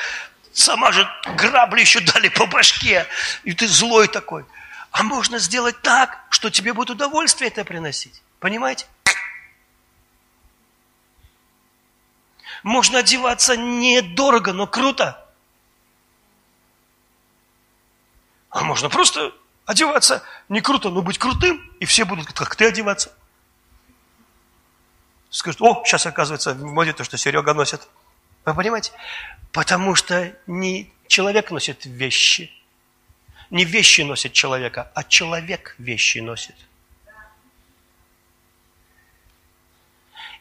Сама 0.52 0.92
же 0.92 1.08
грабли 1.36 1.80
еще 1.80 2.00
дали 2.00 2.28
по 2.28 2.46
башке, 2.46 3.06
и 3.44 3.54
ты 3.54 3.66
злой 3.66 4.08
такой. 4.08 4.44
А 4.90 5.02
можно 5.02 5.38
сделать 5.38 5.80
так, 5.82 6.24
что 6.30 6.50
тебе 6.50 6.72
будет 6.74 6.90
удовольствие 6.90 7.48
это 7.48 7.64
приносить. 7.64 8.20
Понимаете? 8.40 8.86
Можно 12.62 12.98
одеваться 12.98 13.56
недорого, 13.56 14.52
но 14.52 14.66
круто. 14.66 15.26
А 18.50 18.64
можно 18.64 18.90
просто 18.90 19.32
одеваться 19.70 20.22
не 20.48 20.60
круто, 20.60 20.90
но 20.90 21.00
быть 21.00 21.18
крутым, 21.18 21.60
и 21.78 21.84
все 21.84 22.04
будут 22.04 22.32
как 22.32 22.56
ты 22.56 22.66
одеваться. 22.66 23.12
Скажут, 25.30 25.62
о, 25.62 25.84
сейчас 25.84 26.06
оказывается 26.06 26.54
в 26.54 26.64
моде 26.64 26.92
то, 26.92 27.04
что 27.04 27.16
Серега 27.16 27.54
носит. 27.54 27.88
Вы 28.44 28.54
понимаете? 28.54 28.92
Потому 29.52 29.94
что 29.94 30.36
не 30.48 30.92
человек 31.06 31.52
носит 31.52 31.86
вещи, 31.86 32.52
не 33.50 33.64
вещи 33.64 34.00
носит 34.00 34.32
человека, 34.32 34.90
а 34.94 35.04
человек 35.04 35.76
вещи 35.78 36.18
носит. 36.18 36.56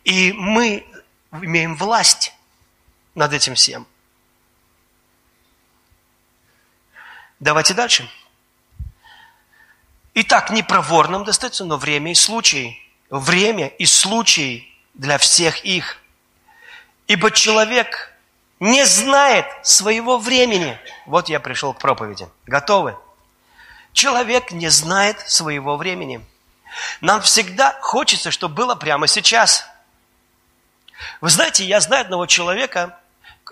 И 0.06 0.34
мы 0.34 0.88
имеем 1.32 1.76
власть 1.76 2.34
над 3.14 3.32
этим 3.34 3.54
всем. 3.54 3.86
Давайте 7.40 7.76
дальше. 7.76 8.10
Итак, 10.14 10.50
не 10.50 10.64
проворным 10.64 11.24
достается, 11.24 11.66
но 11.66 11.78
время 11.78 12.12
и 12.12 12.16
случай. 12.16 12.82
Время 13.10 13.68
и 13.68 13.86
случай 13.86 14.72
для 14.94 15.18
всех 15.18 15.64
их. 15.66 15.98
Ибо 17.08 17.32
человек 17.32 18.14
не 18.60 18.86
знает 18.86 19.46
своего 19.64 20.18
времени. 20.18 20.78
Вот 21.06 21.30
я 21.30 21.40
пришел 21.40 21.74
к 21.74 21.80
проповеди. 21.80 22.28
Готовы? 22.46 22.98
Человек 23.94 24.52
не 24.52 24.70
знает 24.70 25.20
своего 25.30 25.78
времени. 25.78 26.24
Нам 27.02 27.22
всегда 27.22 27.78
хочется, 27.82 28.32
чтобы 28.32 28.56
было 28.56 28.76
прямо 28.76 29.08
сейчас. 29.08 29.66
Вы 31.22 31.30
знаете, 31.30 31.64
я 31.66 31.80
знаю 31.80 32.02
одного 32.02 32.26
человека, 32.26 33.00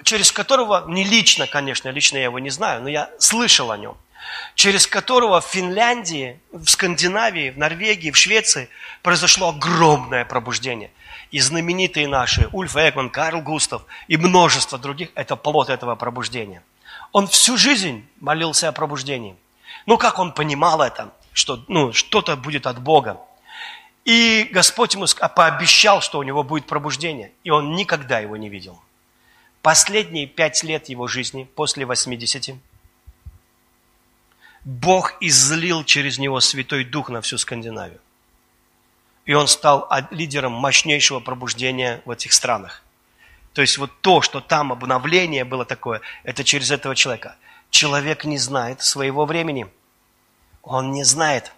через 0.03 0.31
которого, 0.31 0.85
не 0.87 1.03
лично, 1.03 1.47
конечно, 1.47 1.89
лично 1.89 2.17
я 2.17 2.25
его 2.25 2.39
не 2.39 2.49
знаю, 2.49 2.83
но 2.83 2.89
я 2.89 3.09
слышал 3.19 3.71
о 3.71 3.77
нем, 3.77 3.97
через 4.55 4.87
которого 4.87 5.41
в 5.41 5.45
Финляндии, 5.45 6.39
в 6.51 6.67
Скандинавии, 6.67 7.51
в 7.51 7.57
Норвегии, 7.57 8.11
в 8.11 8.17
Швеции 8.17 8.69
произошло 9.01 9.49
огромное 9.49 10.25
пробуждение. 10.25 10.91
И 11.31 11.39
знаменитые 11.39 12.07
наши 12.07 12.47
Ульф 12.51 12.75
Экман, 12.75 13.09
Карл 13.09 13.41
Густав 13.41 13.83
и 14.07 14.17
множество 14.17 14.77
других– 14.77 15.09
это 15.15 15.35
плод 15.35 15.69
этого 15.69 15.95
пробуждения. 15.95 16.63
Он 17.11 17.27
всю 17.27 17.57
жизнь 17.57 18.07
молился 18.19 18.69
о 18.69 18.71
пробуждении. 18.71 19.35
Ну, 19.85 19.97
как 19.97 20.19
он 20.19 20.31
понимал 20.31 20.81
это, 20.81 21.13
что 21.33 21.63
ну, 21.67 21.93
что-то 21.93 22.35
будет 22.35 22.65
от 22.65 22.79
Бога. 22.81 23.19
И 24.05 24.47
Господь 24.51 24.93
ему 24.93 25.05
пообещал, 25.35 26.01
что 26.01 26.19
у 26.19 26.23
него 26.23 26.43
будет 26.43 26.65
пробуждение, 26.65 27.31
и 27.43 27.49
он 27.49 27.75
никогда 27.75 28.19
его 28.19 28.37
не 28.37 28.49
видел. 28.49 28.81
Последние 29.61 30.27
пять 30.27 30.63
лет 30.63 30.87
его 30.87 31.07
жизни, 31.07 31.43
после 31.55 31.85
80, 31.85 32.55
Бог 34.67 35.15
излил 35.21 35.85
через 35.85 36.17
него 36.17 36.41
Святой 36.41 36.83
Дух 36.83 37.07
на 37.07 37.21
всю 37.21 37.37
Скандинавию. 37.37 38.01
И 39.23 39.33
он 39.33 39.47
стал 39.47 39.89
лидером 40.11 40.51
мощнейшего 40.51 41.21
пробуждения 41.21 42.01
в 42.03 42.11
этих 42.11 42.33
странах. 42.33 42.83
То 43.53 43.61
есть 43.61 43.77
вот 43.77 44.01
то, 44.01 44.21
что 44.21 44.41
там 44.41 44.73
обновление 44.73 45.45
было 45.45 45.63
такое, 45.63 46.01
это 46.25 46.43
через 46.43 46.69
этого 46.69 46.97
человека. 46.97 47.37
Человек 47.69 48.25
не 48.25 48.37
знает 48.37 48.81
своего 48.81 49.25
времени. 49.25 49.67
Он 50.63 50.91
не 50.91 51.05
знает. 51.05 51.53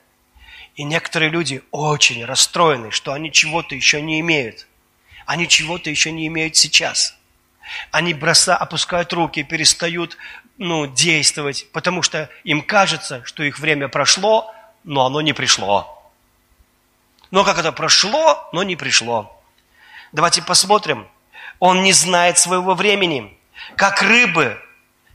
И 0.75 0.83
некоторые 0.83 1.31
люди 1.31 1.63
очень 1.71 2.23
расстроены, 2.23 2.91
что 2.91 3.13
они 3.13 3.31
чего-то 3.31 3.73
еще 3.73 4.03
не 4.03 4.19
имеют. 4.19 4.67
Они 5.25 5.47
чего-то 5.47 5.89
еще 5.89 6.11
не 6.11 6.27
имеют 6.27 6.57
сейчас. 6.57 7.17
Они 7.89 8.13
броса, 8.13 8.55
опускают 8.55 9.11
руки, 9.13 9.41
перестают 9.41 10.15
ну, 10.59 10.85
действовать, 10.85 11.67
потому 11.71 12.03
что 12.03 12.29
им 12.43 12.61
кажется, 12.61 13.23
что 13.23 13.43
их 13.43 13.59
время 13.59 13.87
прошло, 13.87 14.53
но 14.83 15.05
оно 15.05 15.21
не 15.21 15.33
пришло. 15.33 16.11
Но 17.31 17.45
как 17.45 17.57
это 17.57 17.71
прошло, 17.71 18.47
но 18.51 18.61
не 18.63 18.75
пришло. 18.75 19.41
Давайте 20.11 20.41
посмотрим. 20.41 21.07
Он 21.59 21.81
не 21.81 21.93
знает 21.93 22.37
своего 22.37 22.73
времени. 22.75 23.37
Как 23.77 24.01
рыбы, 24.01 24.61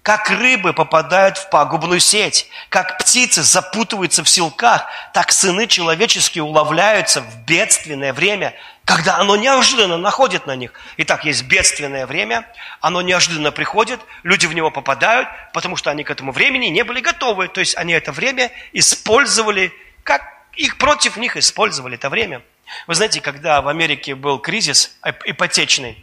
как 0.04 0.28
рыбы 0.28 0.74
попадают 0.74 1.38
в 1.38 1.48
пагубную 1.48 1.98
сеть, 1.98 2.46
как 2.68 2.98
птицы 2.98 3.42
запутываются 3.42 4.22
в 4.22 4.28
силках, 4.28 4.84
так 5.14 5.32
сыны 5.32 5.66
человеческие 5.66 6.44
уловляются 6.44 7.22
в 7.22 7.38
бедственное 7.46 8.12
время, 8.12 8.52
когда 8.84 9.16
оно 9.16 9.34
неожиданно 9.36 9.96
находит 9.96 10.46
на 10.46 10.56
них. 10.56 10.74
Итак, 10.98 11.24
есть 11.24 11.44
бедственное 11.44 12.06
время, 12.06 12.46
оно 12.82 13.00
неожиданно 13.00 13.50
приходит, 13.50 13.98
люди 14.24 14.44
в 14.44 14.52
него 14.52 14.70
попадают, 14.70 15.26
потому 15.54 15.74
что 15.74 15.90
они 15.90 16.04
к 16.04 16.10
этому 16.10 16.32
времени 16.32 16.66
не 16.66 16.84
были 16.84 17.00
готовы. 17.00 17.48
То 17.48 17.60
есть 17.60 17.74
они 17.74 17.94
это 17.94 18.12
время 18.12 18.52
использовали 18.74 19.72
как 20.02 20.20
их 20.54 20.76
против 20.76 21.16
них 21.16 21.38
использовали 21.38 21.94
это 21.94 22.10
время. 22.10 22.42
Вы 22.86 22.94
знаете, 22.94 23.22
когда 23.22 23.62
в 23.62 23.68
Америке 23.68 24.14
был 24.14 24.38
кризис 24.38 24.94
ипотечный, 25.24 25.96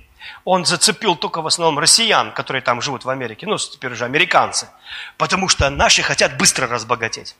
он 0.45 0.65
зацепил 0.65 1.15
только 1.15 1.41
в 1.41 1.47
основном 1.47 1.79
россиян, 1.79 2.31
которые 2.31 2.61
там 2.61 2.81
живут 2.81 3.05
в 3.05 3.09
Америке, 3.09 3.45
ну, 3.47 3.57
теперь 3.57 3.91
уже 3.91 4.05
американцы, 4.05 4.69
потому 5.17 5.47
что 5.47 5.69
наши 5.69 6.01
хотят 6.01 6.37
быстро 6.37 6.67
разбогатеть. 6.67 7.35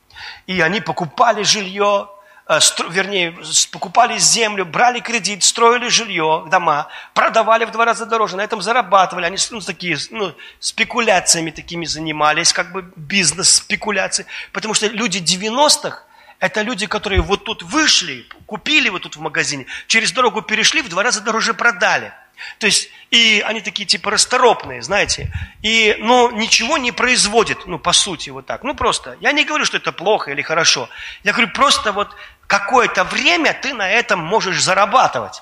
И 0.48 0.62
они 0.62 0.82
покупали 0.82 1.44
жилье, 1.44 2.10
э, 2.48 2.60
вернее, 2.90 3.38
покупали 3.72 4.18
землю, 4.18 4.66
брали 4.66 5.00
кредит, 5.00 5.44
строили 5.44 5.90
жилье, 5.90 6.48
дома, 6.50 6.88
продавали 7.14 7.66
в 7.66 7.72
два 7.72 7.86
раза 7.86 8.06
дороже, 8.06 8.38
на 8.38 8.42
этом 8.42 8.62
зарабатывали. 8.62 9.26
Они 9.26 9.38
ну, 9.52 9.62
такие, 9.62 9.98
ну, 10.10 10.34
спекуляциями 10.60 11.52
такими 11.52 11.86
занимались, 11.86 12.54
как 12.54 12.72
бы 12.72 12.92
бизнес-спекуляции. 12.96 14.26
Потому 14.52 14.74
что 14.74 14.88
люди 14.88 15.20
90-х, 15.20 16.04
это 16.40 16.64
люди, 16.64 16.88
которые 16.88 17.22
вот 17.22 17.44
тут 17.44 17.62
вышли, 17.62 18.26
купили 18.48 18.90
вот 18.90 19.04
тут 19.04 19.16
в 19.16 19.22
магазине, 19.22 19.68
через 19.86 20.12
дорогу 20.12 20.42
перешли, 20.42 20.82
в 20.82 20.90
два 20.90 21.04
раза 21.04 21.22
дороже 21.22 21.54
продали. 21.54 22.14
То 22.60 22.68
есть, 22.68 22.90
и 23.10 23.44
они 23.46 23.62
такие 23.62 23.86
типа 23.86 24.12
расторопные, 24.12 24.82
знаете, 24.82 25.32
и, 25.62 25.96
ну, 26.00 26.32
ничего 26.32 26.78
не 26.78 26.92
производят, 26.92 27.66
ну, 27.66 27.80
по 27.80 27.94
сути, 27.94 28.30
вот 28.30 28.46
так. 28.46 28.64
Ну, 28.64 28.76
просто, 28.76 29.18
я 29.20 29.32
не 29.32 29.46
говорю, 29.46 29.66
что 29.66 29.78
это 29.78 29.92
плохо 29.92 30.32
или 30.32 30.42
хорошо. 30.42 30.90
Я 31.24 31.34
говорю, 31.34 31.52
просто 31.52 31.92
вот 31.92 32.16
какое-то 32.48 33.04
время 33.04 33.54
ты 33.54 33.74
на 33.74 33.90
этом 33.90 34.20
можешь 34.20 34.62
зарабатывать. 34.62 35.42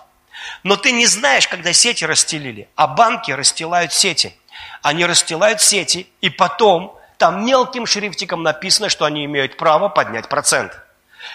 Но 0.63 0.75
ты 0.75 0.91
не 0.91 1.05
знаешь, 1.05 1.47
когда 1.47 1.73
сети 1.73 2.05
расстелили, 2.05 2.69
а 2.75 2.87
банки 2.87 3.31
расстилают 3.31 3.93
сети. 3.93 4.33
Они 4.81 5.05
расстилают 5.05 5.61
сети, 5.61 6.07
и 6.21 6.29
потом 6.29 6.97
там 7.17 7.45
мелким 7.45 7.85
шрифтиком 7.85 8.43
написано, 8.43 8.89
что 8.89 9.05
они 9.05 9.25
имеют 9.25 9.57
право 9.57 9.89
поднять 9.89 10.29
процент. 10.29 10.79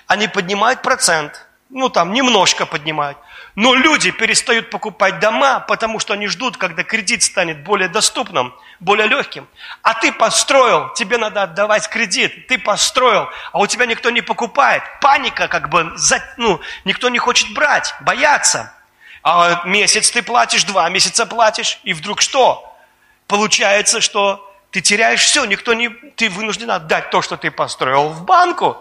Они 0.07 0.29
поднимают 0.29 0.81
процент, 0.83 1.47
ну 1.69 1.91
там 1.91 2.13
немножко 2.13 2.65
поднимают. 2.65 3.19
Но 3.55 3.75
люди 3.75 4.11
перестают 4.11 4.71
покупать 4.71 5.21
дома, 5.21 5.61
потому 5.61 6.01
что 6.01 6.15
они 6.15 6.27
ждут, 6.27 6.57
когда 6.57 6.83
кредит 6.83 7.23
станет 7.23 7.63
более 7.63 7.89
доступным, 7.89 8.53
более 8.81 9.07
легким. 9.07 9.47
А 9.83 9.95
ты 9.95 10.11
построил, 10.11 10.93
тебе 10.95 11.19
надо 11.19 11.45
отдавать 11.45 11.89
кредит, 11.89 12.49
ты 12.49 12.59
построил, 12.59 13.29
а 13.53 13.61
у 13.61 13.67
тебя 13.69 13.87
никто 13.87 14.11
не 14.11 14.23
покупает. 14.23 14.83
Паника 15.01 15.47
как 15.47 15.69
бы, 15.69 15.95
ну, 16.37 16.61
никто 16.85 17.09
не 17.09 17.19
хочет 17.19 17.55
брать, 17.55 17.95
боятся. 18.01 18.75
А 19.23 19.63
месяц 19.67 20.11
ты 20.11 20.23
платишь, 20.23 20.65
два 20.65 20.89
месяца 20.89 21.25
платишь, 21.25 21.79
и 21.85 21.93
вдруг 21.93 22.21
что? 22.21 22.77
Получается, 23.29 24.01
что 24.01 24.53
ты 24.73 24.81
теряешь 24.81 25.23
все, 25.23 25.45
никто 25.45 25.75
не, 25.75 25.89
ты 25.89 26.29
вынужден 26.29 26.73
отдать 26.73 27.11
то, 27.11 27.23
что 27.23 27.37
ты 27.37 27.53
построил 27.53 28.09
в 28.09 28.25
банку. 28.25 28.77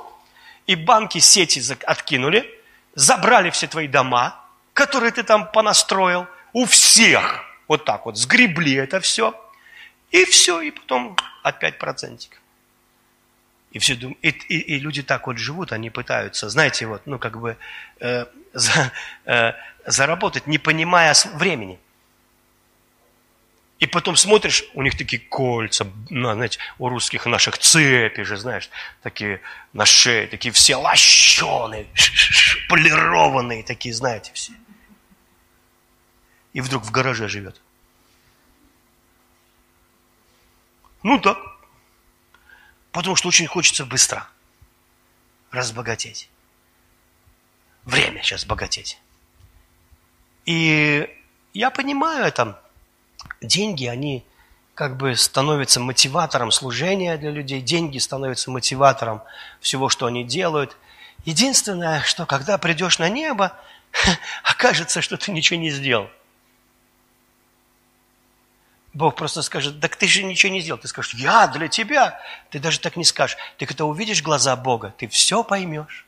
И 0.65 0.76
банки 0.76 1.19
сети 1.19 1.61
откинули, 1.86 2.49
забрали 2.95 3.51
все 3.51 3.67
твои 3.67 3.88
дома, 3.88 4.42
которые 4.74 5.11
ты 5.11 5.24
там 5.24 5.51
понастроил, 5.51 6.28
у 6.53 6.65
всех. 6.65 7.43
Вот 7.67 7.86
так 7.86 8.05
вот, 8.05 8.17
сгребли 8.17 8.74
это 8.76 8.99
все. 8.99 9.34
И 10.11 10.26
все, 10.26 10.61
и 10.61 10.71
потом 10.71 11.15
опять 11.41 11.80
процентик. 11.80 12.39
И, 13.71 13.80
все 13.80 13.95
дум... 13.95 14.15
и, 14.21 14.30
и, 14.30 14.59
и 14.59 14.80
люди 14.80 15.01
так 15.01 15.26
вот 15.26 15.39
живут, 15.39 15.71
они 15.71 15.89
пытаются, 15.89 16.49
знаете, 16.49 16.86
вот, 16.86 17.01
ну, 17.07 17.17
как 17.17 17.39
бы 17.39 17.57
э, 17.99 18.26
за, 18.53 18.91
э, 19.26 19.53
заработать, 19.88 20.45
не 20.45 20.59
понимая 20.59 21.15
времени. 21.34 21.80
И 23.80 23.88
потом 23.88 24.15
смотришь, 24.15 24.63
у 24.76 24.84
них 24.84 24.95
такие 24.95 25.19
кольца, 25.19 25.88
ну, 26.09 26.32
знаете, 26.34 26.59
у 26.78 26.88
русских 26.88 27.26
наших 27.26 27.57
цепи 27.57 28.21
же, 28.21 28.38
знаешь, 28.38 28.69
такие 29.01 29.41
на 29.74 29.86
шее, 29.86 30.28
такие 30.28 30.53
все 30.53 30.76
лощеные, 30.76 31.88
полированные 32.69 33.63
такие, 33.63 33.93
знаете, 33.93 34.32
все. 34.34 34.53
И 36.53 36.61
вдруг 36.61 36.83
в 36.83 36.91
гараже 36.91 37.27
живет. 37.27 37.59
Ну 41.01 41.19
так. 41.19 41.37
Потому 42.91 43.15
что 43.15 43.27
очень 43.27 43.47
хочется 43.47 43.85
быстро 43.85 44.27
разбогатеть. 45.51 46.29
Время 47.83 48.23
сейчас 48.23 48.45
богатеть. 48.45 48.99
И 50.45 51.09
я 51.53 51.69
понимаю 51.71 52.25
это. 52.25 52.61
Деньги, 53.41 53.85
они 53.85 54.25
как 54.75 54.97
бы 54.97 55.15
становятся 55.15 55.79
мотиватором 55.79 56.51
служения 56.51 57.17
для 57.17 57.31
людей. 57.31 57.61
Деньги 57.61 57.97
становятся 57.97 58.51
мотиватором 58.51 59.21
всего, 59.59 59.89
что 59.89 60.05
они 60.05 60.23
делают. 60.23 60.77
Единственное, 61.25 62.01
что 62.01 62.25
когда 62.25 62.57
придешь 62.57 62.99
на 62.99 63.09
небо, 63.09 63.57
окажется, 64.43 65.01
что 65.01 65.17
ты 65.17 65.31
ничего 65.31 65.59
не 65.59 65.69
сделал. 65.69 66.09
Бог 68.93 69.15
просто 69.15 69.41
скажет, 69.41 69.79
так 69.81 69.95
ты 69.95 70.07
же 70.07 70.23
ничего 70.23 70.53
не 70.53 70.61
сделал. 70.61 70.79
Ты 70.79 70.87
скажешь, 70.87 71.15
я 71.15 71.47
для 71.47 71.67
тебя. 71.67 72.21
Ты 72.51 72.59
даже 72.59 72.79
так 72.79 72.95
не 72.95 73.03
скажешь. 73.03 73.37
Ты 73.57 73.65
когда 73.65 73.85
увидишь 73.85 74.21
глаза 74.21 74.55
Бога, 74.55 74.93
ты 74.97 75.07
все 75.07 75.43
поймешь. 75.43 76.05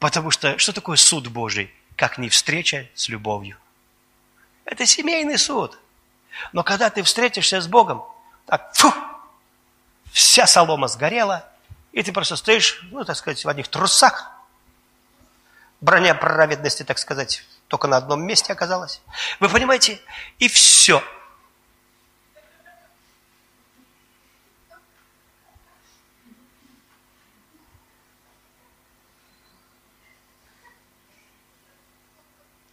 Потому 0.00 0.30
что 0.30 0.58
что 0.58 0.72
такое 0.72 0.96
суд 0.96 1.28
Божий, 1.28 1.72
как 1.94 2.18
не 2.18 2.28
встреча 2.28 2.88
с 2.94 3.08
любовью? 3.08 3.58
Это 4.64 4.86
семейный 4.86 5.38
суд. 5.38 5.78
Но 6.52 6.64
когда 6.64 6.90
ты 6.90 7.02
встретишься 7.02 7.60
с 7.60 7.68
Богом, 7.68 8.02
так, 8.46 8.74
фу, 8.74 8.92
вся 10.10 10.46
солома 10.46 10.88
сгорела, 10.88 11.48
и 11.92 12.02
ты 12.02 12.12
просто 12.12 12.36
стоишь, 12.36 12.80
ну, 12.90 13.04
так 13.04 13.16
сказать, 13.16 13.44
в 13.44 13.48
одних 13.48 13.68
трусах, 13.68 14.30
броня 15.80 16.14
праведности, 16.14 16.82
так 16.82 16.98
сказать, 16.98 17.44
только 17.70 17.86
на 17.86 17.96
одном 17.96 18.26
месте 18.26 18.52
оказалась. 18.52 19.00
Вы 19.38 19.48
понимаете? 19.48 20.00
И 20.40 20.48
все. 20.48 21.00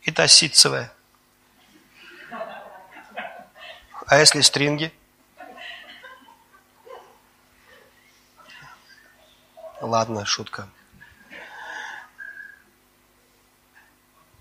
И 0.02 0.12
та 0.12 0.28
ситцевая. 0.28 0.91
А 4.08 4.18
если 4.18 4.41
стринги? 4.41 4.91
Ладно, 9.80 10.26
шутка. 10.26 10.68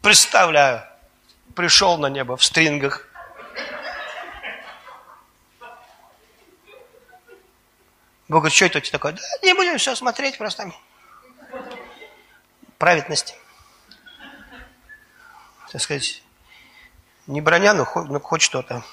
Представляю, 0.06 0.84
пришел 1.56 1.98
на 1.98 2.06
небо 2.06 2.36
в 2.36 2.44
стрингах. 2.44 3.08
Бог 8.28 8.42
говорит, 8.42 8.54
что 8.54 8.66
это 8.66 8.78
у 8.78 8.80
тебя 8.82 8.92
такое? 8.92 9.12
Да, 9.14 9.20
не 9.42 9.52
будем 9.52 9.78
все 9.78 9.96
смотреть, 9.96 10.38
просто 10.38 10.70
праведность. 12.78 13.36
Так 15.72 15.82
сказать, 15.82 16.22
не 17.26 17.40
броня, 17.40 17.74
но 17.74 17.84
хоть, 17.84 18.06
но 18.08 18.20
хоть 18.20 18.42
что-то. 18.42 18.84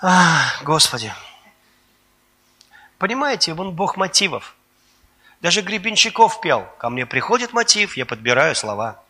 А, 0.00 0.62
Господи. 0.62 1.12
Понимаете, 2.98 3.54
он 3.54 3.72
Бог 3.74 3.96
мотивов. 3.96 4.55
Даже 5.40 5.60
Гребенщиков 5.60 6.40
пел. 6.40 6.66
Ко 6.78 6.88
мне 6.88 7.06
приходит 7.06 7.52
мотив, 7.52 7.96
я 7.96 8.06
подбираю 8.06 8.54
слова. 8.54 9.02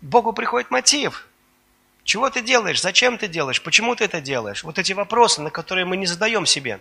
Богу 0.00 0.32
приходит 0.32 0.70
мотив. 0.70 1.26
Чего 2.04 2.30
ты 2.30 2.42
делаешь? 2.42 2.80
Зачем 2.80 3.18
ты 3.18 3.28
делаешь? 3.28 3.62
Почему 3.62 3.94
ты 3.94 4.04
это 4.04 4.20
делаешь? 4.20 4.64
Вот 4.64 4.78
эти 4.78 4.92
вопросы, 4.92 5.40
на 5.40 5.50
которые 5.50 5.84
мы 5.84 5.96
не 5.96 6.06
задаем 6.06 6.46
себе. 6.46 6.80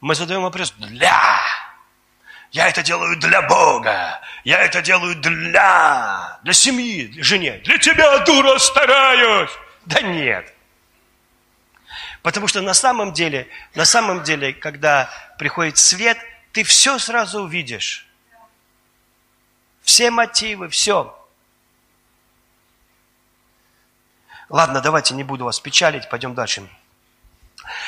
Мы 0.00 0.14
задаем 0.14 0.42
вопрос 0.42 0.72
«для». 0.72 1.40
Я 2.52 2.68
это 2.68 2.82
делаю 2.82 3.18
для 3.18 3.42
Бога. 3.42 4.20
Я 4.44 4.60
это 4.60 4.80
делаю 4.80 5.16
для, 5.16 6.38
для 6.44 6.52
семьи, 6.52 7.06
для 7.06 7.24
жене. 7.24 7.60
Для 7.64 7.78
тебя, 7.78 8.18
дура, 8.20 8.58
стараюсь. 8.58 9.50
Да 9.86 10.00
нет. 10.02 10.52
Потому 12.22 12.46
что 12.46 12.60
на 12.60 12.74
самом 12.74 13.12
деле, 13.12 13.48
на 13.74 13.84
самом 13.84 14.22
деле, 14.22 14.52
когда 14.52 15.10
приходит 15.38 15.78
свет– 15.78 16.18
ты 16.54 16.62
все 16.62 17.00
сразу 17.00 17.42
увидишь. 17.42 18.06
Все 19.82 20.10
мотивы, 20.12 20.68
все. 20.68 21.18
Ладно, 24.48 24.80
давайте 24.80 25.14
не 25.14 25.24
буду 25.24 25.44
вас 25.44 25.58
печалить, 25.58 26.08
пойдем 26.08 26.34
дальше. 26.34 26.62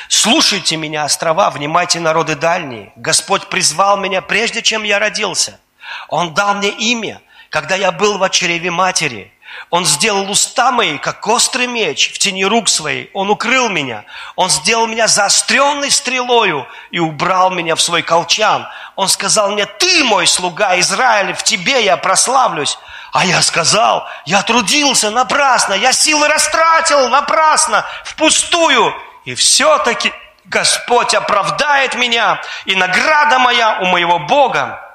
Слушайте 0.09 0.75
меня, 0.75 1.05
острова, 1.05 1.49
внимайте 1.49 2.01
народы 2.01 2.35
дальние. 2.35 2.91
Господь 2.97 3.47
призвал 3.47 3.97
меня, 3.97 4.21
прежде 4.21 4.61
чем 4.61 4.83
я 4.83 4.99
родился. 4.99 5.61
Он 6.09 6.33
дал 6.33 6.55
мне 6.55 6.69
имя, 6.69 7.21
когда 7.49 7.75
я 7.75 7.93
был 7.93 8.17
в 8.17 8.29
чреве 8.29 8.69
матери. 8.69 9.33
Он 9.69 9.85
сделал 9.85 10.29
уста 10.29 10.71
мои, 10.71 10.97
как 10.97 11.25
острый 11.27 11.67
меч 11.67 12.13
в 12.13 12.17
тени 12.17 12.45
рук 12.45 12.69
своей. 12.69 13.09
Он 13.13 13.29
укрыл 13.29 13.69
меня. 13.69 14.05
Он 14.35 14.49
сделал 14.49 14.87
меня 14.87 15.07
заостренной 15.07 15.91
стрелою 15.91 16.67
и 16.91 16.99
убрал 16.99 17.49
меня 17.51 17.75
в 17.75 17.81
свой 17.81 18.01
колчан. 18.01 18.67
Он 18.95 19.09
сказал 19.09 19.51
мне, 19.51 19.65
ты 19.65 20.03
мой 20.03 20.25
слуга 20.25 20.79
Израиля, 20.79 21.33
в 21.33 21.43
тебе 21.43 21.83
я 21.83 21.97
прославлюсь. 21.97 22.77
А 23.11 23.25
я 23.25 23.41
сказал, 23.41 24.07
я 24.25 24.41
трудился 24.43 25.09
напрасно, 25.09 25.73
я 25.73 25.91
силы 25.91 26.27
растратил 26.27 27.09
напрасно, 27.09 27.85
впустую. 28.05 28.93
И 29.25 29.35
все-таки 29.35 30.13
Господь 30.45 31.13
оправдает 31.13 31.95
меня, 31.95 32.41
и 32.65 32.75
награда 32.75 33.39
моя 33.39 33.79
у 33.81 33.85
моего 33.85 34.19
Бога. 34.19 34.86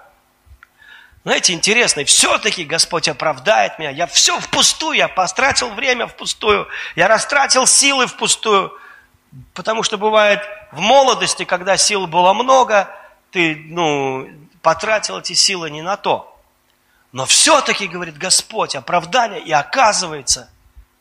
Знаете, 1.25 1.53
интересно, 1.53 2.01
и 2.01 2.05
все-таки 2.05 2.65
Господь 2.65 3.09
оправдает 3.09 3.79
меня. 3.79 3.91
Я 3.91 4.07
все 4.09 4.41
впустую, 4.41 4.97
я 4.97 5.07
потратил 5.07 5.71
время 5.71 6.09
впустую, 6.09 6.67
я 6.97 7.07
растратил 7.07 7.67
силы 7.67 8.07
впустую. 8.07 8.77
Потому 9.55 9.83
что 9.83 9.99
бывает 9.99 10.41
в 10.73 10.81
молодости, 10.81 11.45
когда 11.45 11.77
сил 11.77 12.07
было 12.07 12.33
много, 12.33 12.89
ты 13.31 13.55
ну, 13.69 14.29
потратил 14.63 15.19
эти 15.19 15.33
силы 15.33 15.71
не 15.71 15.81
на 15.81 15.97
то. 15.97 16.29
Но 17.13 17.25
все-таки, 17.25 17.87
говорит 17.87 18.19
Господь, 18.19 18.75
оправдание, 18.75 19.41
и 19.41 19.53
оказывается, 19.53 20.51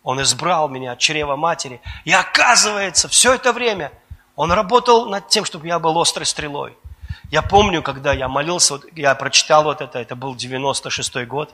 Он 0.03 0.21
избрал 0.21 0.69
меня 0.69 0.93
от 0.93 0.99
чрева 0.99 1.35
матери, 1.35 1.81
и 2.05 2.11
оказывается, 2.11 3.07
все 3.07 3.33
это 3.33 3.53
время 3.53 3.91
Он 4.35 4.51
работал 4.51 5.09
над 5.09 5.29
тем, 5.29 5.45
чтобы 5.45 5.67
я 5.67 5.79
был 5.79 5.99
острой 5.99 6.25
стрелой. 6.25 6.77
Я 7.29 7.41
помню, 7.41 7.81
когда 7.81 8.13
я 8.13 8.27
молился, 8.27 8.73
вот, 8.73 8.85
я 8.95 9.15
прочитал 9.15 9.63
вот 9.63 9.81
это, 9.81 9.99
это 9.99 10.15
был 10.15 10.35
96-й 10.35 11.25
год, 11.25 11.53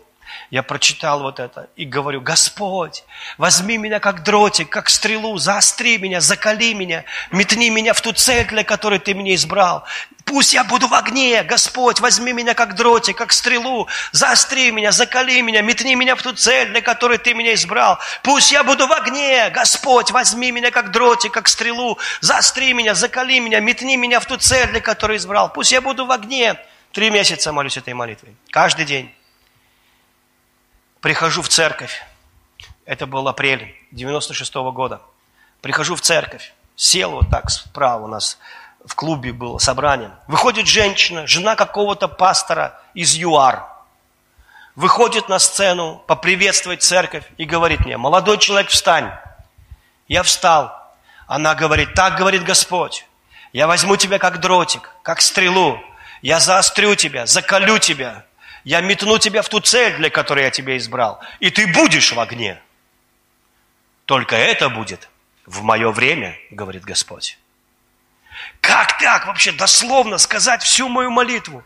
я 0.49 0.63
прочитал 0.63 1.21
вот 1.21 1.39
это 1.39 1.69
и 1.75 1.85
говорю, 1.85 2.21
Господь, 2.21 3.03
возьми 3.37 3.77
меня 3.77 3.99
как 3.99 4.23
дротик, 4.23 4.69
как 4.69 4.89
стрелу, 4.89 5.37
заостри 5.37 5.97
меня, 5.97 6.21
закали 6.21 6.73
меня, 6.73 7.03
метни 7.31 7.69
меня 7.69 7.93
в 7.93 8.01
ту 8.01 8.13
цель, 8.13 8.47
для 8.47 8.63
которой 8.63 8.99
Ты 8.99 9.13
меня 9.13 9.35
избрал. 9.35 9.85
Пусть 10.25 10.53
я 10.53 10.65
буду 10.65 10.87
в 10.87 10.93
огне, 10.93 11.41
Господь, 11.43 12.01
возьми 12.01 12.33
меня 12.33 12.53
как 12.53 12.75
дротик, 12.75 13.17
как 13.17 13.31
стрелу, 13.31 13.87
заостри 14.11 14.71
меня, 14.71 14.91
закали 14.91 15.39
меня, 15.41 15.61
метни 15.61 15.95
меня 15.95 16.15
в 16.15 16.21
ту 16.21 16.33
цель, 16.33 16.69
для 16.69 16.81
которой 16.81 17.17
Ты 17.17 17.33
меня 17.33 17.53
избрал. 17.53 17.99
Пусть 18.23 18.51
я 18.51 18.63
буду 18.63 18.87
в 18.87 18.91
огне, 18.91 19.49
Господь, 19.49 20.11
возьми 20.11 20.51
меня 20.51 20.71
как 20.71 20.91
дротик, 20.91 21.31
как 21.31 21.47
стрелу, 21.47 21.97
заостри 22.19 22.73
меня, 22.73 22.93
закали 22.93 23.39
меня, 23.39 23.59
метни 23.61 23.95
меня 23.95 24.19
в 24.19 24.25
ту 24.25 24.37
цель, 24.37 24.67
для 24.67 24.81
которой 24.81 25.17
избрал. 25.17 25.51
Пусть 25.51 25.71
я 25.71 25.81
буду 25.81 26.05
в 26.05 26.11
огне. 26.11 26.57
Три 26.91 27.09
месяца 27.09 27.53
молюсь 27.53 27.77
этой 27.77 27.93
молитвой, 27.93 28.35
каждый 28.49 28.85
день 28.85 29.13
прихожу 31.01 31.41
в 31.41 31.49
церковь. 31.49 32.03
Это 32.85 33.05
был 33.05 33.27
апрель 33.27 33.75
96 33.91 34.55
-го 34.55 34.71
года. 34.71 35.01
Прихожу 35.61 35.95
в 35.95 36.01
церковь. 36.01 36.53
Сел 36.75 37.11
вот 37.11 37.29
так 37.29 37.49
справа 37.49 38.05
у 38.05 38.07
нас 38.07 38.37
в 38.85 38.95
клубе 38.95 39.33
было 39.33 39.57
собрание. 39.57 40.11
Выходит 40.27 40.67
женщина, 40.67 41.27
жена 41.27 41.55
какого-то 41.55 42.07
пастора 42.07 42.79
из 42.93 43.15
ЮАР. 43.15 43.77
выходит 44.75 45.27
на 45.27 45.39
сцену 45.39 46.03
поприветствовать 46.05 46.83
церковь 46.83 47.23
и 47.37 47.45
говорит 47.45 47.79
мне, 47.79 47.97
молодой 47.97 48.37
человек, 48.37 48.69
встань. 48.69 49.11
Я 50.07 50.21
встал. 50.21 50.71
Она 51.25 51.55
говорит, 51.55 51.95
так 51.95 52.15
говорит 52.15 52.43
Господь. 52.43 53.07
Я 53.53 53.65
возьму 53.65 53.97
тебя 53.97 54.19
как 54.19 54.39
дротик, 54.39 54.91
как 55.01 55.21
стрелу. 55.21 55.79
Я 56.21 56.39
заострю 56.39 56.95
тебя, 56.95 57.25
закалю 57.25 57.79
тебя. 57.79 58.25
Я 58.67 58.81
метну 58.81 59.17
тебя 59.17 59.43
в 59.43 59.47
ту 59.47 59.61
цель, 59.61 59.95
для 59.95 60.09
которой 60.09 60.43
я 60.43 60.51
тебя 60.51 60.75
избрал. 60.75 61.21
И 61.39 61.49
ты 61.49 61.67
будешь 61.67 62.11
в 62.11 62.19
огне. 62.19 62.61
Только 64.03 64.35
это 64.35 64.67
будет 64.67 65.07
в 65.45 65.63
мое 65.63 65.89
время, 65.89 66.37
говорит 66.51 66.83
Господь. 66.83 67.39
Как 68.59 68.99
так 68.99 69.25
вообще 69.25 69.53
дословно 69.53 70.17
сказать 70.17 70.63
всю 70.63 70.89
мою 70.89 71.11
молитву? 71.11 71.63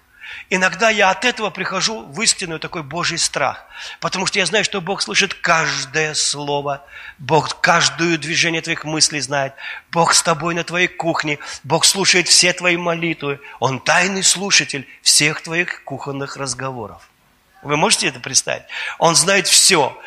Иногда 0.54 0.89
я 0.89 1.12
от 1.12 1.24
этого 1.24 1.49
прихожу 1.49 2.04
в 2.04 2.22
истинную 2.22 2.60
такой 2.60 2.84
Божий 2.84 3.18
страх. 3.18 3.66
Потому 4.02 4.26
что 4.26 4.38
я 4.38 4.45
знаю, 4.45 4.66
что 4.66 4.82
Бог 4.82 5.02
слышит 5.02 5.34
каждое 5.34 6.14
слово. 6.14 6.86
Бог 7.20 7.62
каждую 7.62 8.20
движение 8.20 8.62
твоих 8.62 8.84
мыслей 8.84 9.22
знает. 9.22 9.54
Бог 9.93 10.14
с 10.14 10.22
тобой 10.22 10.54
на 10.54 10.66
твоей 10.66 10.89
кухне. 10.89 11.39
Бог 11.64 11.86
слушает 11.86 12.28
все 12.28 12.52
твои 12.52 12.76
молитвы. 12.76 13.39
Он 13.62 13.80
тайный 13.80 14.24
слушатель 14.24 14.86
всех 15.02 15.41
твоих 15.41 15.86
кухонных 15.86 16.36
разговоров. 16.36 17.11
Вы 17.62 17.78
можете 17.78 18.07
это 18.07 18.20
представить? 18.20 18.64
Он 18.97 19.16
знает 19.16 19.47
все. 19.47 19.97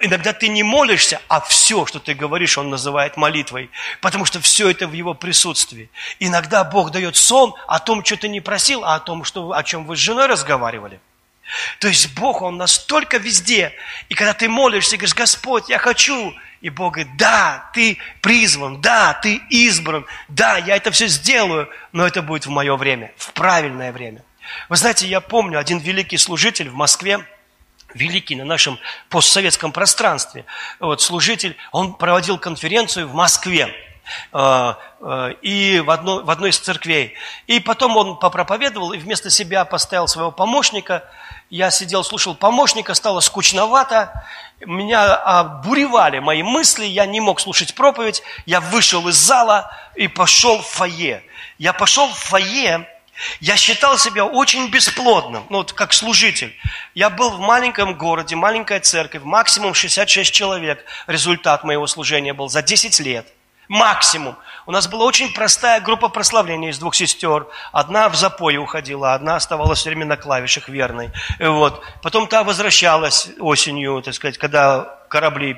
Иногда 0.00 0.32
ты 0.32 0.48
не 0.48 0.62
молишься, 0.62 1.20
а 1.28 1.40
все, 1.40 1.86
что 1.86 2.00
ты 2.00 2.14
говоришь, 2.14 2.58
он 2.58 2.70
называет 2.70 3.16
молитвой. 3.16 3.70
Потому 4.00 4.24
что 4.24 4.40
все 4.40 4.70
это 4.70 4.86
в 4.86 4.92
его 4.92 5.14
присутствии. 5.14 5.90
Иногда 6.18 6.64
Бог 6.64 6.90
дает 6.90 7.16
сон 7.16 7.54
о 7.68 7.78
том, 7.78 8.04
что 8.04 8.16
ты 8.16 8.28
не 8.28 8.40
просил, 8.40 8.84
а 8.84 8.96
о 8.96 9.00
том, 9.00 9.24
что, 9.24 9.52
о 9.52 9.62
чем 9.62 9.84
вы 9.84 9.96
с 9.96 10.00
женой 10.00 10.26
разговаривали. 10.26 11.00
То 11.78 11.88
есть 11.88 12.14
Бог, 12.14 12.42
Он 12.42 12.56
настолько 12.56 13.18
везде. 13.18 13.72
И 14.08 14.14
когда 14.14 14.32
ты 14.32 14.48
молишься 14.48 14.96
говоришь, 14.96 15.14
Господь, 15.14 15.68
я 15.68 15.78
хочу. 15.78 16.34
И 16.60 16.70
Бог 16.70 16.94
говорит, 16.94 17.16
да, 17.18 17.70
ты 17.74 17.98
призван, 18.22 18.80
да, 18.80 19.12
ты 19.12 19.36
избран, 19.50 20.06
да, 20.28 20.56
я 20.56 20.76
это 20.76 20.90
все 20.92 21.08
сделаю, 21.08 21.68
но 21.92 22.06
это 22.06 22.22
будет 22.22 22.46
в 22.46 22.50
мое 22.50 22.74
время, 22.76 23.12
в 23.18 23.32
правильное 23.32 23.92
время. 23.92 24.24
Вы 24.68 24.76
знаете, 24.76 25.06
я 25.06 25.20
помню, 25.20 25.58
один 25.58 25.78
великий 25.78 26.18
служитель 26.18 26.68
в 26.68 26.74
Москве, 26.74 27.26
великий 27.94 28.36
на 28.36 28.44
нашем 28.44 28.78
постсоветском 29.08 29.72
пространстве, 29.72 30.44
вот 30.80 31.00
служитель, 31.00 31.56
он 31.72 31.94
проводил 31.94 32.38
конференцию 32.38 33.08
в 33.08 33.14
Москве 33.14 33.72
э, 34.32 34.74
э, 35.00 35.32
и 35.42 35.80
в 35.80 35.90
одной, 35.90 36.24
в 36.24 36.30
одной 36.30 36.50
из 36.50 36.58
церквей. 36.58 37.14
И 37.46 37.60
потом 37.60 37.96
он 37.96 38.18
попроповедовал 38.18 38.92
и 38.92 38.98
вместо 38.98 39.30
себя 39.30 39.64
поставил 39.64 40.08
своего 40.08 40.30
помощника. 40.30 41.08
Я 41.50 41.70
сидел, 41.70 42.02
слушал 42.02 42.34
помощника, 42.34 42.94
стало 42.94 43.20
скучновато. 43.20 44.26
Меня 44.60 45.14
обуревали 45.14 46.18
мои 46.18 46.42
мысли, 46.42 46.84
я 46.84 47.06
не 47.06 47.20
мог 47.20 47.38
слушать 47.38 47.74
проповедь. 47.74 48.22
Я 48.46 48.60
вышел 48.60 49.06
из 49.08 49.16
зала 49.16 49.70
и 49.94 50.08
пошел 50.08 50.58
в 50.58 50.66
фойе. 50.66 51.22
Я 51.58 51.72
пошел 51.72 52.08
в 52.08 52.18
фойе, 52.18 52.88
я 53.40 53.56
считал 53.56 53.98
себя 53.98 54.24
очень 54.24 54.68
бесплодным, 54.70 55.44
ну 55.50 55.58
вот 55.58 55.72
как 55.72 55.92
служитель. 55.92 56.54
Я 56.94 57.10
был 57.10 57.30
в 57.30 57.40
маленьком 57.40 57.96
городе, 57.96 58.36
маленькая 58.36 58.80
церковь, 58.80 59.22
максимум 59.22 59.74
66 59.74 60.32
человек. 60.32 60.84
Результат 61.06 61.64
моего 61.64 61.86
служения 61.86 62.32
был 62.32 62.48
за 62.48 62.62
10 62.62 63.00
лет. 63.00 63.26
Максимум. 63.68 64.36
У 64.66 64.72
нас 64.72 64.86
была 64.88 65.04
очень 65.04 65.32
простая 65.32 65.80
группа 65.80 66.08
прославления 66.08 66.70
из 66.70 66.78
двух 66.78 66.94
сестер. 66.94 67.46
Одна 67.72 68.08
в 68.08 68.14
запое 68.14 68.58
уходила, 68.58 69.14
одна 69.14 69.36
оставалась 69.36 69.78
все 69.78 69.90
время 69.90 70.04
на 70.04 70.16
клавишах 70.16 70.68
верной. 70.68 71.10
Вот. 71.38 71.82
Потом 72.02 72.26
та 72.26 72.44
возвращалась 72.44 73.30
осенью, 73.38 74.02
так 74.02 74.14
сказать, 74.14 74.36
когда 74.36 74.98
корабли 75.08 75.56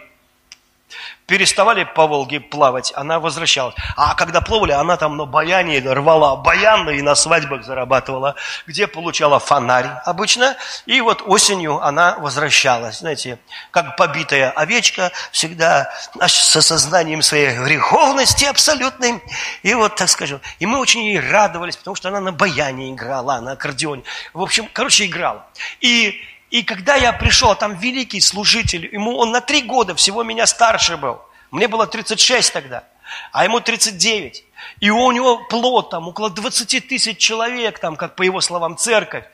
переставали 1.27 1.85
по 1.85 2.07
Волге 2.07 2.41
плавать, 2.41 2.93
она 2.95 3.19
возвращалась. 3.19 3.75
А 3.97 4.15
когда 4.15 4.41
плавали, 4.41 4.73
она 4.73 4.97
там 4.97 5.17
на 5.17 5.27
баяне 5.27 5.81
рвала 5.81 6.37
баян 6.37 6.89
и 6.91 7.03
на 7.03 7.15
свадьбах 7.15 7.65
зарабатывала, 7.65 8.37
где 8.67 8.87
получала 8.87 9.39
фонарь 9.39 9.89
обычно. 10.05 10.57
И 10.87 11.01
вот 11.01 11.23
осенью 11.27 11.83
она 11.83 12.17
возвращалась, 12.19 12.99
знаете, 12.99 13.39
как 13.73 13.97
побитая 13.97 14.51
овечка, 14.51 15.11
всегда 15.33 15.93
с 16.21 16.57
осознанием 16.57 17.23
своей 17.23 17.59
греховности 17.59 18.45
абсолютной. 18.45 19.21
И 19.63 19.75
вот, 19.75 19.97
так 19.97 20.09
скажем, 20.09 20.41
и 20.61 20.67
мы 20.67 20.79
очень 20.79 21.03
ей 21.03 21.21
радовались, 21.21 21.77
потому 21.77 21.97
что 21.97 22.09
она 22.09 22.21
на 22.21 22.33
баяне 22.33 22.93
играла, 22.93 23.41
на 23.41 23.53
аккордеоне. 23.53 24.05
В 24.33 24.41
общем, 24.41 24.69
короче, 24.73 25.07
играла. 25.07 25.47
И 25.81 26.23
и 26.57 26.63
когда 26.63 26.95
я 26.95 27.13
пришел, 27.13 27.55
там 27.55 27.75
великий 27.75 28.19
служитель, 28.19 28.89
ему 28.91 29.19
он 29.19 29.31
на 29.31 29.43
три 29.43 29.61
года 29.61 29.95
всего 29.95 30.23
меня 30.23 30.47
старше 30.47 30.97
был. 30.97 31.21
Мне 31.51 31.69
было 31.69 31.87
36 31.87 32.51
тогда, 32.51 32.85
а 33.31 33.45
ему 33.45 33.61
39. 33.61 34.43
И 34.81 34.91
у 34.91 35.13
него 35.13 35.39
плод 35.49 35.91
там 35.91 36.09
около 36.09 36.31
20 36.31 36.89
тысяч 36.89 37.19
человек, 37.19 37.79
там, 37.79 37.97
как 37.97 38.17
по 38.17 38.23
его 38.23 38.41
словам, 38.41 38.77
церковь. 38.77 39.25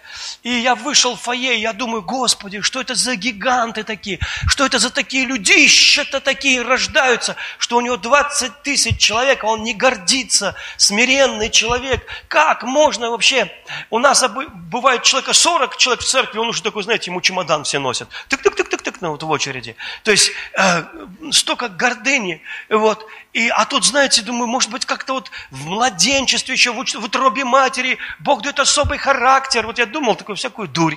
И 0.42 0.50
я 0.50 0.74
вышел 0.74 1.16
в 1.16 1.20
фойе, 1.20 1.60
я 1.60 1.72
думаю, 1.72 2.02
Господи, 2.02 2.60
что 2.60 2.80
это 2.80 2.94
за 2.94 3.16
гиганты 3.16 3.84
такие? 3.84 4.18
Что 4.46 4.66
это 4.66 4.78
за 4.78 4.90
такие 4.90 5.24
людища-то 5.24 6.20
такие 6.20 6.62
рождаются, 6.62 7.36
что 7.58 7.76
у 7.76 7.80
него 7.80 7.96
20 7.96 8.62
тысяч 8.62 8.98
человек, 8.98 9.44
а 9.44 9.48
он 9.48 9.62
не 9.62 9.74
гордится, 9.74 10.54
смиренный 10.76 11.50
человек. 11.50 12.06
Как 12.28 12.62
можно 12.62 13.10
вообще? 13.10 13.50
У 13.90 13.98
нас 13.98 14.24
бывает 14.28 15.02
человека 15.02 15.32
40 15.32 15.76
человек 15.76 16.02
в 16.02 16.06
церкви, 16.06 16.38
он 16.38 16.48
уже 16.48 16.62
такой, 16.62 16.82
знаете, 16.82 17.10
ему 17.10 17.20
чемодан 17.20 17.64
все 17.64 17.78
носят. 17.78 18.08
Тык-тык-тык-тык-тык, 18.28 18.81
ну, 19.02 19.10
вот 19.10 19.22
в 19.22 19.30
очереди. 19.30 19.76
То 20.04 20.12
есть 20.12 20.30
э, 20.56 20.84
столько 21.32 21.68
гордыни. 21.68 22.40
Вот. 22.70 23.04
И, 23.32 23.48
а 23.48 23.64
тут, 23.66 23.84
знаете, 23.84 24.22
думаю, 24.22 24.46
может 24.46 24.70
быть, 24.70 24.86
как-то 24.86 25.14
вот 25.14 25.30
в 25.50 25.66
младенчестве 25.66 26.54
еще, 26.54 26.72
в, 26.72 26.76
в 26.76 27.04
утробе 27.04 27.44
матери, 27.44 27.98
Бог 28.20 28.42
дает 28.42 28.60
особый 28.60 28.98
характер. 28.98 29.66
Вот 29.66 29.78
я 29.78 29.86
думал 29.86 30.14
такую 30.14 30.36
всякую 30.36 30.68
дурь. 30.68 30.96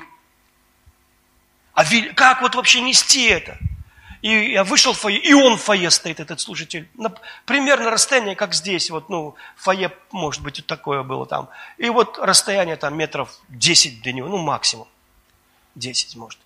А 1.73 1.83
как 2.13 2.41
вот 2.41 2.53
вообще 2.55 2.79
нести 2.79 3.25
это? 3.25 3.57
И 4.21 4.51
я 4.51 4.63
вышел 4.63 4.93
в 4.93 4.99
фойе, 4.99 5.19
и 5.19 5.33
он 5.33 5.57
в 5.57 5.61
фойе 5.61 5.89
стоит, 5.89 6.19
этот 6.19 6.39
служитель. 6.39 6.87
На, 6.93 7.11
примерно 7.45 7.89
расстояние, 7.89 8.35
как 8.35 8.53
здесь. 8.53 8.91
Вот, 8.91 9.09
ну, 9.09 9.35
фойе, 9.55 9.91
может 10.11 10.43
быть, 10.43 10.59
вот 10.59 10.67
такое 10.67 11.01
было 11.01 11.25
там. 11.25 11.49
И 11.77 11.89
вот 11.89 12.19
расстояние 12.19 12.75
там 12.75 12.95
метров 12.95 13.31
10 13.49 14.03
до 14.03 14.11
него, 14.11 14.29
ну, 14.29 14.37
максимум. 14.37 14.87
10, 15.73 16.15
может. 16.15 16.39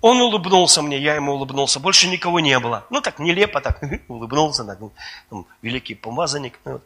Он 0.00 0.20
улыбнулся 0.20 0.80
мне, 0.80 0.98
я 0.98 1.14
ему 1.14 1.32
улыбнулся. 1.32 1.80
Больше 1.80 2.08
никого 2.08 2.38
не 2.40 2.58
было. 2.60 2.86
Ну, 2.90 3.00
так 3.00 3.18
нелепо 3.18 3.60
так 3.60 3.82
улыбнулся. 4.08 4.64
Так, 4.64 4.78
там, 5.28 5.46
великий 5.60 5.94
помазанник. 5.94 6.58
Ну, 6.64 6.80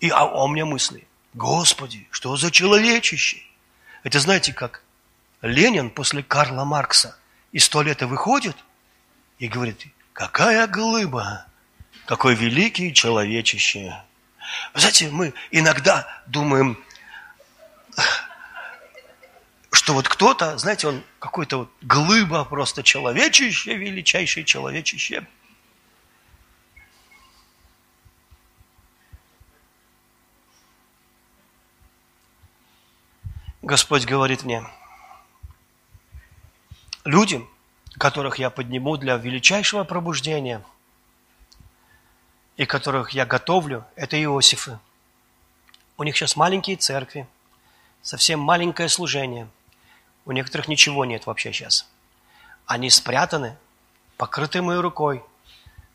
и, 0.00 0.10
а, 0.10 0.20
а 0.20 0.44
у 0.44 0.48
меня 0.48 0.66
мысли. 0.66 1.06
Господи, 1.32 2.06
что 2.10 2.36
за 2.36 2.50
человечище? 2.50 3.38
Это 4.02 4.20
знаете 4.20 4.52
как? 4.52 4.82
Ленин 5.40 5.90
после 5.90 6.22
Карла 6.22 6.64
Маркса 6.64 7.16
из 7.52 7.68
туалета 7.68 8.06
выходит 8.06 8.56
и 9.38 9.48
говорит, 9.48 9.86
какая 10.12 10.66
глыба, 10.66 11.46
какой 12.06 12.34
великий 12.34 12.92
человечище. 12.92 13.94
Знаете, 14.74 15.08
мы 15.10 15.32
иногда 15.50 16.06
думаем, 16.26 16.78
что 19.84 19.92
вот 19.92 20.08
кто-то, 20.08 20.56
знаете, 20.56 20.88
он 20.88 21.02
какой-то 21.18 21.58
вот 21.58 21.70
глыба 21.82 22.46
просто 22.46 22.82
человечище, 22.82 23.76
величайшее 23.76 24.42
человечище. 24.42 25.26
Господь 33.60 34.06
говорит 34.06 34.44
мне, 34.44 34.66
люди, 37.04 37.46
которых 37.98 38.38
я 38.38 38.48
подниму 38.48 38.96
для 38.96 39.18
величайшего 39.18 39.84
пробуждения 39.84 40.64
и 42.56 42.64
которых 42.64 43.10
я 43.10 43.26
готовлю, 43.26 43.84
это 43.96 44.16
Иосифы. 44.16 44.78
У 45.98 46.04
них 46.04 46.16
сейчас 46.16 46.36
маленькие 46.36 46.78
церкви, 46.78 47.28
совсем 48.00 48.40
маленькое 48.40 48.88
служение– 48.88 49.46
у 50.24 50.32
некоторых 50.32 50.68
ничего 50.68 51.04
нет 51.04 51.26
вообще 51.26 51.52
сейчас. 51.52 51.86
Они 52.66 52.88
спрятаны, 52.88 53.56
покрыты 54.16 54.62
моей 54.62 54.80
рукой. 54.80 55.24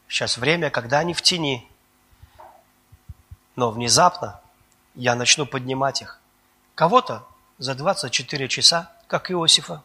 Сейчас 0.07 0.37
время, 0.37 0.69
когда 0.69 0.99
они 0.99 1.13
в 1.13 1.21
тени. 1.21 1.67
Но 3.55 3.71
внезапно 3.71 4.39
я 4.95 5.15
начну 5.15 5.45
поднимать 5.45 6.01
их. 6.01 6.19
Кого-то 6.75 7.27
за 7.57 7.75
24 7.75 8.47
часа, 8.47 8.91
как 9.07 9.31
Иосифа. 9.31 9.83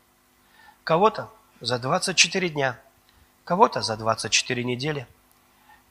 Кого-то 0.84 1.30
за 1.60 1.78
24 1.78 2.50
дня. 2.50 2.78
Кого-то 3.44 3.80
за 3.80 3.96
24 3.96 4.62
недели. 4.64 5.06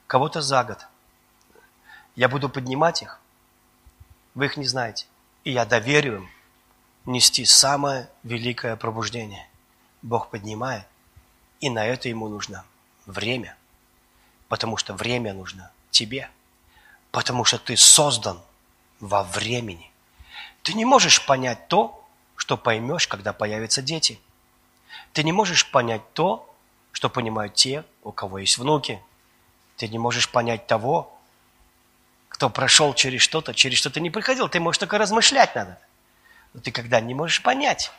Кого-то 0.06 0.40
за 0.40 0.62
год. 0.64 0.86
Я 2.14 2.28
буду 2.28 2.48
поднимать 2.48 3.02
их. 3.02 3.20
Вы 4.34 4.46
их 4.46 4.56
не 4.56 4.66
знаете. 4.66 5.06
И 5.42 5.52
я 5.52 5.64
доверю 5.64 6.16
им 6.16 6.33
нести 7.06 7.44
самое 7.44 8.08
великое 8.22 8.76
пробуждение. 8.76 9.46
Бог 10.02 10.30
поднимает, 10.30 10.86
и 11.60 11.70
на 11.70 11.84
это 11.86 12.08
ему 12.08 12.28
нужно 12.28 12.64
время, 13.06 13.56
потому 14.48 14.76
что 14.76 14.94
время 14.94 15.32
нужно 15.32 15.70
тебе, 15.90 16.28
потому 17.10 17.44
что 17.44 17.58
ты 17.58 17.76
создан 17.76 18.40
во 19.00 19.22
времени. 19.22 19.90
Ты 20.62 20.74
не 20.74 20.84
можешь 20.84 21.24
понять 21.24 21.68
то, 21.68 22.04
что 22.36 22.56
поймешь, 22.56 23.06
когда 23.06 23.32
появятся 23.32 23.82
дети. 23.82 24.18
Ты 25.12 25.22
не 25.22 25.32
можешь 25.32 25.70
понять 25.70 26.02
то, 26.12 26.54
что 26.92 27.08
понимают 27.08 27.54
те, 27.54 27.84
у 28.02 28.12
кого 28.12 28.38
есть 28.38 28.58
внуки. 28.58 29.02
Ты 29.76 29.88
не 29.88 29.98
можешь 29.98 30.28
понять 30.28 30.66
того, 30.66 31.12
кто 32.28 32.50
прошел 32.50 32.94
через 32.94 33.22
что-то, 33.22 33.54
через 33.54 33.78
что 33.78 33.90
ты 33.90 34.00
не 34.00 34.10
приходил. 34.10 34.48
Ты 34.48 34.60
можешь 34.60 34.78
только 34.78 34.98
размышлять 34.98 35.54
надо. 35.54 35.78
Но 36.54 36.60
ты 36.60 36.70
когда 36.70 37.00
не 37.00 37.14
можешь 37.14 37.42
понять. 37.42 37.92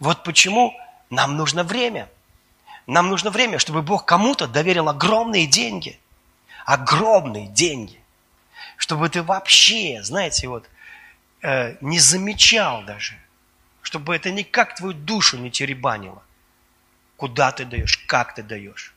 Вот 0.00 0.24
почему 0.24 0.74
нам 1.10 1.36
нужно 1.36 1.62
время. 1.62 2.08
Нам 2.86 3.08
нужно 3.08 3.30
время, 3.30 3.58
чтобы 3.58 3.82
Бог 3.82 4.06
кому-то 4.06 4.46
доверил 4.46 4.88
огромные 4.88 5.46
деньги. 5.46 6.00
Огромные 6.64 7.46
деньги. 7.46 8.00
Чтобы 8.76 9.08
ты 9.10 9.22
вообще, 9.22 10.02
знаете, 10.02 10.48
вот, 10.48 10.68
э, 11.42 11.76
не 11.82 11.98
замечал 11.98 12.82
даже. 12.84 13.18
Чтобы 13.82 14.16
это 14.16 14.30
никак 14.30 14.74
твою 14.74 14.94
душу 14.94 15.36
не 15.36 15.50
теребанило. 15.50 16.22
Куда 17.16 17.52
ты 17.52 17.64
даешь, 17.64 17.98
как 18.06 18.34
ты 18.34 18.42
даешь. 18.42 18.94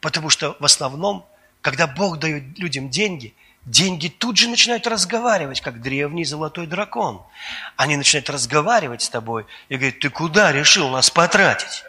Потому 0.00 0.28
что 0.28 0.56
в 0.58 0.64
основном, 0.64 1.26
когда 1.62 1.86
Бог 1.86 2.18
дает 2.18 2.58
людям 2.58 2.90
деньги, 2.90 3.34
деньги 3.64 4.08
тут 4.08 4.36
же 4.36 4.48
начинают 4.48 4.86
разговаривать, 4.86 5.60
как 5.60 5.80
древний 5.80 6.24
золотой 6.24 6.66
дракон. 6.66 7.22
Они 7.76 7.96
начинают 7.96 8.28
разговаривать 8.30 9.02
с 9.02 9.08
тобой 9.08 9.46
и 9.68 9.76
говорят, 9.76 10.00
ты 10.00 10.10
куда 10.10 10.52
решил 10.52 10.88
нас 10.90 11.10
потратить? 11.10 11.84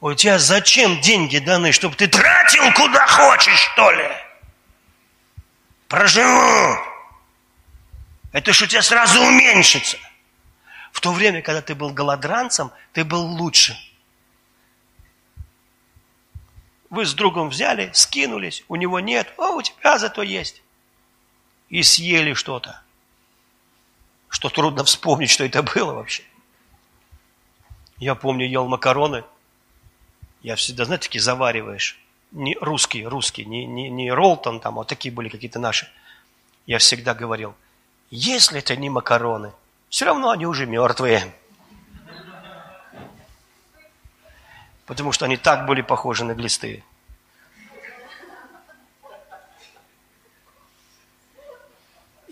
У 0.00 0.12
тебя 0.14 0.38
зачем 0.38 1.00
деньги 1.00 1.38
даны, 1.38 1.72
чтобы 1.72 1.96
ты 1.96 2.06
тратил 2.06 2.72
куда 2.74 3.06
хочешь, 3.06 3.58
что 3.72 3.90
ли? 3.90 4.08
Проживут. 5.88 6.78
Это 8.32 8.52
ж 8.52 8.62
у 8.62 8.66
тебя 8.66 8.82
сразу 8.82 9.22
уменьшится. 9.22 9.96
В 10.92 11.00
то 11.00 11.12
время, 11.12 11.42
когда 11.42 11.62
ты 11.62 11.74
был 11.74 11.90
голодранцем, 11.90 12.70
ты 12.92 13.04
был 13.04 13.24
лучше. 13.24 13.76
Вы 16.90 17.04
с 17.04 17.14
другом 17.14 17.48
взяли, 17.48 17.90
скинулись, 17.94 18.64
у 18.68 18.76
него 18.76 19.00
нет, 19.00 19.32
а 19.38 19.50
у 19.50 19.62
тебя 19.62 19.98
зато 19.98 20.22
есть. 20.22 20.62
И 21.68 21.82
съели 21.82 22.34
что-то. 22.34 22.82
Что 24.28 24.48
трудно 24.48 24.84
вспомнить, 24.84 25.30
что 25.30 25.44
это 25.44 25.62
было 25.62 25.94
вообще. 25.94 26.22
Я 27.98 28.14
помню, 28.14 28.46
ел 28.46 28.66
макароны. 28.66 29.24
Я 30.42 30.56
всегда, 30.56 30.84
знаете, 30.84 31.04
такие 31.04 31.22
завариваешь. 31.22 31.98
Не 32.32 32.56
русские, 32.60 33.08
русские, 33.08 33.46
не, 33.46 33.64
не, 33.64 33.88
не 33.88 34.10
Ролтон 34.10 34.60
там, 34.60 34.74
а 34.74 34.76
вот 34.78 34.88
такие 34.88 35.12
были 35.12 35.28
какие-то 35.28 35.58
наши. 35.58 35.90
Я 36.66 36.78
всегда 36.78 37.14
говорил, 37.14 37.54
если 38.10 38.58
это 38.58 38.76
не 38.76 38.90
макароны, 38.90 39.52
все 39.88 40.04
равно 40.04 40.30
они 40.30 40.46
уже 40.46 40.66
мертвые. 40.66 41.34
потому 44.86 45.12
что 45.12 45.24
они 45.24 45.36
так 45.36 45.66
были 45.66 45.82
похожи 45.82 46.24
на 46.24 46.34
глисты. 46.34 46.82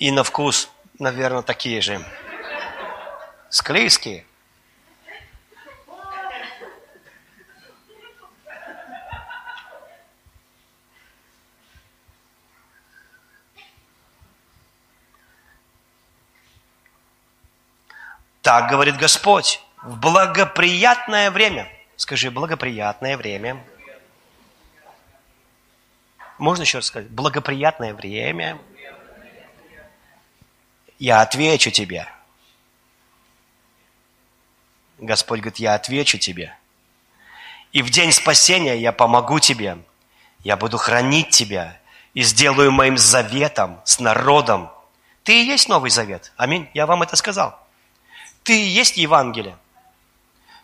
И 0.04 0.10
на 0.10 0.22
вкус, 0.22 0.70
наверное, 0.98 1.40
такие 1.40 1.80
же. 1.80 2.04
Склейские. 3.48 4.26
Так 18.42 18.68
говорит 18.68 18.98
Господь, 18.98 19.62
в 19.82 19.98
благоприятное 19.98 21.30
время– 21.30 21.66
Скажи, 21.96 22.30
благоприятное 22.30 23.16
время. 23.16 23.64
Можно 26.38 26.62
еще 26.62 26.78
раз 26.78 26.86
сказать? 26.86 27.08
Благоприятное 27.08 27.94
время. 27.94 28.58
Я 31.04 31.20
отвечу 31.20 31.70
тебе. 31.70 32.08
Господь 34.96 35.40
говорит, 35.40 35.58
я 35.58 35.74
отвечу 35.74 36.16
тебе. 36.16 36.56
И 37.72 37.82
в 37.82 37.90
день 37.90 38.10
спасения 38.10 38.78
я 38.78 38.90
помогу 38.90 39.38
тебе. 39.38 39.76
Я 40.44 40.56
буду 40.56 40.78
хранить 40.78 41.28
тебя 41.28 41.78
и 42.14 42.22
сделаю 42.22 42.72
моим 42.72 42.96
заветом 42.96 43.82
с 43.84 44.00
народом. 44.00 44.70
Ты 45.24 45.42
и 45.42 45.44
есть 45.44 45.68
Новый 45.68 45.90
Завет. 45.90 46.32
Аминь. 46.38 46.70
Я 46.72 46.86
вам 46.86 47.02
это 47.02 47.16
сказал. 47.16 47.62
Ты 48.42 48.58
и 48.58 48.66
есть 48.66 48.96
Евангелие. 48.96 49.58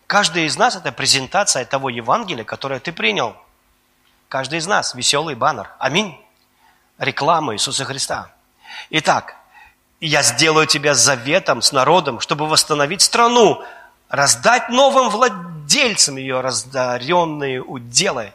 Каждый 0.06 0.46
из 0.46 0.56
нас– 0.56 0.74
это 0.74 0.90
презентация 0.90 1.66
того 1.66 1.90
Евангелия, 1.90 2.44
которое 2.44 2.80
ты 2.80 2.92
принял. 2.92 3.36
Каждый 4.30 4.60
из 4.60 4.66
нас– 4.66 4.94
веселый 4.94 5.34
баннер. 5.34 5.68
Аминь. 5.78 6.18
Реклама 6.96 7.54
Иисуса 7.54 7.84
Христа. 7.84 8.32
Итак, 8.88 9.36
я 10.00 10.22
сделаю 10.22 10.66
тебя 10.66 10.94
заветом 10.94 11.60
с 11.62 11.72
народом, 11.72 12.20
чтобы 12.20 12.46
восстановить 12.46 13.02
страну, 13.02 13.62
раздать 14.08 14.70
новым 14.70 15.10
владельцам 15.10 16.16
ее 16.16 16.40
раздаренные 16.40 17.62
уделы. 17.62 18.32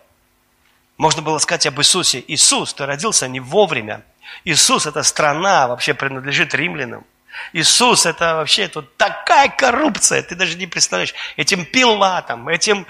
Можно 0.97 1.21
было 1.21 1.39
сказать 1.39 1.65
об 1.65 1.79
Иисусе. 1.79 2.23
Иисус, 2.27 2.73
ты 2.73 2.85
родился 2.85 3.27
не 3.27 3.39
вовремя. 3.39 4.03
Иисус– 4.43 4.85
это 4.87 5.03
страна, 5.03 5.67
вообще 5.67 5.93
принадлежит 5.93 6.53
римлянам. 6.53 7.03
Иисус, 7.51 8.05
это 8.05 8.35
вообще 8.35 8.67
тут 8.67 8.95
такая 8.95 9.49
коррупция, 9.49 10.23
ты 10.23 10.35
даже 10.35 10.57
не 10.57 10.67
представляешь. 10.67 11.13
Этим 11.35 11.65
пилатам, 11.65 12.47
этим 12.47 12.87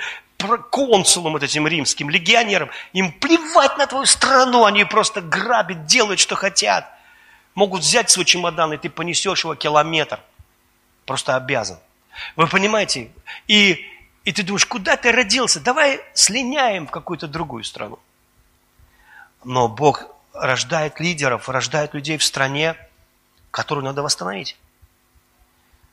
консулам, 0.69 1.33
вот 1.33 1.43
этим 1.43 1.65
римским, 1.65 2.09
легионерам, 2.09 2.69
им 2.93 3.11
плевать 3.11 3.77
на 3.77 3.87
твою 3.87 4.05
страну, 4.05 4.65
они 4.65 4.83
просто 4.83 5.21
грабят, 5.21 5.85
делают, 5.85 6.19
что 6.19 6.35
хотят. 6.35 6.94
Могут 7.55 7.81
взять 7.81 8.09
свой 8.09 8.25
чемодан, 8.25 8.73
и 8.73 8.77
ты 8.77 8.89
понесешь 8.89 9.43
его 9.43 9.55
километр. 9.55 10.19
Просто 11.05 11.35
обязан. 11.35 11.79
Вы 12.35 12.47
понимаете? 12.47 13.11
И, 13.47 13.85
и 14.25 14.31
ты 14.31 14.43
думаешь, 14.43 14.65
куда 14.65 14.97
ты 14.97 15.11
родился? 15.11 15.61
Давай 15.61 16.01
слиняем 16.13 16.85
в 16.85 16.91
какую-то 16.91 17.27
другую 17.27 17.63
страну. 17.63 17.97
Но 19.45 19.69
Бог 19.69 20.03
рождает 20.33 20.99
лидеров, 20.99 21.47
рождает 21.47 21.93
людей 21.93 22.17
в 22.17 22.23
стране, 22.23 22.75
которую 23.51 23.85
надо 23.85 24.03
восстановить. 24.03 24.57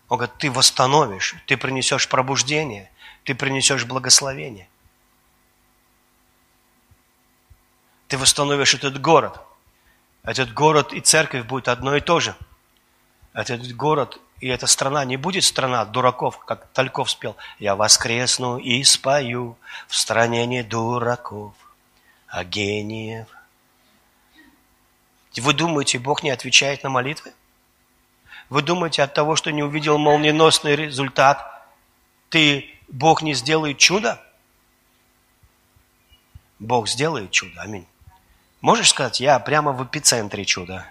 Он 0.08 0.18
говорит, 0.18 0.36
ты 0.38 0.50
восстановишь, 0.50 1.36
ты 1.46 1.56
принесешь 1.56 2.08
пробуждение, 2.08 2.90
ты 3.24 3.34
принесешь 3.34 3.84
благословение. 3.84 4.68
Ты 8.08 8.18
восстановишь 8.18 8.74
этот 8.74 9.00
город. 9.00 9.40
Этот 10.22 10.52
город 10.54 10.92
и 10.92 11.00
церковь 11.00 11.46
будет 11.46 11.68
одно 11.68 11.96
и 11.96 12.00
то 12.00 12.20
же. 12.20 12.36
Этот 13.32 13.72
город 13.74 14.20
и 14.42 14.48
эта 14.48 14.66
страна 14.66 15.04
не 15.04 15.16
будет 15.16 15.44
страна 15.44 15.84
дураков, 15.84 16.40
как 16.40 16.66
Тальков 16.72 17.08
спел. 17.08 17.36
Я 17.60 17.76
воскресну 17.76 18.58
и 18.58 18.82
спою 18.82 19.56
в 19.86 19.94
стране 19.94 20.44
не 20.46 20.64
дураков, 20.64 21.54
а 22.26 22.42
гениев. 22.42 23.28
Вы 25.36 25.54
думаете, 25.54 26.00
Бог 26.00 26.24
не 26.24 26.30
отвечает 26.30 26.82
на 26.82 26.90
молитвы? 26.90 27.32
Вы 28.50 28.62
думаете, 28.62 29.04
от 29.04 29.14
того, 29.14 29.36
что 29.36 29.52
не 29.52 29.62
увидел 29.62 29.96
молниеносный 29.96 30.74
результат, 30.74 31.64
ты, 32.28 32.68
Бог 32.88 33.22
не 33.22 33.34
сделает 33.34 33.78
чудо? 33.78 34.20
Бог 36.58 36.88
сделает 36.88 37.30
чудо. 37.30 37.60
Аминь. 37.60 37.86
Можешь 38.62 38.90
сказать, 38.90 39.20
я 39.20 39.40
прямо 39.40 39.72
в 39.72 39.84
эпицентре 39.84 40.44
чуда. 40.44 40.86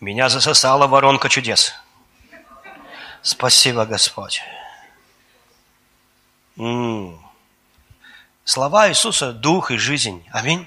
Меня 0.00 0.30
засосала 0.30 0.86
воронка 0.86 1.28
чудес. 1.28 1.74
Спасибо, 3.20 3.84
Господь. 3.84 4.42
М-м. 6.56 7.20
Слова 8.44 8.88
Иисуса– 8.88 9.32
дух 9.34 9.70
и 9.70 9.76
жизнь. 9.76 10.26
Аминь. 10.32 10.66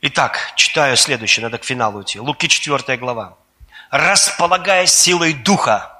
Итак, 0.00 0.52
читаю 0.54 0.96
следующее, 0.96 1.42
надо 1.42 1.58
к 1.58 1.64
финалу 1.64 2.02
идти. 2.02 2.20
Луки 2.20 2.48
4 2.48 2.96
глава. 2.98 3.36
«Располагая 3.90 4.86
силой 4.86 5.34
Духа, 5.34 5.93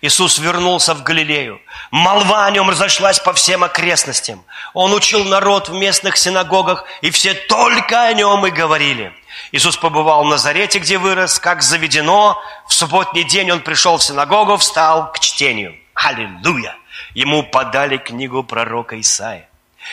Иисус 0.00 0.38
вернулся 0.38 0.94
в 0.94 1.02
Галилею. 1.02 1.60
Молва 1.90 2.46
о 2.46 2.50
нем 2.50 2.70
разошлась 2.70 3.20
по 3.20 3.32
всем 3.32 3.62
окрестностям. 3.62 4.44
Он 4.74 4.92
учил 4.92 5.24
народ 5.24 5.68
в 5.68 5.74
местных 5.74 6.16
синагогах, 6.16 6.84
и 7.02 7.10
все 7.10 7.34
только 7.34 8.02
о 8.02 8.12
нем 8.12 8.46
и 8.46 8.50
говорили. 8.50 9.12
Иисус 9.52 9.76
побывал 9.76 10.24
в 10.24 10.28
Назарете, 10.28 10.78
где 10.78 10.98
вырос, 10.98 11.38
как 11.38 11.62
заведено. 11.62 12.40
В 12.66 12.72
субботний 12.72 13.24
день 13.24 13.50
он 13.50 13.60
пришел 13.60 13.98
в 13.98 14.02
синагогу, 14.02 14.56
встал 14.56 15.12
к 15.12 15.20
чтению. 15.20 15.76
Аллилуйя! 15.94 16.76
Ему 17.14 17.42
подали 17.42 17.98
книгу 17.98 18.42
пророка 18.42 18.98
Исаия. 19.00 19.48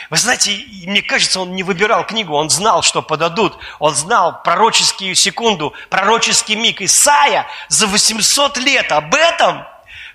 Вы 0.10 0.18
знаете, 0.18 0.52
мне 0.86 1.02
кажется, 1.02 1.42
он 1.42 1.56
не 1.56 1.64
выбирал 1.64 2.06
книгу, 2.06 2.34
он 2.34 2.50
знал, 2.50 2.84
что 2.84 3.02
подадут. 3.02 3.58
Он 3.80 3.96
знал 3.96 4.42
пророческую 4.44 5.16
секунду, 5.16 5.74
пророческий 5.90 6.56
миг. 6.56 6.82
Исаия 6.82 7.48
за 7.68 7.88
800 7.88 8.58
лет 8.58 8.92
об 8.92 9.14
этом, 9.16 9.66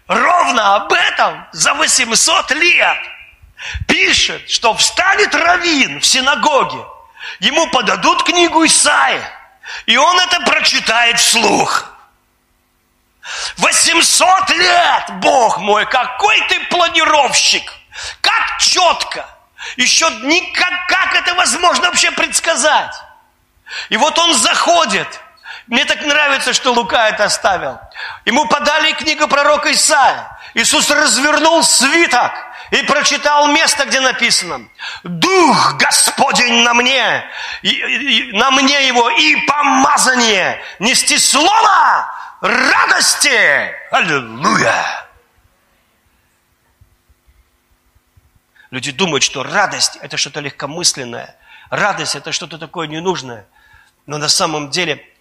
ровно 0.06 0.76
об 0.76 0.92
этом, 0.92 1.46
за 1.52 1.74
800 1.74 2.50
лет 2.52 2.98
пишет, 3.86 4.50
что 4.50 4.74
встанет 4.74 5.34
раввин 5.34 6.00
в 6.00 6.06
синагоге, 6.06 6.84
ему 7.40 7.66
подадут 7.70 8.22
книгу 8.24 8.64
Исаия, 8.66 9.30
и 9.86 9.96
он 9.96 10.20
это 10.20 10.40
прочитает 10.40 11.18
вслух. 11.18 11.90
800 13.56 14.50
лет, 14.50 15.10
Бог 15.20 15.58
мой, 15.58 15.86
какой 15.86 16.38
ты 16.48 16.60
планировщик, 16.66 17.72
как 18.20 18.58
четко. 18.58 19.26
Еще 19.76 20.06
никак, 20.22 20.86
как 20.88 21.14
это 21.14 21.34
возможно 21.34 21.86
вообще 21.86 22.10
предсказать? 22.10 22.94
И 23.88 23.96
вот 23.96 24.18
он 24.18 24.34
заходит. 24.34 25.08
Мне 25.66 25.84
так 25.86 26.02
нравится, 26.02 26.52
что 26.52 26.72
Лука 26.72 27.08
это 27.08 27.24
оставил. 27.24 27.78
Ему 28.26 28.46
подали 28.48 28.92
книгу 28.92 29.26
пророка 29.28 29.72
Исаия. 29.72 30.38
Иисус 30.52 30.90
развернул 30.90 31.62
свиток 31.62 32.32
и 32.70 32.82
прочитал 32.82 33.48
место, 33.48 33.86
где 33.86 34.00
написано 34.00 34.68
«Дух 35.02 35.76
Господень 35.78 36.62
на 36.62 36.74
мне, 36.74 37.24
и, 37.62 37.70
и, 37.70 38.32
на 38.32 38.50
мне 38.50 38.86
его, 38.86 39.08
и 39.10 39.36
помазание 39.46 40.62
нести 40.78 41.18
слово 41.18 42.14
радости». 42.40 43.74
Аллилуйя! 43.90 45.04
Люди 48.70 48.92
думают, 48.92 49.22
что 49.22 49.42
радость– 49.42 49.96
это 50.02 50.16
что-то 50.16 50.40
легкомысленное. 50.40 51.36
Радость– 51.70 52.14
это 52.16 52.32
что-то 52.32 52.58
такое 52.58 52.86
ненужное. 52.86 53.46
Но 54.06 54.18
на 54.18 54.28
самом 54.28 54.70
деле 54.70 55.13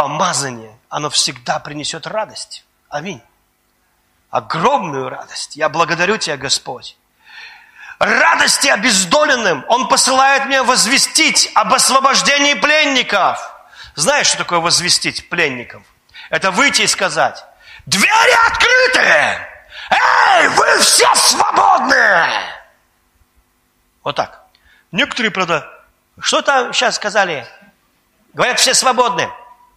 помазание, 0.00 0.74
оно 0.88 1.10
всегда 1.10 1.58
принесет 1.58 2.06
радость. 2.06 2.64
Аминь. 2.88 3.20
Огромную 4.30 5.10
радость. 5.10 5.56
Я 5.56 5.68
благодарю 5.68 6.16
Тебя, 6.16 6.38
Господь. 6.38 6.96
Радости 7.98 8.68
обездоленным 8.68 9.62
Он 9.68 9.88
посылает 9.88 10.46
меня 10.46 10.64
возвестить 10.64 11.50
об 11.54 11.74
освобождении 11.74 12.54
пленников. 12.54 13.38
Знаешь, 13.94 14.28
что 14.28 14.38
такое 14.38 14.60
возвестить 14.60 15.28
пленников? 15.28 15.82
Это 16.30 16.50
выйти 16.50 16.80
и 16.80 16.86
сказать, 16.86 17.44
двери 17.84 18.46
открыты! 18.46 19.46
Эй, 19.90 20.48
вы 20.48 20.78
все 20.78 21.14
свободны! 21.14 22.26
Вот 24.02 24.16
так. 24.16 24.46
Некоторые, 24.92 25.30
правда, 25.30 25.70
что 26.20 26.40
там 26.40 26.72
сейчас 26.72 26.96
сказали? 26.96 27.46
Говорят, 28.32 28.58
все 28.58 28.72
свободны. 28.72 29.30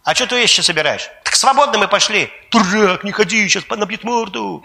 А 0.04 0.14
что 0.14 0.26
ты 0.26 0.36
вещи 0.36 0.60
собираешь? 0.60 1.10
Так 1.24 1.34
свободны 1.34 1.78
мы 1.78 1.88
пошли. 1.88 2.30
Дурак, 2.50 3.04
не 3.04 3.12
ходи, 3.12 3.48
сейчас 3.48 3.64
набьет 3.68 4.04
морду. 4.04 4.62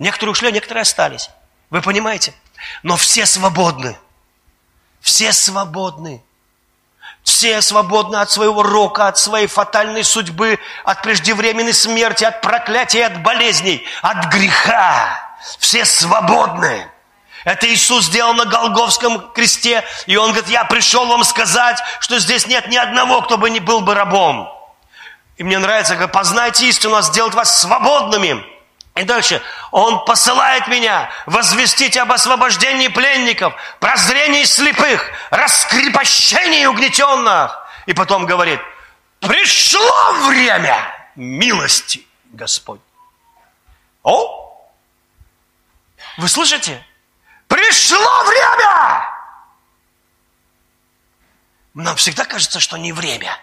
Некоторые 0.00 0.32
ушли, 0.32 0.48
а 0.48 0.50
некоторые 0.50 0.82
остались. 0.82 1.30
Вы 1.70 1.80
понимаете? 1.80 2.34
Но 2.82 2.96
все 2.96 3.26
свободны. 3.26 3.96
Все 5.00 5.32
свободны. 5.32 6.22
Все 7.22 7.62
свободны 7.62 8.16
от 8.16 8.30
своего 8.30 8.62
рока, 8.62 9.06
от 9.06 9.18
своей 9.18 9.46
фатальной 9.46 10.02
судьбы, 10.02 10.58
от 10.84 11.02
преждевременной 11.02 11.72
смерти, 11.72 12.24
от 12.24 12.40
проклятия, 12.40 13.06
от 13.06 13.22
болезней, 13.22 13.84
от 14.02 14.26
греха. 14.26 15.36
Все 15.58 15.84
свободны. 15.84 16.88
Это 17.44 17.72
Иисус 17.72 18.06
сделал 18.06 18.34
на 18.34 18.46
Голговском 18.46 19.30
кресте, 19.32 19.84
и 20.06 20.16
Он 20.16 20.30
говорит, 20.32 20.50
я 20.50 20.64
пришел 20.64 21.06
вам 21.06 21.22
сказать, 21.22 21.78
что 22.00 22.18
здесь 22.18 22.48
нет 22.48 22.68
ни 22.68 22.76
одного, 22.76 23.22
кто 23.22 23.38
бы 23.38 23.48
не 23.48 23.60
был 23.60 23.80
бы 23.80 23.94
рабом. 23.94 24.55
И 25.36 25.44
мне 25.44 25.58
нравится, 25.58 25.94
говорит, 25.94 26.12
познайте 26.12 26.66
истину, 26.66 26.96
а 26.96 27.02
сделать 27.02 27.34
вас 27.34 27.60
свободными. 27.60 28.44
И 28.94 29.02
дальше, 29.02 29.42
Он 29.70 30.04
посылает 30.06 30.68
меня 30.68 31.10
возвестить 31.26 31.96
об 31.98 32.10
освобождении 32.12 32.88
пленников, 32.88 33.54
прозрении 33.78 34.44
слепых, 34.44 35.10
раскрепощении 35.30 36.64
угнетенных. 36.64 37.58
И 37.84 37.92
потом 37.92 38.24
говорит, 38.24 38.60
пришло 39.20 40.12
время 40.28 40.78
милости, 41.14 42.06
Господь. 42.32 42.80
О, 44.02 44.66
вы 46.16 46.28
слышите? 46.28 46.82
Пришло 47.48 48.24
время! 48.24 49.06
Нам 51.74 51.96
всегда 51.96 52.24
кажется, 52.24 52.58
что 52.58 52.78
не 52.78 52.92
время. 52.92 53.38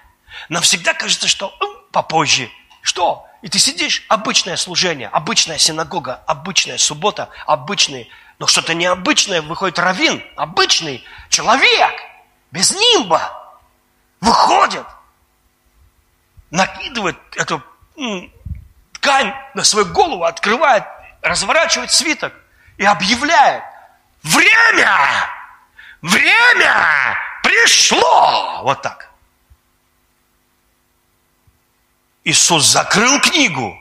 Нам 0.49 0.63
всегда 0.63 0.95
кажется, 0.95 1.27
что 1.27 1.55
попозже. 1.93 2.49
Что? 2.81 3.25
И 3.41 3.47
ты 3.47 3.59
сидишь, 3.59 4.03
обычное 4.09 4.57
служение, 4.57 5.07
обычная 5.07 5.57
синагога, 5.57 6.21
обычная 6.27 6.77
суббота, 6.77 7.29
обычный, 7.45 8.09
но 8.39 8.47
что-то 8.47 8.73
необычное, 8.73 9.41
выходит 9.41 9.79
равин, 9.79 10.21
обычный 10.35 11.03
человек, 11.29 11.93
без 12.51 12.71
нимба, 12.71 13.21
выходит, 14.19 14.85
накидывает 16.51 17.17
эту 17.35 17.61
ткань 18.93 19.33
на 19.53 19.63
свою 19.63 19.85
голову, 19.87 20.23
открывает, 20.23 20.83
разворачивает 21.21 21.91
свиток 21.91 22.33
и 22.77 22.85
объявляет, 22.85 23.63
время, 24.23 24.97
время 26.01 27.17
пришло, 27.43 28.61
вот 28.63 28.81
так. 28.81 29.12
Иисус 32.23 32.65
закрыл 32.65 33.19
книгу, 33.19 33.77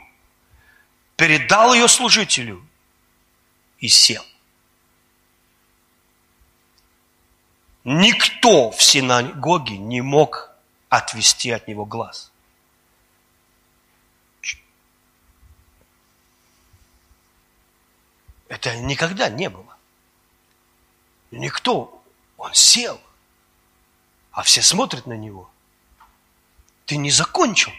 передал 1.16 1.74
ее 1.74 1.88
служителю 1.88 2.66
и 3.78 3.88
сел. 3.88 4.24
Никто 7.84 8.70
в 8.70 8.82
синагоге 8.82 9.76
не 9.76 10.00
мог 10.00 10.50
отвести 10.88 11.50
от 11.50 11.68
него 11.68 11.84
глаз. 11.84 12.30
Это 18.48 18.76
никогда 18.76 19.30
не 19.30 19.48
было. 19.48 19.76
Никто. 21.30 22.04
Он 22.36 22.52
сел. 22.54 23.00
А 24.30 24.42
все 24.42 24.62
смотрят 24.62 25.06
на 25.06 25.14
него. 25.14 25.50
Ты 26.84 26.96
не 26.96 27.10
закончил. 27.10 27.72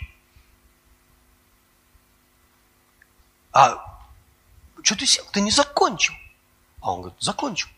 А 3.54 4.02
что 4.82 4.98
ты 4.98 5.06
сел? 5.06 5.24
Ты 5.32 5.42
не 5.42 5.52
закончил. 5.52 6.14
А 6.82 6.92
он 6.92 7.02
говорит, 7.02 7.22
закончил. 7.22 7.70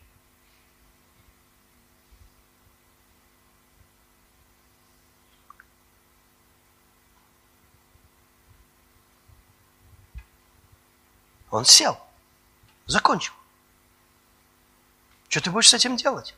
Он 11.50 11.64
сел, 11.64 11.98
закончил. 12.86 13.32
Что 15.28 15.40
ты 15.40 15.50
будешь 15.50 15.68
с 15.68 15.74
этим 15.74 15.96
делать? 15.96 16.34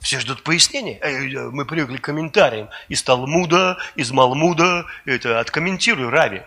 Все 0.00 0.20
ждут 0.20 0.42
пояснения. 0.42 0.98
Э, 0.98 1.48
мы 1.50 1.64
привыкли 1.64 1.96
к 1.96 2.04
комментариям 2.04 2.68
из 2.88 3.02
Талмуда, 3.02 3.78
из 3.94 4.10
Малмуда. 4.10 4.86
Это 5.06 5.40
откомментирую 5.40 6.10
Рави. 6.10 6.42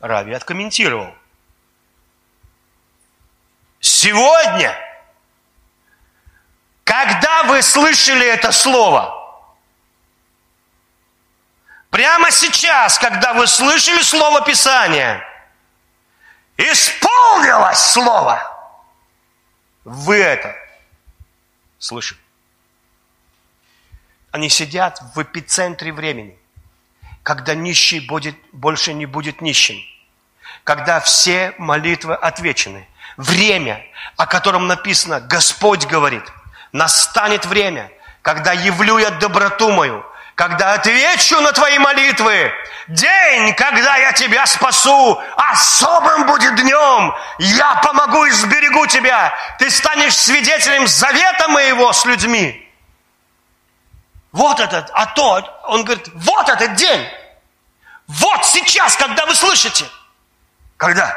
Рави 0.00 0.32
откомментировал. 0.32 1.12
Сегодня, 3.80 4.76
когда 6.84 7.44
вы 7.44 7.62
слышали 7.62 8.26
это 8.26 8.52
слово, 8.52 9.14
прямо 11.90 12.30
сейчас, 12.30 12.98
когда 12.98 13.34
вы 13.34 13.46
слышали 13.46 14.02
слово 14.02 14.44
Писания, 14.44 15.24
исполнилось 16.56 17.78
слово, 17.78 18.40
вы 19.84 20.18
это 20.18 20.54
слышите. 21.78 22.20
Они 24.30 24.48
сидят 24.48 25.00
в 25.14 25.22
эпицентре 25.22 25.92
времени– 25.92 26.37
когда 27.28 27.54
нищий 27.54 28.00
будет, 28.00 28.34
больше 28.52 28.94
не 28.94 29.04
будет 29.04 29.42
нищим, 29.42 29.76
когда 30.64 30.98
все 30.98 31.52
молитвы 31.58 32.14
отвечены. 32.14 32.88
Время, 33.18 33.84
о 34.16 34.26
котором 34.26 34.66
написано, 34.66 35.20
Господь 35.20 35.84
говорит, 35.84 36.22
настанет 36.72 37.44
время, 37.44 37.92
когда 38.22 38.54
явлю 38.54 38.96
я 38.96 39.10
доброту 39.10 39.70
мою, 39.70 40.06
когда 40.36 40.72
отвечу 40.72 41.38
на 41.42 41.52
твои 41.52 41.78
молитвы. 41.78 42.50
День, 42.86 43.52
когда 43.56 43.98
я 43.98 44.14
тебя 44.14 44.46
спасу, 44.46 45.20
особым 45.36 46.24
будет 46.24 46.54
днем. 46.54 47.14
Я 47.40 47.74
помогу 47.84 48.24
и 48.24 48.30
сберегу 48.30 48.86
тебя. 48.86 49.36
Ты 49.58 49.70
станешь 49.70 50.16
свидетелем 50.16 50.86
завета 50.86 51.48
моего 51.48 51.92
с 51.92 52.06
людьми. 52.06 52.67
Вот 54.32 54.60
этот, 54.60 54.90
а 54.92 55.06
то, 55.06 55.62
он 55.68 55.84
говорит, 55.84 56.08
вот 56.14 56.48
этот 56.48 56.74
день. 56.74 57.08
Вот 58.06 58.44
сейчас, 58.44 58.96
когда 58.96 59.26
вы 59.26 59.34
слышите. 59.34 59.84
Когда? 60.76 61.14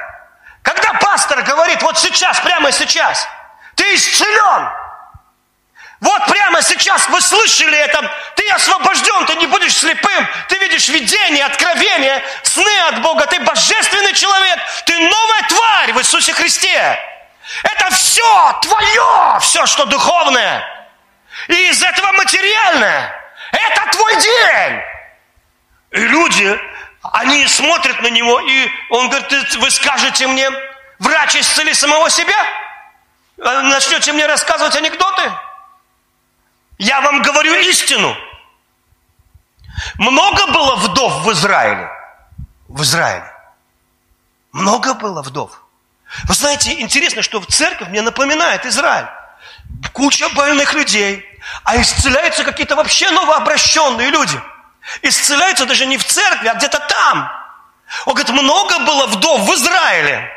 Когда 0.61 0.93
пастор 0.93 1.41
говорит, 1.43 1.81
вот 1.81 1.97
сейчас, 1.97 2.39
прямо 2.39 2.71
сейчас, 2.71 3.27
ты 3.75 3.95
исцелен. 3.95 4.69
Вот 5.99 6.25
прямо 6.25 6.63
сейчас 6.63 7.07
вы 7.09 7.21
слышали 7.21 7.77
это, 7.77 8.11
ты 8.35 8.49
освобожден, 8.49 9.25
ты 9.27 9.35
не 9.35 9.45
будешь 9.45 9.77
слепым, 9.77 10.27
ты 10.49 10.57
видишь 10.57 10.89
видение, 10.89 11.45
откровение, 11.45 12.23
сны 12.41 12.79
от 12.87 13.01
Бога, 13.03 13.27
ты 13.27 13.39
божественный 13.41 14.13
человек, 14.13 14.59
ты 14.87 14.97
новая 14.97 15.43
тварь 15.47 15.93
в 15.93 15.99
Иисусе 15.99 16.33
Христе. 16.33 16.99
Это 17.63 17.91
все 17.91 18.59
твое, 18.63 19.39
все, 19.41 19.65
что 19.67 19.85
духовное. 19.85 20.80
И 21.47 21.69
из 21.69 21.81
этого 21.81 22.11
материальное. 22.13 23.13
Это 23.51 23.91
твой 23.91 24.15
день. 24.15 24.81
И 25.91 26.07
люди, 26.07 26.59
они 27.03 27.47
смотрят 27.47 28.01
на 28.01 28.07
него, 28.07 28.39
и 28.39 28.69
он 28.89 29.09
говорит, 29.09 29.55
вы 29.55 29.71
скажете 29.71 30.27
мне, 30.27 30.49
врач 30.99 31.35
исцели 31.35 31.73
самого 31.73 32.09
себя? 32.09 32.45
А 33.43 33.61
начнете 33.63 34.13
мне 34.13 34.25
рассказывать 34.25 34.75
анекдоты? 34.75 35.31
Я 36.77 37.01
вам 37.01 37.21
говорю 37.21 37.53
истину. 37.55 38.15
Много 39.97 40.47
было 40.47 40.75
вдов 40.75 41.25
в 41.25 41.31
Израиле. 41.31 41.89
В 42.67 42.83
Израиле. 42.83 43.31
Много 44.51 44.93
было 44.93 45.21
вдов. 45.21 45.61
Вы 46.25 46.33
знаете, 46.33 46.79
интересно, 46.81 47.21
что 47.21 47.39
в 47.39 47.47
церковь 47.47 47.89
мне 47.89 48.01
напоминает 48.01 48.65
Израиль. 48.65 49.07
Куча 49.93 50.29
больных 50.29 50.73
людей, 50.73 51.25
а 51.63 51.79
исцеляются 51.81 52.43
какие-то 52.43 52.75
вообще 52.75 53.09
новообращенные 53.11 54.09
люди. 54.09 54.39
Исцеляются 55.01 55.65
даже 55.65 55.85
не 55.85 55.97
в 55.97 56.05
церкви, 56.05 56.47
а 56.47 56.55
где-то 56.55 56.79
там. 56.79 57.31
Он 58.05 58.13
говорит, 58.13 58.29
много 58.29 58.79
было 58.79 59.07
вдов 59.07 59.41
в 59.41 59.53
Израиле. 59.55 60.31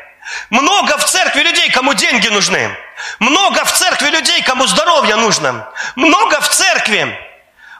Много 0.49 0.97
в 0.97 1.05
церкви 1.05 1.41
людей, 1.41 1.69
кому 1.71 1.93
деньги 1.93 2.27
нужны. 2.27 2.75
Много 3.19 3.63
в 3.63 3.71
церкви 3.71 4.09
людей, 4.09 4.41
кому 4.43 4.65
здоровье 4.65 5.15
нужно. 5.15 5.67
Много 5.95 6.41
в 6.41 6.49
церкви. 6.49 7.17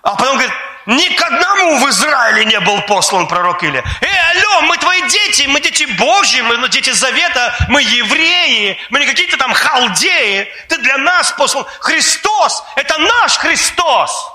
А 0.04 0.16
потом 0.16 0.38
говорит, 0.38 0.54
ни 0.86 1.16
к 1.16 1.22
одному 1.22 1.80
в 1.80 1.90
Израиле 1.90 2.46
не 2.46 2.60
был 2.60 2.82
послан 2.82 3.28
пророк 3.28 3.64
Илия. 3.64 3.84
Эй, 4.02 4.20
алло, 4.38 4.62
мы 4.62 4.78
твои 4.78 5.02
дети, 5.10 5.48
мы 5.48 5.60
дети 5.60 5.86
Божьи, 5.98 6.42
мы 6.42 6.70
дети 6.70 6.92
Завета, 6.92 7.56
мы 7.70 7.82
евреи, 7.82 8.78
мы 8.90 9.00
не 9.00 9.06
какие-то 9.08 9.38
там 9.38 9.54
халдеи. 9.54 10.48
Ты 10.70 10.78
для 10.78 10.98
нас 10.98 11.32
послан. 11.32 11.66
Христос, 11.80 12.64
это 12.76 12.98
наш 12.98 13.38
Христос. 13.38 14.32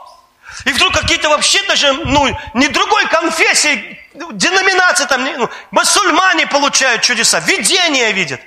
И 0.65 0.73
вдруг 0.73 0.93
какие-то 0.93 1.29
вообще 1.29 1.63
даже, 1.69 1.93
ну, 1.93 2.37
не 2.55 2.69
другой 2.69 3.07
конфессии, 3.07 3.99
деноминации 4.33 5.07
там, 5.07 5.25
ну, 5.25 5.49
мусульмане 5.71 6.47
получают 6.49 7.03
чудеса, 7.03 7.41
видения 7.41 8.11
видят. 8.11 8.41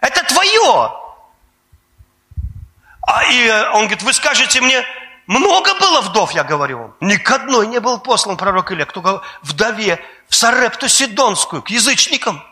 Это 0.00 0.22
твое. 0.24 0.92
А 3.06 3.24
и 3.24 3.46
э, 3.46 3.70
он 3.70 3.82
говорит, 3.82 4.02
вы 4.02 4.12
скажете 4.12 4.60
мне, 4.60 4.84
много 5.30 5.74
было 5.74 6.00
вдов, 6.00 6.32
я 6.32 6.42
говорю 6.42 6.78
вам. 6.78 6.94
Ни 6.98 7.14
к 7.14 7.30
одной 7.30 7.68
не 7.68 7.78
был 7.78 8.00
послан 8.00 8.36
пророк 8.36 8.72
Илья, 8.72 8.84
кто 8.84 9.22
вдове 9.42 10.04
в 10.28 10.34
Сарепту 10.34 10.88
Сидонскую, 10.88 11.62
к 11.62 11.70
язычникам. 11.70 12.44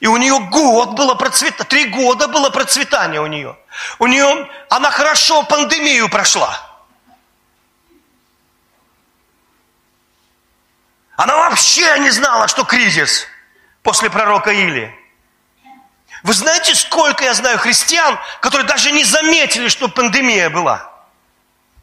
И 0.00 0.08
у 0.08 0.16
нее 0.16 0.40
год 0.50 0.90
было 0.94 1.14
процветание, 1.14 1.64
три 1.66 1.84
года 1.84 2.26
было 2.26 2.50
процветание 2.50 3.20
у 3.20 3.28
нее. 3.28 3.56
У 4.00 4.08
нее, 4.08 4.50
она 4.68 4.90
хорошо 4.90 5.44
пандемию 5.44 6.08
прошла. 6.08 6.60
Она 11.16 11.36
вообще 11.36 11.96
не 12.00 12.10
знала, 12.10 12.48
что 12.48 12.64
кризис 12.64 13.28
после 13.84 14.10
пророка 14.10 14.50
Или. 14.50 14.92
Вы 16.24 16.34
знаете, 16.34 16.74
сколько 16.74 17.22
я 17.22 17.34
знаю 17.34 17.58
христиан, 17.58 18.18
которые 18.40 18.66
даже 18.66 18.90
не 18.90 19.04
заметили, 19.04 19.68
что 19.68 19.86
пандемия 19.86 20.50
была? 20.50 20.89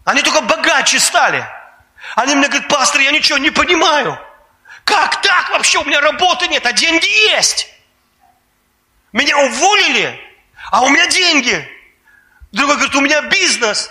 Они 0.07 0.21
только 0.21 0.39
богаче 0.39 1.01
стали. 1.01 1.45
Они 2.15 2.33
мне 2.33 2.47
говорят, 2.47 2.69
пастор, 2.69 3.01
я 3.01 3.11
ничего 3.11 3.37
не 3.39 3.49
понимаю. 3.49 4.17
Как 4.85 5.21
так 5.21 5.49
вообще? 5.49 5.79
У 5.79 5.83
меня 5.83 5.99
работы 5.99 6.47
нет, 6.47 6.65
а 6.65 6.71
деньги 6.71 7.09
есть. 7.31 7.67
Меня 9.11 9.37
уволили, 9.37 10.17
а 10.71 10.83
у 10.83 10.89
меня 10.89 11.07
деньги. 11.07 11.69
Другой 12.53 12.75
говорит, 12.75 12.95
у 12.95 13.01
меня 13.01 13.21
бизнес. 13.23 13.89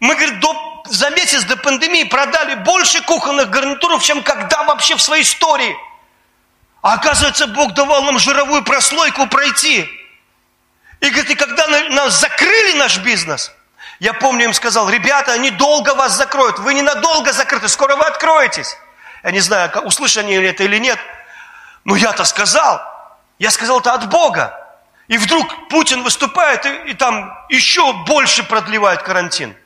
Мы, 0.00 0.14
говорит, 0.14 0.40
до 0.40 0.84
за 0.86 1.10
месяц 1.10 1.44
до 1.44 1.58
пандемии 1.58 2.04
продали 2.04 2.54
больше 2.54 3.02
кухонных 3.02 3.50
гарнитуров, 3.50 4.02
чем 4.02 4.22
когда 4.22 4.62
вообще 4.62 4.96
в 4.96 5.02
своей 5.02 5.22
истории. 5.22 5.76
А 6.80 6.94
оказывается, 6.94 7.46
Бог 7.46 7.74
давал 7.74 8.04
нам 8.04 8.18
жировую 8.18 8.64
прослойку 8.64 9.26
пройти. 9.26 9.86
И 11.00 11.10
говорит, 11.10 11.30
и 11.30 11.34
когда 11.34 11.66
нас 11.90 12.18
закрыли 12.20 12.78
наш 12.78 12.96
бизнес, 13.00 13.52
я 14.02 14.14
помню, 14.14 14.46
им 14.46 14.52
сказал, 14.52 14.90
ребята, 14.90 15.30
они 15.30 15.52
долго 15.52 15.94
вас 15.94 16.16
закроют, 16.16 16.58
вы 16.58 16.74
ненадолго 16.74 17.32
закрыты, 17.32 17.68
скоро 17.68 17.94
вы 17.94 18.04
откроетесь. 18.04 18.76
Я 19.22 19.30
не 19.30 19.38
знаю, 19.38 19.70
услышали 19.82 20.24
они 20.24 20.34
это 20.34 20.64
или 20.64 20.78
нет, 20.78 20.98
но 21.84 21.94
я-то 21.94 22.24
сказал, 22.24 22.82
я 23.38 23.52
сказал 23.52 23.78
это 23.78 23.92
от 23.92 24.10
Бога. 24.10 24.58
И 25.06 25.18
вдруг 25.18 25.68
Путин 25.68 26.02
выступает 26.02 26.66
и, 26.66 26.90
и 26.90 26.94
там 26.94 27.32
еще 27.48 27.92
больше 27.92 28.42
продлевает 28.42 29.04
карантин. 29.04 29.56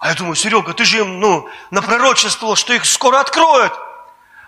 А 0.00 0.08
я 0.08 0.14
думаю, 0.14 0.34
Серега, 0.34 0.74
ты 0.74 0.84
же 0.84 0.98
им 0.98 1.20
ну, 1.20 1.48
напророчествовал, 1.70 2.56
что 2.56 2.72
их 2.72 2.84
скоро 2.84 3.20
откроют. 3.20 3.72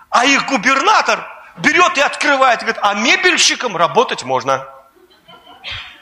А 0.09 0.25
их 0.25 0.45
губернатор 0.47 1.25
берет 1.55 1.97
и 1.97 2.01
открывает. 2.01 2.59
Говорит, 2.59 2.79
а 2.81 2.95
мебельщикам 2.95 3.77
работать 3.77 4.23
можно. 4.23 4.67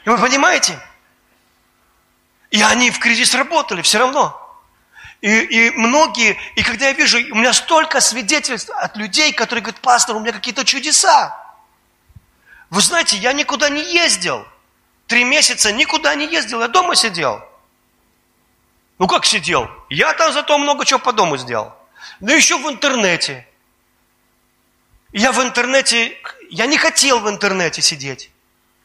И 0.04 0.08
вы 0.08 0.18
понимаете? 0.18 0.80
И 2.50 2.60
они 2.62 2.90
в 2.90 2.98
кризис 2.98 3.34
работали 3.34 3.82
все 3.82 3.98
равно. 3.98 4.36
И, 5.20 5.28
и 5.28 5.70
многие, 5.70 6.38
и 6.56 6.62
когда 6.62 6.86
я 6.88 6.92
вижу, 6.92 7.18
у 7.18 7.36
меня 7.36 7.52
столько 7.52 8.00
свидетельств 8.00 8.70
от 8.70 8.96
людей, 8.96 9.32
которые 9.32 9.62
говорят, 9.62 9.80
пастор, 9.80 10.16
у 10.16 10.20
меня 10.20 10.32
какие-то 10.32 10.64
чудеса. 10.64 11.36
Вы 12.70 12.80
знаете, 12.80 13.16
я 13.16 13.32
никуда 13.32 13.68
не 13.68 13.82
ездил. 13.82 14.46
Три 15.06 15.24
месяца 15.24 15.72
никуда 15.72 16.14
не 16.14 16.26
ездил, 16.26 16.60
я 16.60 16.68
дома 16.68 16.94
сидел. 16.94 17.42
Ну 18.98 19.06
как 19.06 19.26
сидел? 19.26 19.68
Я 19.88 20.12
там 20.14 20.32
зато 20.32 20.56
много 20.58 20.84
чего 20.84 21.00
по 21.00 21.12
дому 21.12 21.36
сделал. 21.36 21.74
Но 22.20 22.32
еще 22.32 22.58
в 22.58 22.68
интернете. 22.68 23.46
Я 25.12 25.32
в 25.32 25.42
интернете, 25.42 26.16
я 26.50 26.66
не 26.66 26.78
хотел 26.78 27.20
в 27.20 27.28
интернете 27.28 27.82
сидеть. 27.82 28.30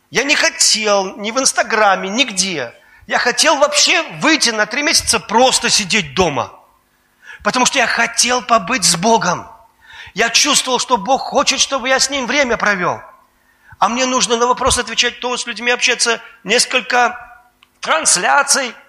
Я 0.09 0.23
не 0.23 0.35
хотел 0.35 1.17
ни 1.17 1.31
в 1.31 1.39
Инстаграме, 1.39 2.09
нигде. 2.09 2.73
Я 3.07 3.19
хотел 3.19 3.57
вообще 3.57 4.01
выйти 4.19 4.49
на 4.49 4.65
три 4.65 4.81
месяца 4.81 5.19
просто 5.19 5.69
сидеть 5.69 6.15
дома. 6.15 6.51
Потому 7.43 7.65
что 7.65 7.77
я 7.77 7.87
хотел 7.87 8.41
побыть 8.41 8.83
с 8.83 8.95
Богом. 8.95 9.47
Я 10.13 10.29
чувствовал, 10.29 10.79
что 10.79 10.97
Бог 10.97 11.21
хочет, 11.21 11.59
чтобы 11.59 11.89
я 11.89 11.99
с 11.99 12.09
Ним 12.09 12.25
время 12.25 12.57
провел. 12.57 13.01
А 13.77 13.89
мне 13.89 14.05
нужно 14.05 14.37
на 14.37 14.47
вопрос 14.47 14.77
отвечать, 14.77 15.19
то 15.19 15.35
с 15.37 15.45
людьми 15.45 15.71
общаться, 15.71 16.21
несколько 16.43 17.43
трансляций– 17.81 18.73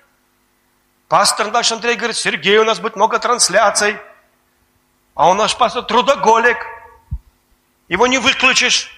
Пастор 1.08 1.52
наш 1.52 1.70
Андрей 1.70 1.94
говорит, 1.94 2.16
Сергей, 2.16 2.58
у 2.58 2.64
нас 2.64 2.80
будет 2.80 2.96
много 2.96 3.20
трансляций. 3.20 3.96
А 5.14 5.30
у 5.30 5.34
нас 5.34 5.54
пастор 5.54 5.84
трудоголик. 5.84 6.58
Его 7.88 8.08
не 8.08 8.18
выключишь. 8.18 8.90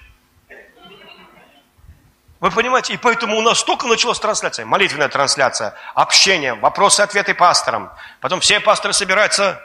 Вы 2.40 2.50
понимаете? 2.52 2.94
И 2.94 2.96
поэтому 2.96 3.36
у 3.36 3.42
нас 3.42 3.58
столько 3.58 3.86
началась 3.88 4.20
трансляция. 4.20 4.64
Молитвенная 4.64 5.08
трансляция, 5.08 5.74
общение, 5.94 6.54
вопросы-ответы 6.54 7.34
пасторам. 7.34 7.90
Потом 8.20 8.40
все 8.40 8.60
пасторы 8.60 8.92
собираются 8.92 9.60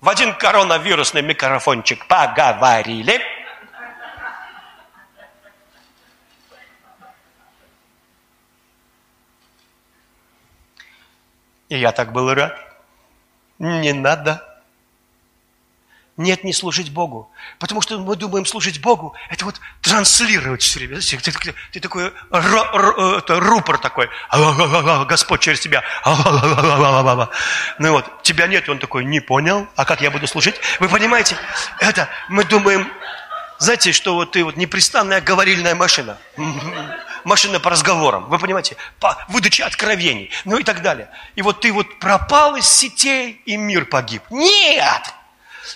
в 0.00 0.08
один 0.08 0.34
коронавирусный 0.34 1.22
микрофончик. 1.22 2.06
Поговорили. 2.06 3.22
И 11.70 11.78
я 11.78 11.92
так 11.92 12.12
был 12.12 12.34
рад. 12.34 12.54
Не 13.58 13.94
надо. 13.94 14.51
Нет, 16.18 16.44
не 16.44 16.52
служить 16.52 16.92
Богу. 16.92 17.32
Потому 17.58 17.80
что 17.80 17.98
мы 17.98 18.16
думаем 18.16 18.44
служить 18.44 18.82
Богу, 18.82 19.14
это 19.30 19.46
вот 19.46 19.60
транслировать 19.80 20.60
все 20.60 20.78
время. 20.78 21.00
Ты, 21.00 21.16
ты, 21.16 21.54
ты 21.72 21.80
такой 21.80 22.12
ро, 22.30 22.64
ро, 22.72 23.16
это, 23.16 23.40
рупор 23.40 23.78
такой. 23.78 24.10
Господь 25.06 25.40
через 25.40 25.60
тебя. 25.60 25.82
Ну 27.78 27.92
вот, 27.92 28.22
тебя 28.22 28.46
нет, 28.46 28.68
он 28.68 28.78
такой, 28.78 29.06
не 29.06 29.20
понял, 29.20 29.66
а 29.74 29.86
как 29.86 30.02
я 30.02 30.10
буду 30.10 30.26
служить? 30.26 30.56
Вы 30.80 30.88
понимаете, 30.88 31.36
это 31.80 32.08
мы 32.28 32.44
думаем, 32.44 32.86
знаете, 33.58 33.92
что 33.92 34.14
вот 34.14 34.32
ты 34.32 34.44
вот 34.44 34.56
непрестанная 34.56 35.22
говорильная 35.22 35.74
машина. 35.74 36.18
Машина 37.24 37.58
по 37.58 37.70
разговорам, 37.70 38.28
вы 38.28 38.38
понимаете, 38.38 38.76
по 39.00 39.16
выдаче 39.28 39.64
откровений, 39.64 40.30
ну 40.44 40.58
и 40.58 40.64
так 40.64 40.82
далее. 40.82 41.08
И 41.36 41.42
вот 41.42 41.60
ты 41.60 41.72
вот 41.72 42.00
пропал 42.00 42.56
из 42.56 42.68
сетей, 42.68 43.40
и 43.46 43.56
мир 43.56 43.86
погиб. 43.86 44.22
Нет! 44.28 45.14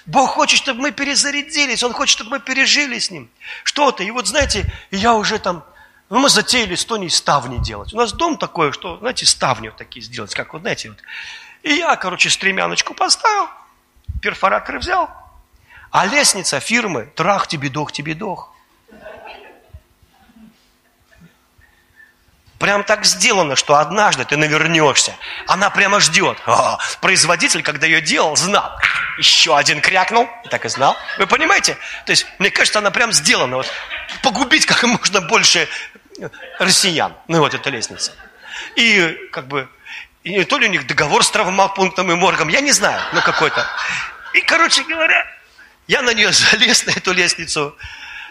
Бог 0.06 0.30
хочет, 0.30 0.58
чтобы 0.58 0.80
мы 0.80 0.92
перезарядились, 0.92 1.82
Он 1.82 1.92
хочет, 1.92 2.12
чтобы 2.12 2.30
мы 2.30 2.40
пережили 2.40 2.98
с 2.98 3.10
Ним 3.10 3.30
что-то. 3.64 4.02
И 4.02 4.10
вот, 4.10 4.26
знаете, 4.26 4.70
я 4.90 5.14
уже 5.14 5.38
там, 5.38 5.64
ну, 6.10 6.18
мы 6.18 6.28
затеяли 6.28 6.74
с 6.74 6.84
Тоней 6.84 7.10
ставни 7.10 7.58
делать. 7.58 7.92
У 7.92 7.96
нас 7.96 8.12
дом 8.12 8.38
такой, 8.38 8.72
что, 8.72 8.98
знаете, 8.98 9.26
ставни 9.26 9.68
вот 9.68 9.76
такие 9.76 10.04
сделать, 10.04 10.34
как 10.34 10.52
вот, 10.52 10.62
знаете, 10.62 10.90
вот. 10.90 10.98
И 11.62 11.74
я, 11.74 11.96
короче, 11.96 12.30
стремяночку 12.30 12.94
поставил, 12.94 13.48
перфоратор 14.22 14.78
взял, 14.78 15.10
а 15.90 16.06
лестница 16.06 16.60
фирмы, 16.60 17.10
трах 17.14 17.46
тебе 17.46 17.68
дох, 17.68 17.92
тебе 17.92 18.14
дох. 18.14 18.52
Прям 22.58 22.84
так 22.84 23.04
сделано, 23.04 23.54
что 23.54 23.76
однажды 23.76 24.24
ты 24.24 24.36
навернешься. 24.36 25.14
Она 25.46 25.68
прямо 25.68 26.00
ждет. 26.00 26.38
А, 26.46 26.78
производитель, 27.00 27.62
когда 27.62 27.86
ее 27.86 28.00
делал, 28.00 28.34
знал. 28.36 28.78
Еще 29.18 29.56
один 29.56 29.80
крякнул. 29.80 30.28
Так 30.50 30.64
и 30.64 30.68
знал. 30.68 30.96
Вы 31.18 31.26
понимаете? 31.26 31.76
То 32.06 32.12
есть, 32.12 32.26
мне 32.38 32.50
кажется, 32.50 32.78
она 32.78 32.90
прям 32.90 33.12
сделана. 33.12 33.56
Вот, 33.56 33.70
погубить 34.22 34.64
как 34.64 34.82
можно 34.84 35.20
больше 35.20 35.68
россиян. 36.58 37.14
Ну 37.28 37.40
вот 37.40 37.54
эта 37.54 37.70
лестница. 37.70 38.12
И 38.76 39.28
как 39.32 39.48
бы, 39.48 39.68
и 40.22 40.44
то 40.44 40.58
ли 40.58 40.68
у 40.68 40.70
них 40.70 40.86
договор 40.86 41.24
с 41.24 41.30
травмопунктом 41.30 42.10
и 42.10 42.14
моргом, 42.14 42.48
я 42.48 42.60
не 42.60 42.72
знаю, 42.72 43.00
но 43.12 43.20
какой-то. 43.20 43.66
И, 44.32 44.40
короче 44.40 44.82
говоря, 44.84 45.26
я 45.86 46.02
на 46.02 46.14
нее 46.14 46.32
залез, 46.32 46.86
на 46.86 46.90
эту 46.90 47.12
лестницу. 47.12 47.76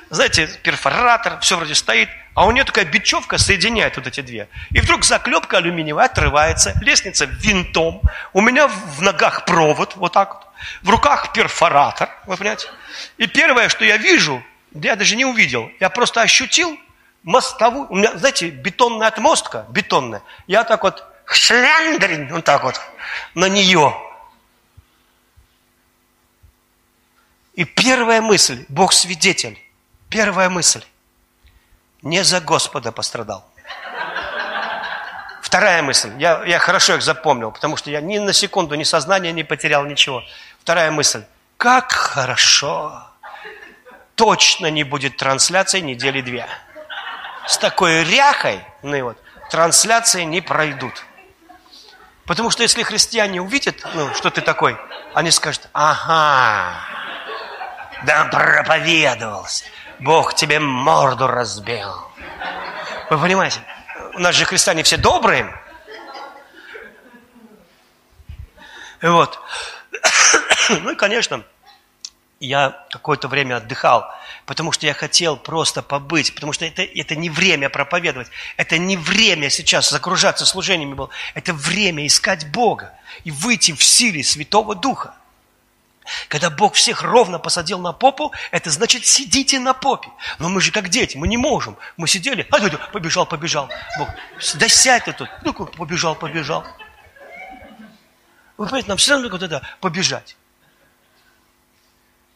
Знаете, 0.10 0.48
перфоратор, 0.64 1.40
все 1.40 1.57
вроде 1.57 1.76
стоит. 1.76 2.10
А 2.36 2.45
у 2.45 2.52
нее 2.52 2.65
такая 2.65 2.86
бечевка 2.86 3.38
соединяет 3.38 3.95
вот 3.95 4.07
эти 4.07 4.19
две. 4.22 4.49
И 4.72 4.82
вдруг 4.82 5.06
заклепка 5.06 5.57
алюминиевая 5.57 6.06
отрывается, 6.06 6.73
лестница 6.82 7.26
винтом, 7.26 8.02
у 8.34 8.41
меня 8.41 8.68
в 8.68 9.02
ногах 9.02 9.45
провод, 9.45 9.95
вот 9.95 10.11
так 10.11 10.34
вот, 10.34 10.48
в 10.82 10.90
руках 10.90 11.32
перфоратор, 11.32 12.10
вы 12.26 12.36
понимаете? 12.36 12.68
И 13.18 13.27
первое, 13.27 13.69
что 13.69 13.86
я 13.86 13.95
вижу, 13.95 14.44
я 14.73 14.98
даже 14.98 15.15
не 15.15 15.23
увидел, 15.23 15.72
я 15.80 15.90
просто 15.90 16.22
ощутил 16.22 16.77
мостовую, 17.23 17.88
у 17.90 17.95
меня, 17.95 18.18
знаете, 18.18 18.49
бетонная 18.49 19.07
отмостка, 19.07 19.65
бетонная, 19.69 20.22
я 20.45 20.65
так 20.65 20.84
вот, 20.84 21.07
шляндерин, 21.26 22.34
вот 22.34 22.44
так 22.44 22.64
вот, 22.64 22.80
на 23.34 23.48
нее. 23.48 23.95
И 27.53 27.64
первая 27.64 28.22
мысль, 28.22 28.65
Бог 28.68 28.91
свидетель, 28.91 29.57
первая 30.16 30.50
мысль, 30.50 30.82
не 32.02 32.24
за 32.24 32.40
Господа 32.40 32.94
пострадал. 32.94 33.44
Вторая 35.42 35.82
мысль. 35.82 36.12
Я, 36.18 36.42
я 36.46 36.58
хорошо 36.58 36.96
их 36.96 37.02
запомнил, 37.02 37.52
потому 37.52 37.76
что 37.76 37.92
я 37.92 38.00
ни 38.00 38.18
на 38.18 38.32
секунду 38.32 38.76
ни 38.76 38.84
сознания 38.84 39.34
не 39.34 39.44
потерял, 39.44 39.86
ничего. 39.86 40.24
Вторая 40.62 40.90
мысль. 40.90 41.24
Как 41.58 41.92
хорошо. 41.92 43.04
Точно 44.16 44.72
не 44.72 44.86
будет 44.86 45.18
трансляции 45.18 45.82
недели 45.82 46.22
две. 46.22 46.48
С 47.46 47.58
такой 47.58 48.06
ряхой, 48.06 48.62
ну 48.84 48.96
и 48.96 49.02
вот, 49.02 49.18
трансляции 49.52 50.24
не 50.24 50.40
пройдут. 50.40 51.06
Потому 52.26 52.52
что 52.52 52.64
если 52.64 52.84
христиане 52.84 53.42
увидят, 53.42 53.86
ну, 53.94 54.14
что 54.14 54.30
ты 54.30 54.40
такой, 54.40 54.78
они 55.14 55.30
скажут, 55.32 55.68
ага, 55.74 56.80
да 58.04 58.26
проповедовался. 58.32 59.66
Бог 60.00 60.34
тебе 60.34 60.60
морду 60.60 61.28
разбил. 61.28 61.94
Вы 63.10 63.18
понимаете? 63.18 63.60
У 64.16 64.20
нас 64.20 64.36
же 64.36 64.46
христиане 64.46 64.84
все 64.84 64.98
добрые. 64.98 65.54
Вот. 69.02 69.40
Ну 70.68 70.94
и, 70.94 70.96
конечно, 70.96 71.44
я 72.40 72.86
какое-то 72.90 73.28
время 73.28 73.58
отдыхал, 73.58 74.12
потому 74.48 74.72
что 74.72 74.88
я 74.88 74.96
хотел 74.96 75.38
просто 75.38 75.84
побыть, 75.84 76.34
потому 76.34 76.54
что 76.54 76.66
это, 76.66 76.82
это 76.82 77.16
не 77.16 77.30
время 77.30 77.70
проповедовать, 77.70 78.30
это 78.58 78.80
не 78.80 78.98
время 78.98 79.52
сейчас 79.52 79.92
загружаться 79.92 80.46
служениями 80.46 80.96
было, 80.96 81.10
это 81.36 81.54
время 81.54 82.06
искать 82.08 82.50
Бога 82.52 82.94
и 83.24 83.32
выйти 83.32 83.74
в 83.74 83.84
силе 83.84 84.24
Святого 84.24 84.76
Духа. 84.76 85.14
Когда 86.27 86.49
Бог 86.49 86.73
всех 86.76 87.02
ровно 87.02 87.40
посадил 87.40 87.80
на 87.80 87.94
попу, 87.94 88.32
это 88.52 88.69
значит 88.69 89.06
сидите 89.06 89.60
на 89.60 89.73
попе. 89.73 90.10
Но 90.40 90.49
мы 90.49 90.61
же 90.61 90.72
как 90.72 90.90
дети, 90.90 91.18
мы 91.18 91.27
не 91.27 91.38
можем. 91.38 91.77
Мы 91.98 92.07
сидели, 92.07 92.48
а 92.52 92.88
побежал, 92.91 93.26
побежал. 93.26 93.69
Бог, 93.98 94.10
да 94.56 94.68
сядь 94.68 95.06
ты 95.06 95.14
тут. 95.14 95.30
Ну, 95.44 95.53
побежал, 95.53 96.15
побежал. 96.15 96.65
Вы 98.57 98.65
понимаете, 98.65 98.88
нам 98.90 98.98
все 98.98 99.14
равно 99.14 99.30
вот 99.30 99.44
это 99.44 99.61
побежать. 99.82 100.38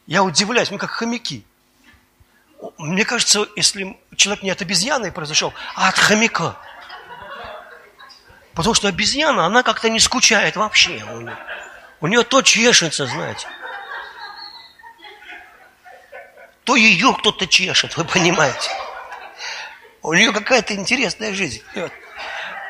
Я 0.06 0.22
удивляюсь, 0.22 0.70
мы 0.70 0.78
как 0.78 0.90
хомяки. 0.90 1.44
Мне 2.76 3.04
кажется, 3.04 3.46
если 3.56 3.98
человек 4.16 4.42
не 4.42 4.50
от 4.50 4.60
обезьяны 4.60 5.12
произошел, 5.12 5.54
а 5.74 5.88
от 5.88 5.98
хомяка. 5.98 6.56
Потому 8.54 8.74
что 8.74 8.88
обезьяна, 8.88 9.46
она 9.46 9.62
как-то 9.62 9.88
не 9.88 10.00
скучает 10.00 10.56
вообще. 10.56 11.02
У 11.12 11.20
нее, 11.20 11.36
у 12.00 12.06
нее 12.08 12.22
то 12.24 12.42
чешется, 12.42 13.06
знаете. 13.06 13.46
То 16.70 16.76
ее 16.76 17.12
кто-то 17.18 17.48
чешет, 17.48 17.96
вы 17.96 18.04
понимаете. 18.04 18.70
У 20.02 20.14
нее 20.14 20.30
какая-то 20.30 20.72
интересная 20.72 21.34
жизнь. 21.34 21.62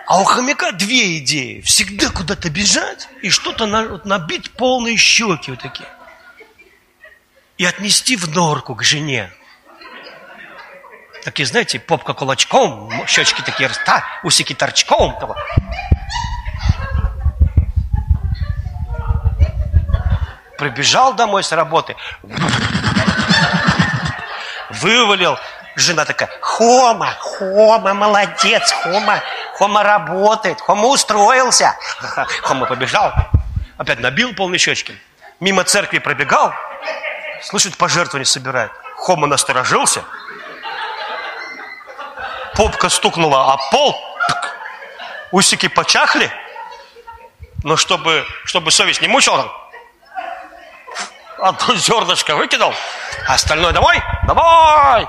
А 0.07 0.23
у 0.23 0.25
хомяка 0.25 0.73
две 0.73 1.19
идеи. 1.19 1.61
Всегда 1.61 2.09
куда-то 2.09 2.49
бежать 2.49 3.11
и 3.21 3.29
что-то 3.29 3.67
на, 3.67 4.01
набить 4.07 4.53
полные 4.53 4.97
щеки 4.97 5.51
вот 5.51 5.61
такие. 5.61 5.87
И 7.59 7.67
отнести 7.67 8.17
в 8.17 8.35
норку 8.35 8.75
к 8.75 8.83
жене. 8.83 9.31
Такие, 11.23 11.45
знаете, 11.45 11.79
попка 11.79 12.15
кулачком, 12.15 12.91
щечки 13.07 13.43
такие, 13.43 13.69
та, 13.85 14.03
усики 14.25 14.55
торчком. 14.55 15.15
Того. 15.21 15.37
Прибежал 20.57 21.13
домой 21.13 21.45
с 21.45 21.53
работы 21.53 21.97
вывалил. 24.81 25.39
Жена 25.77 26.05
такая, 26.05 26.29
Хома, 26.41 27.15
Хома, 27.21 27.95
молодец, 27.95 28.73
Хома, 28.83 29.23
Хома 29.55 29.83
работает, 29.83 30.61
Хома 30.61 30.89
устроился. 30.89 31.77
Хома 32.43 32.67
побежал, 32.67 33.13
опять 33.79 34.01
набил 34.01 34.35
полные 34.35 34.59
щечки. 34.59 34.99
Мимо 35.39 35.65
церкви 35.65 35.99
пробегал, 35.99 36.53
слышит, 37.43 37.77
пожертвования 37.77 38.27
собирает. 38.27 38.73
Хома 38.97 39.27
насторожился, 39.27 40.03
попка 42.57 42.89
стукнула 42.91 43.55
о 43.55 43.57
пол, 43.71 43.97
усики 45.31 45.69
почахли, 45.69 46.31
но 47.63 47.77
чтобы, 47.77 48.27
чтобы 48.45 48.71
совесть 48.71 49.01
не 49.01 49.09
мучила, 49.09 49.51
одно 51.41 51.75
зернышко 51.77 52.37
выкинул, 52.37 52.75
а 53.27 53.35
остальное 53.35 53.73
домой, 53.73 54.03
домой. 54.27 55.09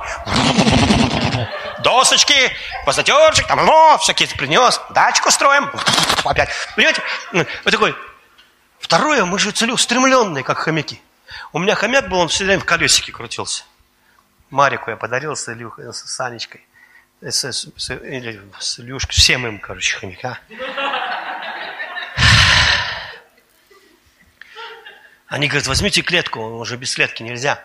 Досочки, 1.79 2.51
позатерчик, 2.85 3.47
там, 3.47 3.65
ну, 3.65 3.97
всякие 3.97 4.29
принес, 4.29 4.79
дачку 4.91 5.31
строим, 5.31 5.71
опять. 6.23 6.49
Понимаете? 6.75 7.01
Вот 7.33 7.71
такой. 7.71 7.95
Второе, 8.79 9.25
мы 9.25 9.39
же 9.39 9.51
целеустремленные, 9.51 10.43
как 10.43 10.59
хомяки. 10.59 11.01
У 11.53 11.59
меня 11.59 11.75
хомяк 11.75 12.09
был, 12.09 12.19
он 12.19 12.27
все 12.27 12.45
время 12.45 12.61
в 12.61 12.65
колесике 12.65 13.11
крутился. 13.11 13.63
Марику 14.49 14.89
я 14.89 14.97
подарил 14.97 15.35
с, 15.35 15.47
Илюх, 15.49 15.79
с 15.79 16.03
Санечкой. 16.15 16.65
С, 17.21 17.45
с, 17.45 17.67
с, 17.77 17.93
или 17.93 18.41
с 18.59 18.79
Илюшкой, 18.79 19.15
всем 19.15 19.45
им, 19.47 19.59
короче, 19.59 19.97
хомяка. 19.97 20.39
Они 25.31 25.47
говорят, 25.47 25.65
возьмите 25.67 26.01
клетку, 26.01 26.41
уже 26.41 26.75
без 26.75 26.93
клетки 26.93 27.23
нельзя. 27.23 27.63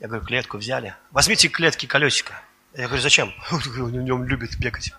Я 0.00 0.08
говорю, 0.08 0.22
клетку 0.22 0.58
взяли. 0.58 0.94
Возьмите 1.10 1.48
клетки 1.48 1.86
колесика. 1.86 2.42
Я 2.74 2.88
говорю, 2.88 3.00
зачем? 3.00 3.32
Он 3.50 4.04
нем 4.04 4.24
любит 4.24 4.58
бегать. 4.58 4.92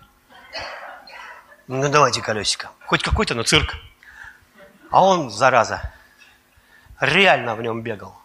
Ну, 1.68 1.88
давайте 1.88 2.22
колесико. 2.22 2.72
Хоть 2.86 3.04
какой-то, 3.04 3.36
но 3.36 3.44
цирк. 3.44 3.76
А 4.90 5.00
он, 5.00 5.30
зараза, 5.30 5.92
реально 6.98 7.54
в 7.54 7.62
нем 7.62 7.82
бегал 7.82 8.20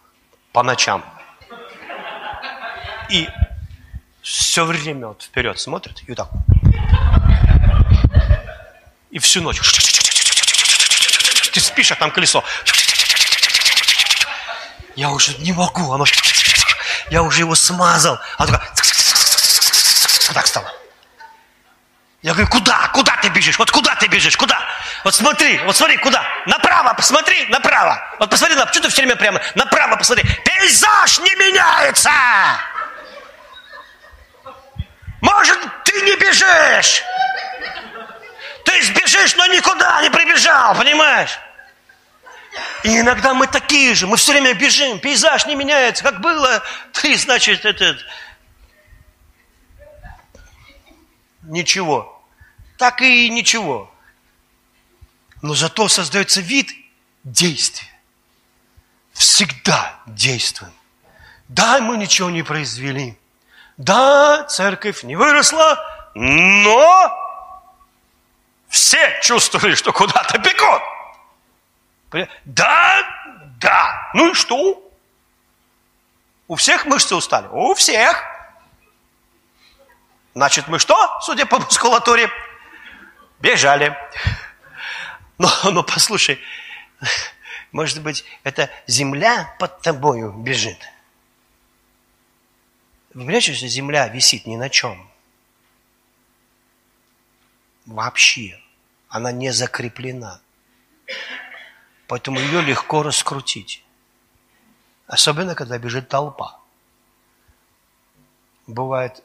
по 0.52 0.64
ночам. 0.64 1.04
И 3.10 3.28
все 4.22 4.64
время 4.64 5.08
вот 5.08 5.22
вперед 5.22 5.60
смотрит 5.60 6.02
и 6.08 6.10
вот 6.10 6.16
так. 6.16 6.30
И 9.10 9.20
всю 9.20 9.40
ночь. 9.40 9.60
Ты 11.52 11.60
спишь, 11.60 11.92
а 11.92 11.94
там 11.94 12.10
колесо. 12.10 12.42
Я 14.96 15.10
уже 15.10 15.36
не 15.38 15.52
могу, 15.52 15.92
оно... 15.92 16.04
Я 17.10 17.22
уже 17.22 17.40
его 17.40 17.54
смазал. 17.54 18.18
А 18.38 18.46
только... 18.46 18.62
Так 20.32 20.46
стало. 20.46 20.72
Я 22.22 22.32
говорю, 22.32 22.48
куда? 22.48 22.88
Куда 22.88 23.16
ты 23.20 23.28
бежишь? 23.28 23.58
Вот 23.58 23.70
куда 23.70 23.94
ты 23.96 24.06
бежишь? 24.06 24.36
Куда? 24.36 24.58
Вот 25.04 25.14
смотри, 25.14 25.58
вот 25.66 25.76
смотри, 25.76 25.98
куда? 25.98 26.24
Направо, 26.46 26.94
посмотри, 26.94 27.46
направо. 27.48 28.00
Вот 28.18 28.30
посмотри, 28.30 28.56
на, 28.56 28.66
что 28.68 28.80
ты 28.80 28.88
все 28.88 29.02
время 29.02 29.16
прямо? 29.16 29.40
Направо 29.54 29.96
посмотри. 29.96 30.24
Пейзаж 30.42 31.18
не 31.18 31.34
меняется. 31.34 32.10
Может, 35.20 35.58
ты 35.84 36.00
не 36.00 36.16
бежишь? 36.16 37.04
Ты 38.64 38.82
сбежишь, 38.82 39.36
но 39.36 39.46
никуда 39.48 40.00
не 40.00 40.10
прибежал, 40.10 40.74
понимаешь? 40.74 41.38
И 42.84 43.00
иногда 43.00 43.34
мы 43.34 43.46
такие 43.46 43.94
же, 43.94 44.06
мы 44.06 44.16
все 44.16 44.32
время 44.32 44.54
бежим, 44.54 44.98
пейзаж 45.00 45.46
не 45.46 45.54
меняется, 45.54 46.04
как 46.04 46.20
было, 46.20 46.62
ты, 46.92 47.16
значит, 47.16 47.64
этот, 47.64 48.04
ничего. 51.42 52.22
Так 52.78 53.02
и 53.02 53.28
ничего. 53.30 53.90
Но 55.42 55.54
зато 55.54 55.88
создается 55.88 56.40
вид 56.40 56.70
действия. 57.22 57.88
Всегда 59.12 60.00
действуем. 60.06 60.72
Да, 61.48 61.80
мы 61.80 61.96
ничего 61.96 62.30
не 62.30 62.42
произвели. 62.42 63.18
Да, 63.76 64.44
церковь 64.44 65.02
не 65.02 65.16
выросла, 65.16 65.78
но 66.14 67.12
все 68.68 69.18
чувствовали, 69.22 69.74
что 69.74 69.92
куда-то 69.92 70.38
бегут. 70.38 70.82
Да, 72.44 73.02
да. 73.60 74.10
Ну 74.14 74.30
и 74.30 74.34
что? 74.34 74.80
У 76.46 76.54
всех 76.56 76.86
мышцы 76.86 77.14
устали? 77.14 77.48
У 77.48 77.74
всех. 77.74 78.22
Значит, 80.34 80.68
мы 80.68 80.78
что, 80.78 80.96
судя 81.20 81.46
по 81.46 81.58
мускулатуре? 81.60 82.28
Бежали. 83.40 83.96
Но, 85.38 85.48
но 85.64 85.82
послушай, 85.82 86.40
может 87.72 88.02
быть, 88.02 88.24
это 88.44 88.70
земля 88.86 89.54
под 89.58 89.80
тобою 89.80 90.32
бежит? 90.32 90.78
Вы 93.14 93.22
понимаете, 93.22 93.52
что 93.54 93.66
земля 93.68 94.08
висит 94.08 94.46
ни 94.46 94.56
на 94.56 94.68
чем? 94.68 95.10
Вообще. 97.86 98.60
Она 99.08 99.30
не 99.30 99.50
закреплена. 99.50 100.40
Поэтому 102.06 102.38
ее 102.38 102.60
легко 102.62 103.02
раскрутить. 103.02 103.84
Особенно, 105.06 105.54
когда 105.54 105.78
бежит 105.78 106.08
толпа. 106.08 106.60
Бывает, 108.66 109.22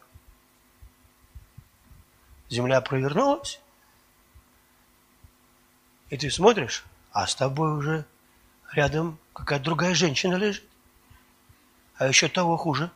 земля 2.49 2.81
провернулась, 2.81 3.61
и 6.09 6.17
ты 6.17 6.29
смотришь, 6.29 6.83
а 7.11 7.25
с 7.25 7.35
тобой 7.35 7.71
уже 7.77 8.05
рядом 8.73 9.17
какая-то 9.33 9.63
другая 9.63 9.93
женщина 9.93 10.35
лежит. 10.35 10.63
А 11.95 12.07
еще 12.07 12.27
того 12.27 12.57
хуже. 12.57 12.91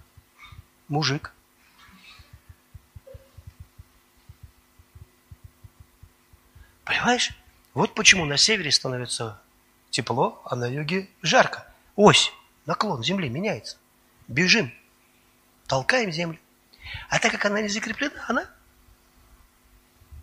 Мужик. 0.88 1.34
Понимаешь? 6.84 7.32
Вот 7.74 7.96
почему 7.96 8.26
на 8.26 8.38
севере 8.38 8.72
становится 8.72 9.42
тепло, 9.94 10.42
а 10.44 10.56
на 10.56 10.66
юге 10.66 11.08
жарко. 11.22 11.72
Ось, 11.96 12.34
наклон 12.66 13.04
земли 13.04 13.30
меняется. 13.30 13.78
Бежим, 14.28 14.74
толкаем 15.68 16.12
землю. 16.12 16.40
А 17.10 17.20
так 17.20 17.32
как 17.32 17.46
она 17.46 17.62
не 17.62 17.70
закреплена, 17.70 18.26
она 18.28 18.50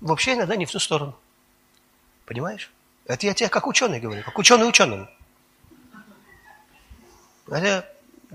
вообще 0.00 0.34
иногда 0.34 0.56
не 0.56 0.66
в 0.66 0.72
ту 0.72 0.80
сторону. 0.80 1.16
Понимаешь? 2.26 2.70
Это 3.06 3.26
я 3.26 3.32
тебе 3.32 3.48
как 3.48 3.68
ученый 3.68 4.00
говорю, 4.00 4.24
как 4.24 4.36
ученый 4.38 4.68
ученым. 4.68 5.08
Хотя 7.48 7.86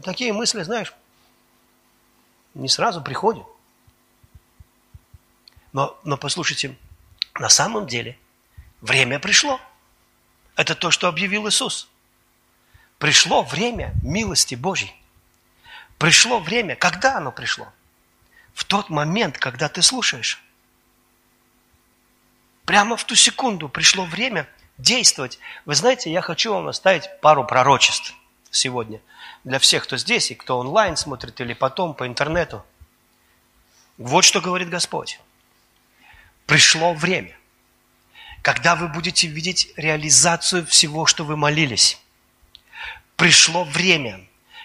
такие 0.04 0.32
мысли, 0.32 0.64
знаешь, 0.64 0.94
не 2.54 2.70
сразу 2.70 3.02
приходят. 3.02 3.46
Но, 5.74 6.00
но 6.06 6.16
послушайте, 6.16 6.78
на 7.38 7.50
самом 7.50 7.88
деле 7.88 8.18
время 8.80 9.20
пришло. 9.20 9.60
Это 10.56 10.76
то, 10.76 10.92
что 10.92 11.08
объявил 11.08 11.48
Иисус. 11.48 11.90
Пришло 12.98 13.44
время 13.44 13.94
милости 14.04 14.56
Божьей. 14.56 14.96
Пришло 15.98 16.40
время. 16.40 16.76
Когда 16.76 17.18
оно 17.18 17.32
пришло? 17.32 17.68
В 18.54 18.64
тот 18.64 18.90
момент, 18.90 19.38
когда 19.38 19.68
ты 19.68 19.82
слушаешь. 19.82 20.42
Прямо 22.66 22.98
в 22.98 23.04
ту 23.04 23.16
секунду 23.16 23.70
пришло 23.70 24.06
время 24.06 24.48
действовать. 24.78 25.40
Вы 25.66 25.76
знаете, 25.76 26.12
я 26.12 26.22
хочу 26.22 26.54
вам 26.54 26.68
оставить 26.68 27.20
пару 27.22 27.46
пророчеств 27.46 28.16
сегодня. 28.50 29.02
Для 29.44 29.60
всех, 29.60 29.84
кто 29.84 29.98
здесь 29.98 30.32
и 30.32 30.36
кто 30.36 30.58
онлайн 30.58 30.98
смотрит 30.98 31.40
или 31.42 31.54
потом 31.54 31.94
по 31.94 32.08
интернету. 32.08 32.66
Вот 33.98 34.24
что 34.24 34.42
говорит 34.42 34.70
Господь. 34.70 35.20
Пришло 36.46 36.94
время, 36.94 37.38
когда 38.46 38.76
вы 38.76 38.90
будете 38.90 39.26
видеть 39.26 39.74
реализацию 39.76 40.68
всего, 40.68 41.08
что 41.08 41.24
вы 41.24 41.36
молились. 41.36 42.00
Пришло 43.16 43.64
время, 43.64 44.22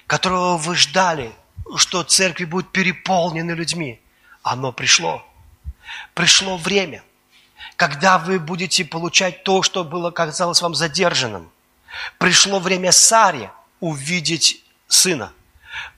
которого 0.06 0.58
вы 0.58 0.76
ждали, 0.76 1.32
что 1.76 2.02
церкви 2.02 2.44
будут 2.44 2.72
переполнены 2.72 3.52
людьми. 3.52 3.98
Оно 4.42 4.70
пришло. 4.70 5.26
Пришло 6.12 6.58
время– 6.58 7.02
когда 7.76 8.18
вы 8.18 8.38
будете 8.38 8.84
получать 8.84 9.44
то, 9.44 9.62
что 9.62 9.84
было, 9.84 10.10
казалось 10.10 10.60
вам 10.60 10.74
задержанным. 10.74 11.50
Пришло 12.18 12.60
время 12.60 12.92
Саре 12.92 13.50
увидеть 13.80 14.62
сына. 14.88 15.32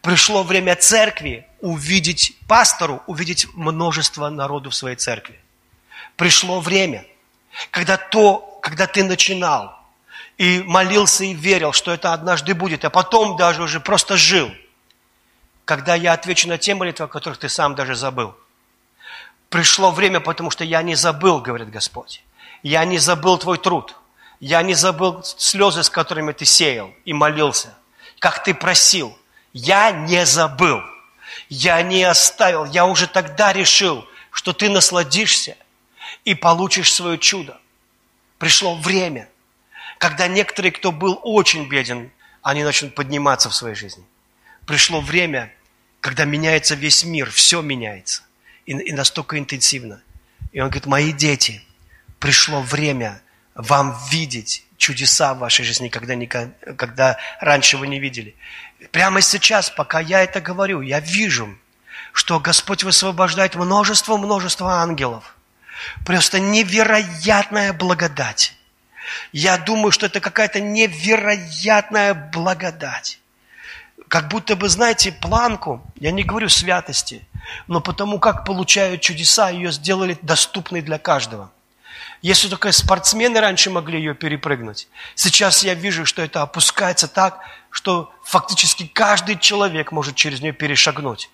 Пришло 0.00 0.44
время 0.44 0.76
церкви 0.76 1.44
увидеть 1.60 2.38
пастору, 2.46 3.02
увидеть 3.09 3.52
множество 3.54 4.28
народу 4.28 4.70
в 4.70 4.76
своей 4.76 4.94
церкви. 4.94 5.40
Пришло 6.14 6.60
время, 6.60 7.04
когда 7.70 7.96
то, 7.96 8.58
когда 8.62 8.86
ты 8.86 9.04
начинал 9.04 9.78
и 10.38 10.62
молился 10.62 11.24
и 11.24 11.34
верил, 11.34 11.72
что 11.72 11.92
это 11.92 12.12
однажды 12.12 12.54
будет, 12.54 12.84
а 12.84 12.90
потом 12.90 13.36
даже 13.36 13.62
уже 13.62 13.80
просто 13.80 14.16
жил, 14.16 14.50
когда 15.64 15.94
я 15.94 16.12
отвечу 16.12 16.48
на 16.48 16.58
те 16.58 16.74
молитвы, 16.74 17.04
о 17.04 17.08
которых 17.08 17.38
ты 17.38 17.48
сам 17.48 17.74
даже 17.74 17.94
забыл– 17.94 18.34
Пришло 19.52 19.90
время, 19.90 20.20
потому 20.20 20.50
что 20.50 20.64
я 20.64 20.80
не 20.80 20.94
забыл, 20.94 21.38
говорит 21.38 21.68
Господь. 21.68 22.24
Я 22.62 22.86
не 22.86 22.96
забыл 22.96 23.36
твой 23.36 23.58
труд. 23.58 23.94
Я 24.40 24.62
не 24.62 24.72
забыл 24.72 25.22
слезы, 25.22 25.82
с 25.82 25.90
которыми 25.90 26.32
ты 26.32 26.46
сеял 26.46 26.90
и 27.04 27.12
молился. 27.12 27.74
Как 28.18 28.42
ты 28.42 28.54
просил. 28.54 29.14
Я 29.52 29.90
не 29.90 30.24
забыл. 30.24 30.80
Я 31.50 31.82
не 31.82 32.02
оставил. 32.02 32.64
Я 32.64 32.86
уже 32.86 33.06
тогда 33.06 33.52
решил, 33.52 34.06
что 34.30 34.54
ты 34.54 34.70
насладишься 34.70 35.58
и 36.24 36.34
получишь 36.34 36.93
свое 36.93 37.18
чудо. 37.18 37.60
Пришло 38.39 38.74
время, 38.74 39.28
когда 39.98 40.26
некоторые, 40.26 40.72
кто 40.72 40.93
был 40.93 41.18
очень 41.22 41.68
беден, 41.68 42.10
они 42.43 42.64
начнут 42.64 42.94
подниматься 42.94 43.48
в 43.48 43.55
своей 43.55 43.76
жизни. 43.76 44.05
Пришло 44.66 45.01
время, 45.01 45.52
когда 46.01 46.24
меняется 46.24 46.74
весь 46.74 47.05
мир, 47.05 47.30
все 47.30 47.62
меняется 47.62 48.22
и, 48.66 48.72
и 48.72 48.93
настолько 48.93 49.39
интенсивно. 49.39 50.02
И 50.52 50.60
он 50.60 50.68
говорит, 50.68 50.86
мои 50.86 51.12
дети, 51.12 51.62
пришло 52.18 52.60
время 52.62 53.22
вам 53.55 53.97
видеть 54.10 54.64
чудеса 54.76 55.34
в 55.34 55.39
вашей 55.39 55.64
жизни, 55.64 55.89
когда, 55.89 56.16
когда 56.76 57.18
раньше 57.40 57.76
вы 57.76 57.86
не 57.86 58.01
видели. 58.01 58.34
Прямо 58.90 59.20
сейчас, 59.20 59.70
пока 59.70 60.01
я 60.01 60.22
это 60.22 60.40
говорю, 60.40 60.80
я 60.80 61.01
вижу, 61.01 61.56
что 62.12 62.40
Господь 62.40 62.82
высвобождает 62.82 63.55
множество-множество 63.55 64.74
ангелов. 64.74 65.36
Просто 66.04 66.40
невероятная 66.40 67.72
благодать. 67.72 68.54
Я 69.32 69.59
думаю, 69.59 69.92
что 69.92 70.06
это 70.06 70.20
какая-то 70.20 70.60
невероятная 70.60 72.14
благодать. 72.14 73.18
Как 74.09 74.28
будто 74.28 74.56
бы, 74.56 74.68
знаете, 74.68 75.12
планку, 75.12 75.82
я 75.96 76.12
не 76.12 76.22
говорю 76.22 76.48
святости– 76.48 77.26
но 77.66 77.80
потому 77.80 78.18
как 78.18 78.44
получают 78.44 79.00
чудеса, 79.00 79.50
ее 79.50 79.72
сделали 79.72 80.18
доступной 80.22 80.82
для 80.82 80.98
каждого. 80.98 81.50
Если 82.20 82.48
только 82.48 82.70
спортсмены 82.70 83.40
раньше 83.40 83.70
могли 83.70 83.98
ее 83.98 84.14
перепрыгнуть, 84.14 84.88
сейчас 85.16 85.64
я 85.64 85.74
вижу, 85.74 86.06
что 86.06 86.22
это 86.22 86.42
опускается 86.42 87.09
так, 87.09 87.40
что 87.70 88.12
фактически 88.22 88.86
каждый 88.86 89.38
человек 89.38 89.90
может 89.90 90.14
через 90.14 90.40
нее 90.40 90.52
перешагнуть 90.52 91.30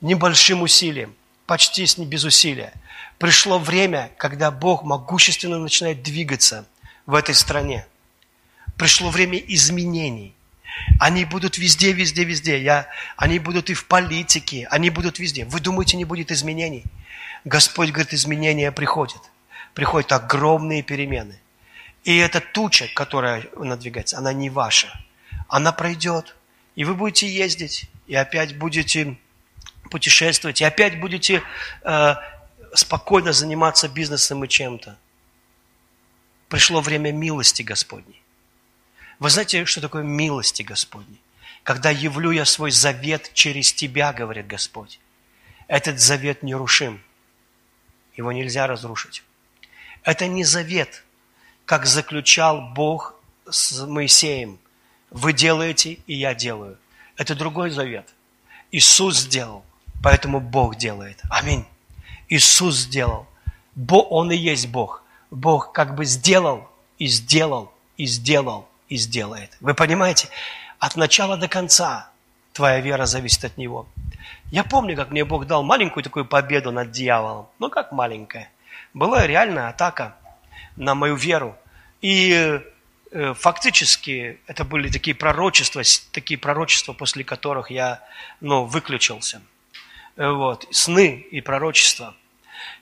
небольшим 0.00 0.62
усилием, 0.62 1.14
почти 1.48 1.86
без 2.04 2.24
усилия. 2.24 2.72
Пришло 3.16 3.58
время, 3.58 4.10
когда 4.18 4.50
Бог 4.50 4.84
могущественно 4.84 5.58
начинает 5.58 6.02
двигаться 6.02 6.66
в 7.06 7.14
этой 7.14 7.34
стране. 7.34 7.86
Пришло 8.76 9.10
время 9.10 9.38
изменений. 9.38 10.34
Они 11.00 11.24
будут 11.24 11.56
везде, 11.56 11.92
везде, 11.92 12.24
везде. 12.24 12.62
Я, 12.62 12.86
они 13.16 13.38
будут 13.38 13.70
и 13.70 13.74
в 13.74 13.86
политике, 13.86 14.68
они 14.70 14.90
будут 14.90 15.18
везде. 15.18 15.46
Вы 15.46 15.60
думаете, 15.60 15.96
не 15.96 16.04
будет 16.04 16.30
изменений? 16.30 16.84
Господь 17.44 17.90
говорит, 17.90 18.12
изменения 18.12 18.70
приходят. 18.70 19.22
Приходят 19.72 20.12
огромные 20.12 20.82
перемены. 20.82 21.40
И 22.04 22.16
эта 22.18 22.40
туча, 22.40 22.88
которая 22.94 23.46
надвигается, 23.56 24.18
она 24.18 24.34
не 24.34 24.50
ваша. 24.50 24.88
Она 25.48 25.72
пройдет. 25.72 26.36
И 26.76 26.84
вы 26.84 26.94
будете 26.94 27.26
ездить, 27.26 27.86
и 28.06 28.14
опять 28.14 28.56
будете 28.58 29.16
путешествовать, 29.90 30.60
и 30.60 30.64
опять 30.64 31.00
будете 31.00 31.42
э, 31.82 32.14
спокойно 32.74 33.32
заниматься 33.32 33.88
бизнесом 33.88 34.44
и 34.44 34.48
чем-то. 34.48 34.98
Пришло 36.48 36.80
время 36.80 37.12
милости 37.12 37.62
Господней. 37.62 38.22
Вы 39.18 39.30
знаете, 39.30 39.64
что 39.64 39.80
такое 39.80 40.02
милости 40.02 40.62
Господней? 40.62 41.20
Когда 41.62 41.90
явлю 41.90 42.30
я 42.30 42.44
свой 42.44 42.70
завет 42.70 43.30
через 43.34 43.72
тебя, 43.72 44.12
говорит 44.12 44.46
Господь. 44.46 45.00
Этот 45.66 46.00
завет 46.00 46.42
нерушим. 46.42 47.02
Его 48.16 48.32
нельзя 48.32 48.66
разрушить. 48.66 49.22
Это 50.02 50.26
не 50.26 50.44
завет, 50.44 51.04
как 51.66 51.84
заключал 51.84 52.62
Бог 52.70 53.14
с 53.50 53.86
Моисеем. 53.86 54.58
Вы 55.10 55.32
делаете, 55.32 55.98
и 56.06 56.14
я 56.14 56.34
делаю. 56.34 56.78
Это 57.16 57.34
другой 57.34 57.70
завет. 57.70 58.08
Иисус 58.70 59.18
сделал, 59.18 59.64
поэтому 60.02 60.40
Бог 60.40 60.76
делает. 60.76 61.20
Аминь. 61.30 61.64
Иисус 62.28 62.76
сделал. 62.76 63.26
Бог, 63.74 64.10
Он 64.10 64.30
и 64.30 64.36
есть 64.36 64.68
Бог. 64.68 65.02
Бог 65.30 65.72
как 65.72 65.94
бы 65.94 66.04
сделал, 66.04 66.68
и 66.98 67.06
сделал, 67.06 67.72
и 67.96 68.06
сделал, 68.06 68.68
и 68.88 68.96
сделает. 68.96 69.56
Вы 69.60 69.74
понимаете? 69.74 70.28
От 70.78 70.96
начала 70.96 71.36
до 71.36 71.48
конца 71.48 72.10
твоя 72.52 72.80
вера 72.80 73.06
зависит 73.06 73.44
от 73.44 73.56
Него. 73.56 73.86
Я 74.50 74.64
помню, 74.64 74.96
как 74.96 75.10
мне 75.10 75.24
Бог 75.24 75.46
дал 75.46 75.62
маленькую 75.62 76.02
такую 76.02 76.24
победу 76.24 76.72
над 76.72 76.90
дьяволом. 76.90 77.46
Ну, 77.58 77.70
как 77.70 77.92
маленькая. 77.92 78.50
Была 78.94 79.26
реальная 79.26 79.68
атака 79.68 80.16
на 80.76 80.94
мою 80.94 81.16
веру. 81.16 81.56
И 82.00 82.60
э, 83.10 83.34
фактически 83.34 84.40
это 84.46 84.64
были 84.64 84.88
такие 84.88 85.14
пророчества, 85.14 85.82
такие 86.12 86.38
пророчества, 86.38 86.92
после 86.92 87.24
которых 87.24 87.70
я 87.70 88.00
ну, 88.40 88.64
выключился. 88.64 89.42
Вот, 90.18 90.66
сны 90.72 91.24
и 91.30 91.40
пророчества. 91.40 92.16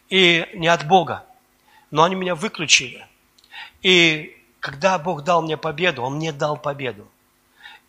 И 0.08 0.48
не 0.54 0.68
от 0.68 0.86
Бога, 0.86 1.26
но 1.90 2.02
они 2.02 2.14
меня 2.14 2.34
выключили. 2.34 3.06
И 3.82 4.42
когда 4.58 4.98
Бог 4.98 5.22
дал 5.22 5.42
мне 5.42 5.58
победу, 5.58 6.02
Он 6.02 6.14
мне 6.14 6.32
дал 6.32 6.56
победу. 6.56 7.06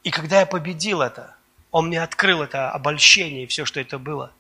И 0.04 0.12
когда 0.12 0.42
я 0.42 0.46
победил 0.46 1.02
это, 1.02 1.34
Он 1.72 1.88
мне 1.88 2.04
открыл 2.04 2.44
это 2.44 2.72
обольщение 2.72 3.44
и 3.44 3.48
все, 3.48 3.64
что 3.64 3.80
это 3.80 3.98
было. 3.98 4.32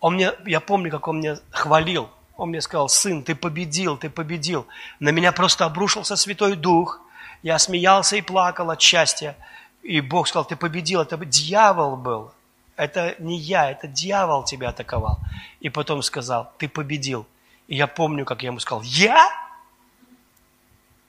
Он 0.00 0.14
мне, 0.14 0.32
я 0.46 0.60
помню, 0.60 0.90
как 0.90 1.06
Он 1.06 1.18
мне 1.18 1.38
хвалил. 1.50 2.10
Он 2.36 2.48
мне 2.48 2.60
сказал, 2.60 2.88
сын, 2.88 3.22
ты 3.22 3.36
победил, 3.36 3.96
ты 3.96 4.10
победил. 4.10 4.66
На 4.98 5.10
меня 5.10 5.30
просто 5.30 5.64
обрушился 5.64 6.16
Святой 6.16 6.56
Дух. 6.56 7.00
Я 7.44 7.60
смеялся 7.60 8.16
и 8.16 8.20
плакал 8.20 8.72
от 8.72 8.80
счастья. 8.80 9.36
И 9.84 10.00
Бог 10.00 10.26
сказал, 10.26 10.44
ты 10.44 10.56
победил. 10.56 11.02
Это 11.02 11.16
дьявол 11.24 11.96
был. 11.96 12.32
Это 12.76 13.14
не 13.18 13.38
я, 13.38 13.70
это 13.70 13.86
дьявол 13.86 14.44
тебя 14.44 14.70
атаковал. 14.70 15.18
И 15.60 15.68
потом 15.68 16.02
сказал, 16.02 16.52
ты 16.58 16.68
победил. 16.68 17.26
И 17.68 17.76
я 17.76 17.86
помню, 17.86 18.24
как 18.24 18.42
я 18.42 18.48
ему 18.48 18.60
сказал, 18.60 18.82
я? 18.82 19.30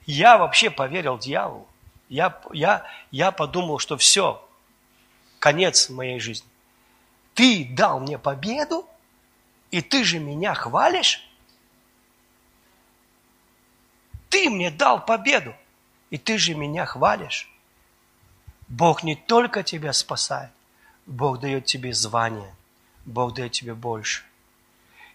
Я 0.06 0.38
вообще 0.38 0.70
поверил 0.70 1.18
дьяволу. 1.18 1.68
Я, 2.08 2.40
я, 2.54 2.86
я 3.12 3.32
подумал, 3.32 3.80
что 3.80 3.98
все, 3.98 4.48
конец 5.40 5.90
моей 5.90 6.20
жизни. 6.20 6.48
Ты 7.34 7.68
дал 7.72 8.00
мне 8.00 8.20
победу, 8.20 8.88
и 9.72 9.82
ты 9.82 10.04
же 10.04 10.20
меня 10.20 10.54
хвалишь? 10.54 11.28
Ты 14.30 14.50
мне 14.50 14.70
дал 14.70 15.04
победу, 15.04 15.56
и 16.12 16.18
ты 16.18 16.38
же 16.38 16.54
меня 16.54 16.86
хвалишь? 16.86 17.50
Бог 18.68 19.04
не 19.04 19.16
только 19.16 19.64
тебя 19.64 19.94
спасает, 19.94 20.52
Бог 21.06 21.40
дает 21.40 21.66
тебе 21.66 21.94
звание, 21.94 22.56
Бог 23.06 23.34
дает 23.34 23.52
тебе 23.52 23.76
больше. 23.76 24.24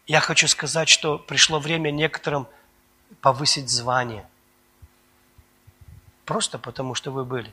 Я 0.06 0.20
хочу 0.20 0.46
сказать, 0.46 0.88
что 0.88 1.18
пришло 1.18 1.58
время 1.58 1.90
некоторым 1.90 2.46
повысить 3.20 3.68
звание. 3.68 4.28
Просто 6.24 6.58
потому, 6.58 6.94
что 6.94 7.10
вы 7.10 7.24
были. 7.24 7.52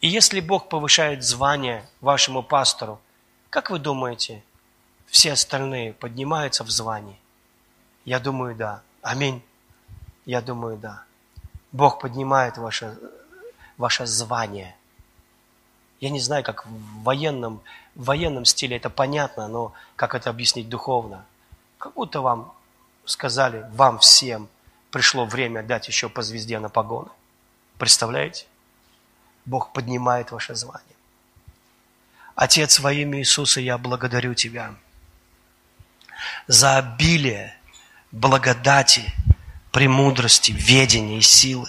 И 0.00 0.08
если 0.08 0.40
Бог 0.40 0.68
повышает 0.68 1.24
звание 1.24 1.88
вашему 2.00 2.42
пастору, 2.42 3.00
как 3.50 3.70
вы 3.70 3.78
думаете, 3.78 4.42
все 5.06 5.32
остальные 5.32 5.94
поднимаются 5.94 6.62
в 6.62 6.70
звании? 6.70 7.18
Я 8.04 8.20
думаю, 8.20 8.54
да. 8.54 8.82
Аминь. 9.02 9.42
Я 10.26 10.40
думаю, 10.40 10.76
да. 10.76 11.04
Бог 11.72 12.00
поднимает 12.00 12.56
ваше, 12.56 12.96
ваше 13.76 14.06
звание– 14.06 14.76
я 16.00 16.10
не 16.10 16.20
знаю, 16.20 16.44
как 16.44 16.66
в 16.66 17.02
военном, 17.02 17.60
в 17.94 18.04
военном 18.04 18.44
стиле 18.44 18.76
это 18.76 18.90
понятно, 18.90 19.48
но 19.48 19.72
как 19.96 20.14
это 20.14 20.30
объяснить 20.30 20.68
духовно? 20.68 21.24
Как 21.78 21.94
будто 21.94 22.20
вам 22.20 22.52
сказали, 23.04 23.66
вам 23.72 23.98
всем 23.98 24.48
пришло 24.90 25.24
время 25.24 25.62
дать 25.62 25.88
еще 25.88 26.08
по 26.08 26.22
звезде 26.22 26.58
на 26.58 26.68
погоны. 26.68 27.10
Представляете? 27.78 28.46
Бог 29.44 29.72
поднимает 29.72 30.30
ваше 30.30 30.54
звание. 30.54 30.84
Отец, 32.34 32.80
во 32.80 32.92
имя 32.92 33.18
Иисуса 33.18 33.60
я 33.60 33.78
благодарю 33.78 34.34
Тебя 34.34 34.74
за 36.46 36.78
обилие 36.78 37.56
благодати, 38.12 39.12
премудрости, 39.72 40.52
ведения 40.52 41.18
и 41.18 41.22
силы. 41.22 41.68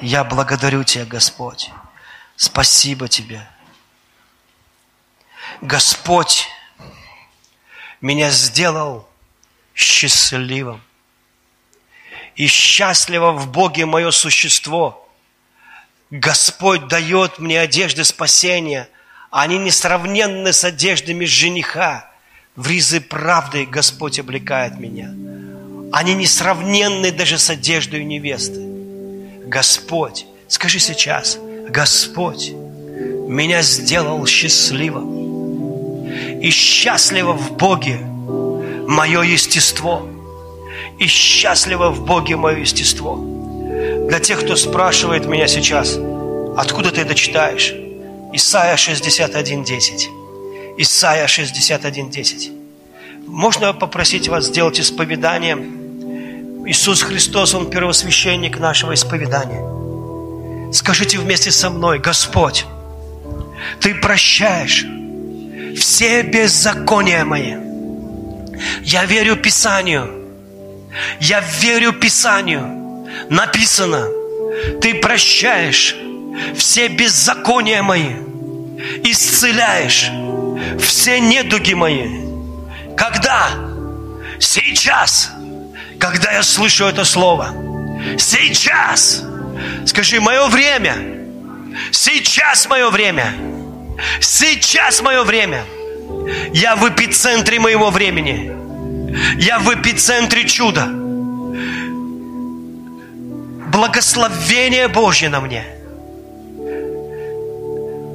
Я 0.00 0.24
благодарю 0.24 0.84
Тебя, 0.84 1.06
Господь, 1.06 1.70
Спасибо 2.36 3.08
Тебе. 3.08 3.46
Господь 5.60 6.46
меня 8.00 8.30
сделал 8.30 9.08
счастливым. 9.74 10.80
И 12.34 12.46
счастливо 12.48 13.32
в 13.32 13.50
Боге 13.50 13.86
мое 13.86 14.10
существо. 14.10 15.08
Господь 16.10 16.88
дает 16.88 17.38
мне 17.38 17.60
одежды 17.60 18.04
спасения. 18.04 18.88
Они 19.30 19.56
несравненны 19.58 20.52
с 20.52 20.64
одеждами 20.64 21.24
жениха. 21.24 22.10
В 22.56 22.68
ризы 22.68 23.00
правды 23.00 23.66
Господь 23.66 24.18
облекает 24.18 24.78
меня. 24.78 25.08
Они 25.92 26.14
несравненны 26.14 27.12
даже 27.12 27.38
с 27.38 27.50
одеждой 27.50 28.04
невесты. 28.04 28.60
Господь, 29.46 30.26
скажи 30.48 30.80
сейчас– 30.80 31.38
Господь 31.68 32.52
меня 33.28 33.62
сделал 33.62 34.26
счастливым. 34.26 36.10
И 36.40 36.50
счастливо 36.50 37.32
в 37.32 37.56
Боге 37.56 37.98
мое 38.86 39.22
естество. 39.22 40.06
И 40.98 41.06
счастливо 41.06 41.90
в 41.90 42.04
Боге 42.04 42.36
мое 42.36 42.58
естество. 42.58 43.16
Для 43.16 44.20
тех, 44.20 44.44
кто 44.44 44.56
спрашивает 44.56 45.26
меня 45.26 45.48
сейчас, 45.48 45.98
откуда 46.56 46.90
ты 46.90 47.00
это 47.00 47.14
читаешь? 47.14 47.74
Исайя 48.32 48.76
61.10. 48.76 50.76
Исайя 50.78 51.26
61.10. 51.26 53.26
Можно 53.26 53.72
попросить 53.72 54.28
вас 54.28 54.46
сделать 54.46 54.78
исповедание? 54.78 55.56
Иисус 56.66 57.02
Христос, 57.02 57.54
Он 57.54 57.70
первосвященник 57.70 58.58
нашего 58.58 58.94
исповедания. 58.94 59.83
Скажите 60.74 61.18
вместе 61.18 61.50
со 61.50 61.70
мной, 61.70 61.98
Господь, 61.98 62.66
Ты 63.80 63.94
прощаешь 63.94 64.84
все 65.78 66.22
беззакония 66.22 67.24
мои. 67.24 67.54
Я 68.82 69.04
верю 69.04 69.36
Писанию. 69.36 70.10
Я 71.20 71.40
верю 71.60 71.92
Писанию. 71.92 73.06
Написано, 73.30 74.06
Ты 74.82 74.96
прощаешь 74.96 75.96
все 76.56 76.88
беззакония 76.88 77.82
мои, 77.82 78.16
исцеляешь 79.04 80.10
все 80.80 81.20
недуги 81.20 81.74
мои. 81.74 82.08
Когда? 82.96 83.48
Сейчас 84.40 85.30
когда 86.04 86.32
я 86.32 86.42
слышу 86.42 86.84
это 86.84 87.02
слово. 87.04 87.54
Сейчас. 88.18 89.24
Скажи, 89.86 90.20
мое 90.20 90.46
время. 90.48 90.94
Сейчас 91.90 92.66
мое 92.68 92.90
время. 92.90 93.32
Сейчас 94.20 95.02
мое 95.02 95.22
время. 95.24 95.64
Я 96.52 96.76
в 96.76 96.88
эпицентре 96.88 97.58
моего 97.58 97.90
времени. 97.90 98.52
Я 99.36 99.58
в 99.58 99.72
эпицентре 99.72 100.44
чуда. 100.46 100.86
Благословение 103.70 104.88
Божье 104.88 105.28
на 105.28 105.40
мне. 105.40 105.64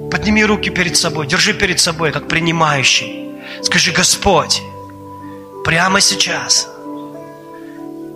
Подними 0.09 0.43
руки 0.43 0.69
перед 0.69 0.97
собой, 0.97 1.27
держи 1.27 1.53
перед 1.53 1.79
собой, 1.79 2.11
как 2.11 2.27
принимающий. 2.27 3.29
Скажи, 3.61 3.91
Господь, 3.91 4.61
прямо 5.63 6.01
сейчас 6.01 6.67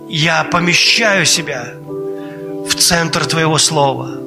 я 0.08 0.44
помещаю 0.44 1.24
себя 1.26 1.74
в 2.66 2.74
центр 2.74 3.26
Твоего 3.26 3.58
Слова. 3.58 4.20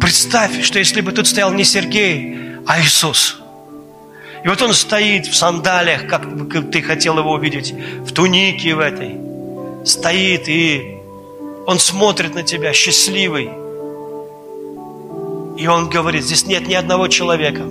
Представь, 0.00 0.62
что 0.64 0.78
если 0.78 1.00
бы 1.00 1.12
тут 1.12 1.26
стоял 1.26 1.52
не 1.52 1.64
Сергей, 1.64 2.56
а 2.66 2.80
Иисус. 2.80 3.40
И 4.44 4.48
вот 4.48 4.60
он 4.60 4.74
стоит 4.74 5.26
в 5.26 5.34
сандалиях, 5.34 6.08
как 6.08 6.22
ты 6.72 6.82
хотел 6.82 7.18
его 7.18 7.32
увидеть, 7.32 7.72
в 8.04 8.12
тунике 8.12 8.74
в 8.74 8.80
этой. 8.80 9.16
Стоит, 9.84 10.48
и 10.48 10.98
он 11.66 11.78
смотрит 11.78 12.34
на 12.34 12.42
тебя, 12.42 12.72
счастливый. 12.72 13.50
И 15.56 15.66
он 15.66 15.88
говорит, 15.88 16.24
здесь 16.24 16.46
нет 16.46 16.66
ни 16.66 16.74
одного 16.74 17.06
человека, 17.08 17.62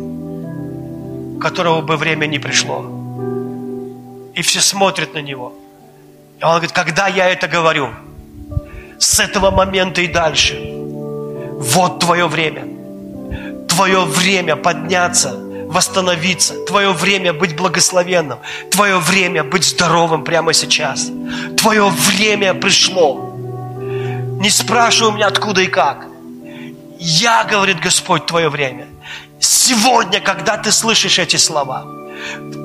которого 1.41 1.81
бы 1.81 1.97
время 1.97 2.25
не 2.25 2.39
пришло. 2.39 2.85
И 4.33 4.41
все 4.41 4.61
смотрят 4.61 5.13
на 5.13 5.21
него. 5.21 5.53
И 6.39 6.43
он 6.43 6.51
говорит, 6.51 6.71
когда 6.71 7.07
я 7.07 7.29
это 7.29 7.47
говорю, 7.49 7.89
с 9.01 9.19
этого 9.19 9.49
момента 9.49 10.01
и 10.01 10.07
дальше, 10.07 10.61
вот 11.57 11.99
твое 11.99 12.27
время. 12.27 12.67
Твое 13.67 14.05
время 14.05 14.55
подняться, 14.55 15.35
восстановиться. 15.67 16.53
Твое 16.65 16.91
время 16.93 17.33
быть 17.33 17.55
благословенным. 17.55 18.39
Твое 18.69 18.99
время 18.99 19.43
быть 19.43 19.63
здоровым 19.63 20.23
прямо 20.23 20.53
сейчас. 20.53 21.09
Твое 21.57 21.89
время 21.89 22.53
пришло. 22.53 23.35
Не 24.39 24.49
спрашивай 24.49 25.13
меня 25.13 25.27
откуда 25.27 25.61
и 25.61 25.67
как. 25.67 26.05
Я, 26.99 27.43
говорит 27.43 27.79
Господь, 27.79 28.27
твое 28.27 28.49
время. 28.49 28.87
Сегодня, 29.39 30.19
когда 30.19 30.57
ты 30.57 30.71
слышишь 30.71 31.17
эти 31.17 31.37
слова, 31.37 31.87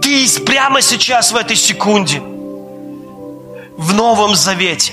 ты 0.03 0.27
прямо 0.45 0.83
сейчас, 0.83 1.33
в 1.33 1.37
этой 1.37 1.57
секунде, 1.57 2.21
в 3.79 3.95
Новом 3.95 4.35
Завете, 4.35 4.93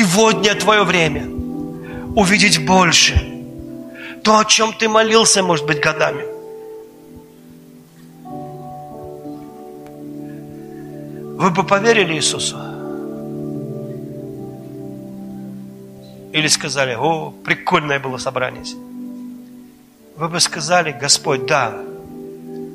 сегодня 0.00 0.54
твое 0.54 0.82
время 0.84 1.28
увидеть 2.16 2.64
больше. 2.64 3.14
То, 4.22 4.38
о 4.38 4.44
чем 4.44 4.72
ты 4.72 4.88
молился, 4.88 5.42
может 5.42 5.66
быть, 5.66 5.80
годами. 5.80 6.24
Вы 11.36 11.50
бы 11.50 11.64
поверили 11.64 12.14
Иисусу? 12.14 12.56
Или 16.32 16.48
сказали, 16.48 16.94
о, 16.94 17.32
прикольное 17.44 17.98
было 17.98 18.18
собрание. 18.18 18.64
Вы 20.16 20.28
бы 20.28 20.40
сказали, 20.40 20.92
Господь, 20.92 21.46
да, 21.46 21.74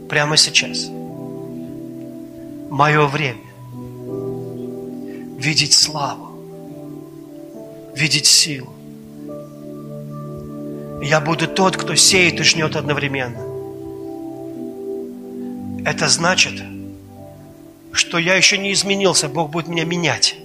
прямо 0.09 0.37
сейчас. 0.37 0.89
Мое 2.69 3.05
время. 3.07 3.45
Видеть 5.39 5.73
славу. 5.73 6.24
Видеть 7.95 8.25
силу. 8.25 8.73
Я 11.01 11.21
буду 11.21 11.47
тот, 11.47 11.77
кто 11.77 11.95
сеет 11.95 12.39
и 12.39 12.43
жнет 12.43 12.75
одновременно. 12.75 13.39
Это 15.85 16.07
значит, 16.07 16.63
что 17.91 18.17
я 18.17 18.35
еще 18.35 18.57
не 18.57 18.73
изменился, 18.73 19.29
Бог 19.29 19.51
будет 19.51 19.67
меня 19.67 19.85
менять. 19.85 20.35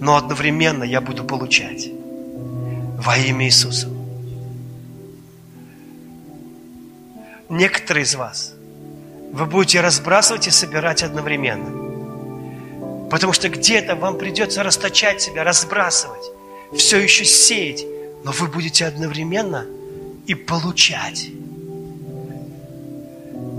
Но 0.00 0.16
одновременно 0.16 0.82
я 0.82 1.00
буду 1.00 1.24
получать 1.24 1.88
во 2.98 3.16
имя 3.16 3.46
Иисуса. 3.46 3.88
Некоторые 7.48 8.04
из 8.04 8.14
вас, 8.14 8.54
вы 9.32 9.46
будете 9.46 9.80
разбрасывать 9.80 10.46
и 10.46 10.50
собирать 10.50 11.02
одновременно. 11.02 13.08
Потому 13.08 13.32
что 13.32 13.48
где-то 13.48 13.96
вам 13.96 14.18
придется 14.18 14.62
расточать 14.62 15.20
себя, 15.20 15.44
разбрасывать, 15.44 16.30
все 16.76 16.98
еще 16.98 17.24
сеять, 17.24 17.84
но 18.24 18.32
вы 18.32 18.46
будете 18.46 18.86
одновременно 18.86 19.66
и 20.26 20.34
получать. 20.34 21.30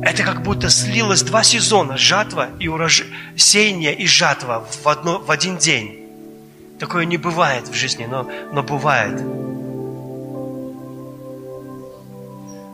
Это 0.02 0.24
как 0.24 0.42
будто 0.42 0.70
слилось 0.70 1.22
два 1.22 1.44
сезона, 1.44 1.98
жатва 1.98 2.50
и 2.60 2.68
урожай, 2.68 3.08
сеяние 3.36 3.94
и 3.94 4.08
жатва 4.08 4.66
в, 4.84 4.88
одно, 4.88 5.20
в 5.20 5.30
один 5.30 5.58
день. 5.58 6.00
Такое 6.80 7.06
не 7.06 7.18
бывает 7.18 7.68
в 7.68 7.74
жизни, 7.74 8.06
но, 8.06 8.28
но 8.52 8.64
бывает. 8.64 9.22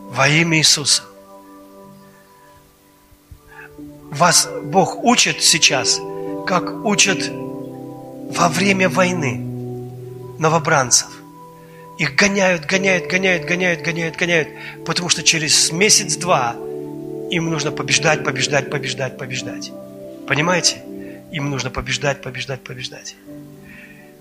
Во 0.09 0.27
имя 0.29 0.57
Иисуса. 0.57 1.03
Вас 4.09 4.49
Бог 4.63 5.03
учит 5.03 5.43
сейчас, 5.43 5.99
как 6.47 6.85
учат 6.85 7.29
во 7.29 8.47
время 8.47 8.87
войны 8.87 9.46
новобранцев. 10.39 11.09
Их 11.97 12.15
гоняют, 12.15 12.65
гоняют, 12.65 13.07
гоняют, 13.07 13.45
гоняют, 13.45 13.81
гоняют, 13.81 14.15
гоняют, 14.15 14.47
потому 14.85 15.09
что 15.09 15.23
через 15.23 15.71
месяц-два 15.71 16.55
им 17.31 17.49
нужно 17.49 17.71
побеждать, 17.71 18.23
побеждать, 18.23 18.69
побеждать, 18.69 19.17
побеждать. 19.17 19.71
Понимаете? 20.27 20.83
Им 21.31 21.49
нужно 21.49 21.69
побеждать, 21.69 22.21
побеждать, 22.21 22.61
побеждать. 22.61 23.15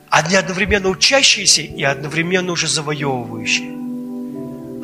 Одни 0.08 0.36
одновременно 0.36 0.88
учащиеся 0.88 1.62
и 1.62 1.82
одновременно 1.82 2.52
уже 2.52 2.68
завоевывающие. 2.68 3.72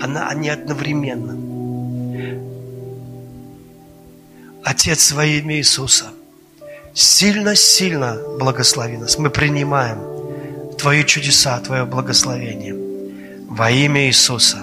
Она, 0.02 0.28
они 0.28 0.48
одновременно. 0.50 1.36
Отец 4.64 5.12
во 5.12 5.24
имя 5.24 5.56
Иисуса, 5.56 6.06
сильно-сильно 6.94 8.20
благослови 8.38 8.96
нас. 8.96 9.18
Мы 9.18 9.30
принимаем 9.30 9.98
Твои 10.78 11.05
чудеса, 11.05 11.61
Твое 11.61 11.85
благословение 11.85 12.74
во 13.49 13.70
имя 13.70 14.07
Иисуса. 14.07 14.59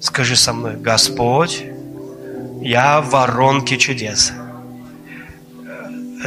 Скажи 0.00 0.36
со 0.36 0.52
мной, 0.52 0.76
Господь, 0.76 1.64
я 2.60 3.00
в 3.00 3.10
воронке 3.10 3.76
чудес 3.76 4.32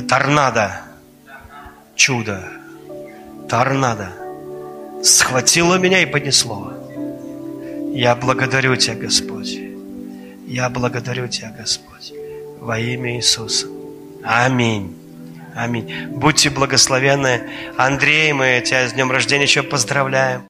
торнадо, 0.02 0.82
чудо, 1.95 2.44
торнадо 3.49 4.10
схватило 5.03 5.76
меня 5.76 6.02
и 6.02 6.06
понесло. 6.06 6.74
Я 7.94 8.16
благодарю 8.16 8.76
Тебя, 8.76 8.95
Господь. 8.95 9.57
Я 10.48 10.70
благодарю 10.70 11.28
Тебя, 11.28 11.56
Господь, 11.57 12.14
во 12.60 12.78
имя 12.78 13.16
Иисуса. 13.16 13.68
Аминь. 14.24 15.05
Аминь. 15.56 16.07
Будьте 16.10 16.49
благословенны. 16.49 17.49
Андрей, 17.77 18.34
мы 18.34 18.61
тебя 18.65 18.90
с 18.90 18.91
днем 18.91 19.10
рождения 19.10 19.44
еще 19.44 19.64
поздравляем. 19.64 20.44